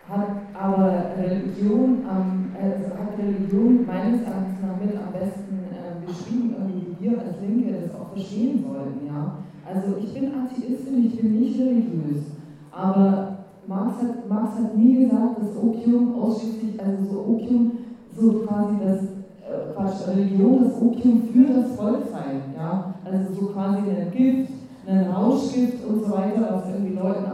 [0.10, 6.56] hat aber Religion, ähm, also hat Religion meines Erachtens nach mit am besten äh, beschrieben,
[6.58, 9.38] irgendwie, wie wir als Linke das auch verstehen sollten, ja.
[9.68, 12.26] Also ich bin Atheistin, ich bin nicht religiös.
[12.72, 17.72] Aber Marx hat, Marx hat nie gesagt, dass Opium ausschließlich, also so Opium,
[18.16, 22.42] so quasi das, äh, Quatsch, Religion, das Opium für das Volk sei.
[22.56, 22.94] Ja?
[23.04, 24.52] Also so quasi ein Gift,
[24.88, 27.26] ein Rauschgift und so weiter, was irgendwie Leuten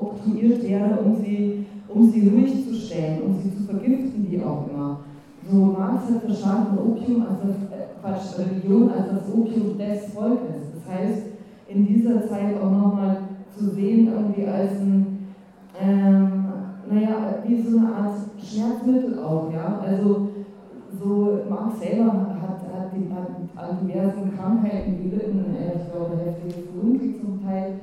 [0.00, 4.68] oktroyiert wäre, um sie, um sie ruhig zu stellen, um sie zu vergiften, wie auch
[4.68, 5.00] immer.
[5.50, 10.72] So Marx hat verstanden Opium als äh, Quatsch, Religion als das Opium des Volkes.
[10.74, 11.22] Das heißt,
[11.68, 13.16] in dieser Zeit auch nochmal
[13.56, 15.07] zu sehen, irgendwie als ein,
[15.80, 16.44] ähm,
[16.90, 19.80] naja, wie so eine Art Schmerzmittel auch, ja.
[19.84, 20.28] Also
[20.98, 27.20] so Marx selber hat, hat, die, hat an diversen Krankheiten gelitten, ich glaube heftiges Lungenkrieg
[27.20, 27.74] zum Teil,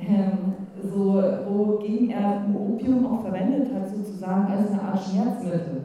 [0.00, 5.82] ähm, so, wogegen er Opium auch verwendet hat, sozusagen als eine Art Schmerzmittel.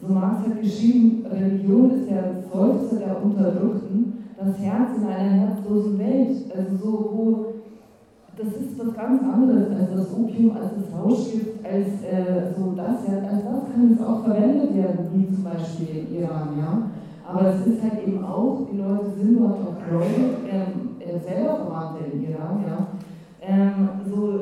[0.00, 5.98] So Marx hat geschrieben, Religion ist der Seufzer der Unterdrückten das Herz in einer herzlosen
[5.98, 6.36] Welt.
[6.54, 7.46] Also so, wo
[8.36, 13.08] das ist was ganz anderes als das Opium, als das Rauschgift, als äh, so das,
[13.08, 16.82] ja, als das kann es auch verwendet werden, wie zum Beispiel in Iran, ja.
[17.26, 21.56] Aber es ist halt eben auch, die Leute sind dort auch Leute, ähm, äh, selber
[21.64, 22.86] Verwandte in Iran, ja.
[23.40, 24.40] Ähm, so,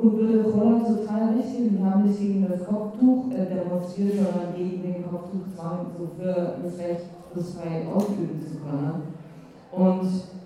[0.00, 4.54] und würde Roller total recht geben, die haben nicht gegen das Kopftuch äh, demonstriert, sondern
[4.54, 9.02] gegen den Kopftuchzwang, so für das Recht das frei ausüben zu können.
[9.72, 10.37] Und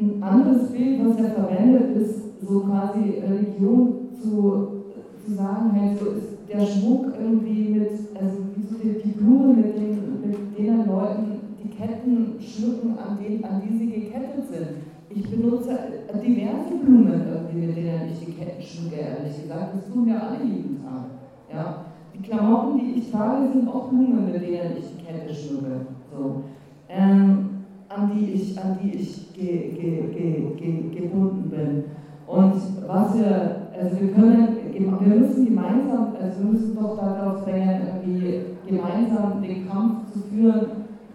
[0.00, 4.84] ein anderes Bild, was er verwendet, ist so quasi Religion zu,
[5.24, 8.36] zu sagen, halt so ist der Schmuck irgendwie mit, also
[8.68, 13.76] so die, die mit, den, mit denen Leuten die Ketten schmücken, an, den, an die
[13.76, 14.68] sie gekettet sind.
[15.10, 15.78] Ich benutze
[16.24, 19.74] diverse Blumen irgendwie, mit denen ich die Ketten schmücke, ehrlich gesagt.
[19.74, 21.04] Das tun wir alle jeden Tag.
[21.52, 21.84] Ja?
[22.14, 25.86] Die Klamotten, die ich trage, sind auch Blumen, mit denen ich die Kette schmücke.
[26.12, 26.42] So.
[26.88, 27.49] Ähm,
[27.90, 31.84] an die ich, an die ich ge, ge, ge, gebunden bin.
[32.26, 32.54] Und
[32.86, 38.42] was wir, also wir können, wir müssen gemeinsam, also wir müssen doch darauf drängen, irgendwie
[38.68, 40.66] gemeinsam den Kampf zu führen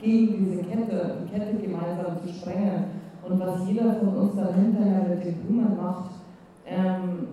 [0.02, 2.84] gegen diese Kette, die Kette gemeinsam zu sprengen.
[3.28, 6.12] Und was jeder von uns dann hinterher mit den Blumen macht,
[6.68, 7.28] ähm,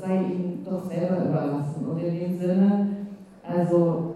[0.00, 1.86] sei ihm doch selber überlassen.
[1.86, 2.88] Und in dem Sinne,
[3.46, 4.11] also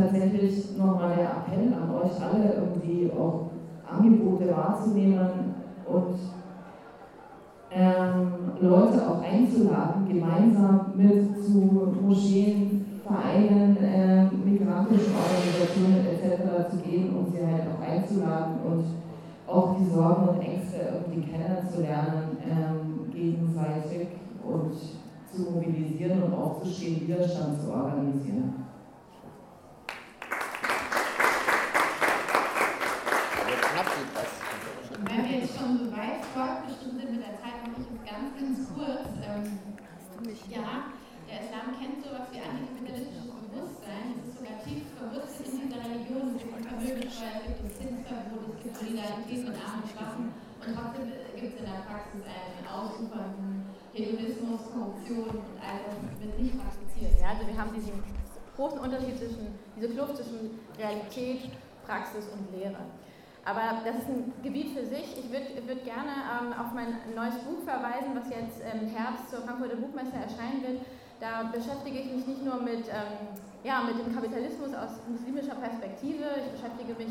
[0.00, 3.50] tatsächlich nochmal der Appell an euch alle, irgendwie auch
[3.90, 5.54] Angebote wahrzunehmen
[5.86, 6.18] und
[7.70, 16.70] ähm, Leute auch einzuladen, gemeinsam mit zu Moscheen, Vereinen, äh, migrantischen Organisationen etc.
[16.70, 18.84] zu gehen und sie halt auch einzuladen und
[19.46, 24.08] auch die Sorgen und Ängste irgendwie kennenzulernen, ähm, gegenseitig
[24.44, 24.72] und
[25.30, 28.64] zu mobilisieren und aufzustehen, Widerstand zu organisieren.
[35.04, 38.32] Wenn wir jetzt schon so weit fortgeschritten sind mit der Zeit, mache ich es ganz,
[38.40, 39.04] ganz kurz.
[39.20, 39.60] Ähm,
[40.48, 40.90] ja,
[41.28, 44.16] der Islam kennt sowas wie antikapitalistisches Bewusstsein.
[44.16, 46.24] Es ist sogar tief verwurzelt in dieser Religion.
[46.34, 50.24] Es gibt Vermögenssteuer, es gibt Zinsverbot, es gibt Solidarität mit armen und Schwachen.
[50.58, 51.06] Und trotzdem
[51.36, 57.12] gibt es in der Praxis einen ausufernden Hedonismus, Korruption und all das wird nicht praktiziert.
[57.20, 58.02] Ja, also wir haben diesen
[58.56, 61.50] großen Unterschied zwischen, diese Kluft zwischen Realität,
[61.86, 62.82] Praxis und Lehre.
[63.44, 65.16] Aber das ist ein Gebiet für sich.
[65.18, 69.40] Ich würde würd gerne ähm, auf mein neues Buch verweisen, was jetzt im Herbst zur
[69.40, 70.80] Frankfurter Buchmesse erscheinen wird.
[71.20, 73.34] Da beschäftige ich mich nicht nur mit, ähm,
[73.64, 77.10] ja, mit dem Kapitalismus aus muslimischer Perspektive, ich beschäftige mich,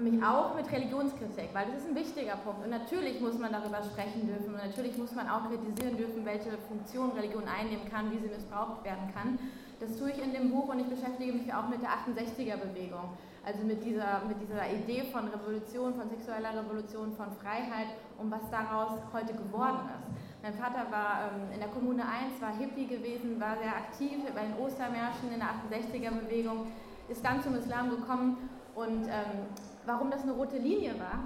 [0.00, 2.64] mich auch mit Religionskritik, weil das ist ein wichtiger Punkt.
[2.64, 6.58] Und natürlich muss man darüber sprechen dürfen und natürlich muss man auch kritisieren dürfen, welche
[6.66, 9.38] Funktion Religion einnehmen kann, wie sie missbraucht werden kann.
[9.78, 13.16] Das tue ich in dem Buch und ich beschäftige mich auch mit der 68er-Bewegung.
[13.44, 17.88] Also mit dieser, mit dieser Idee von Revolution, von sexueller Revolution, von Freiheit
[18.18, 20.10] und was daraus heute geworden ist.
[20.42, 24.42] Mein Vater war ähm, in der Kommune 1, war Hippie gewesen, war sehr aktiv bei
[24.42, 26.66] den Ostermärschen in der 68er-Bewegung,
[27.08, 28.36] ist dann zum Islam gekommen
[28.74, 29.48] und ähm,
[29.86, 31.24] warum das eine rote Linie war,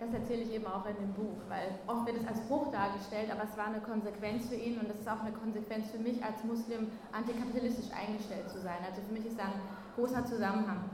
[0.00, 3.30] das erzähle ich eben auch in dem Buch, weil oft wird es als Bruch dargestellt,
[3.30, 6.24] aber es war eine Konsequenz für ihn und das ist auch eine Konsequenz für mich
[6.24, 8.80] als Muslim, antikapitalistisch eingestellt zu sein.
[8.88, 9.60] Also für mich ist da ein
[9.96, 10.88] großer Zusammenhang.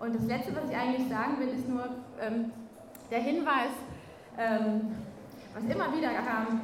[0.00, 1.84] Und das Letzte, was ich eigentlich sagen will, ist nur
[2.18, 2.50] ähm,
[3.10, 3.76] der Hinweis,
[4.38, 4.96] ähm,
[5.54, 6.62] was immer wieder kam,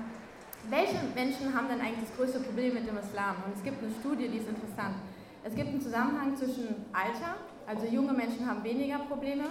[0.70, 3.36] welche Menschen haben denn eigentlich das größte Problem mit dem Islam?
[3.44, 4.96] Und es gibt eine Studie, die ist interessant.
[5.44, 7.36] Es gibt einen Zusammenhang zwischen Alter,
[7.66, 9.44] also junge Menschen haben weniger Probleme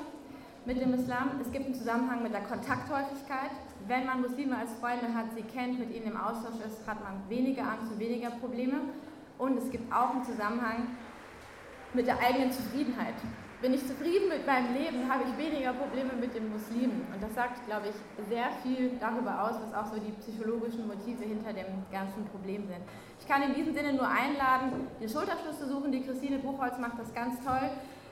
[0.65, 1.39] mit dem Islam.
[1.39, 3.51] Es gibt einen Zusammenhang mit der Kontakthäufigkeit.
[3.87, 7.21] Wenn man Muslime als Freunde hat, sie kennt, mit ihnen im Austausch ist, hat man
[7.29, 8.77] weniger Angst und weniger Probleme.
[9.37, 10.87] Und es gibt auch einen Zusammenhang
[11.93, 13.13] mit der eigenen Zufriedenheit.
[13.61, 17.07] Bin ich zufrieden mit meinem Leben, habe ich weniger Probleme mit den Muslimen.
[17.14, 21.23] Und das sagt, glaube ich, sehr viel darüber aus, was auch so die psychologischen Motive
[21.23, 22.84] hinter dem ganzen Problem sind.
[23.19, 25.91] Ich kann in diesem Sinne nur einladen, den Schulterschluss zu suchen.
[25.91, 27.69] Die Christine Buchholz macht das ganz toll.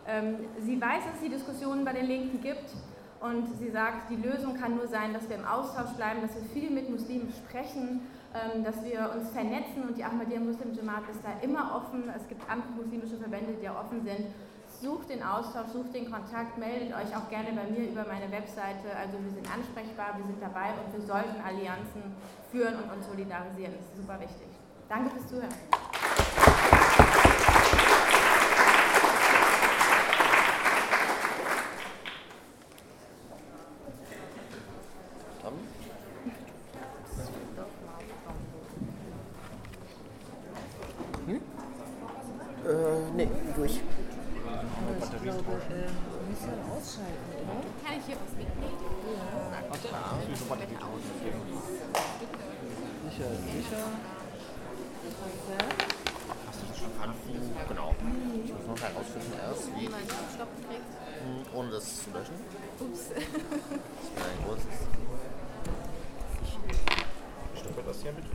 [0.08, 2.72] Ähm, sie weiß, dass es die Diskussionen bei den Linken gibt.
[3.20, 6.44] Und sie sagt, die Lösung kann nur sein, dass wir im Austausch bleiben, dass wir
[6.54, 8.02] viel mit Muslimen sprechen,
[8.34, 9.84] ähm, dass wir uns vernetzen.
[9.88, 12.10] Und die Ahmadiyya Muslim Jamaat ist da immer offen.
[12.16, 14.28] Es gibt andere muslimische Verbände, die offen sind
[14.84, 18.92] sucht den Austausch, sucht den Kontakt, meldet euch auch gerne bei mir über meine Webseite.
[19.00, 22.04] Also wir sind ansprechbar, wir sind dabei und wir sollten Allianzen
[22.52, 23.74] führen und uns solidarisieren.
[23.74, 24.48] Das ist super wichtig.
[24.90, 25.93] Danke fürs Zuhören.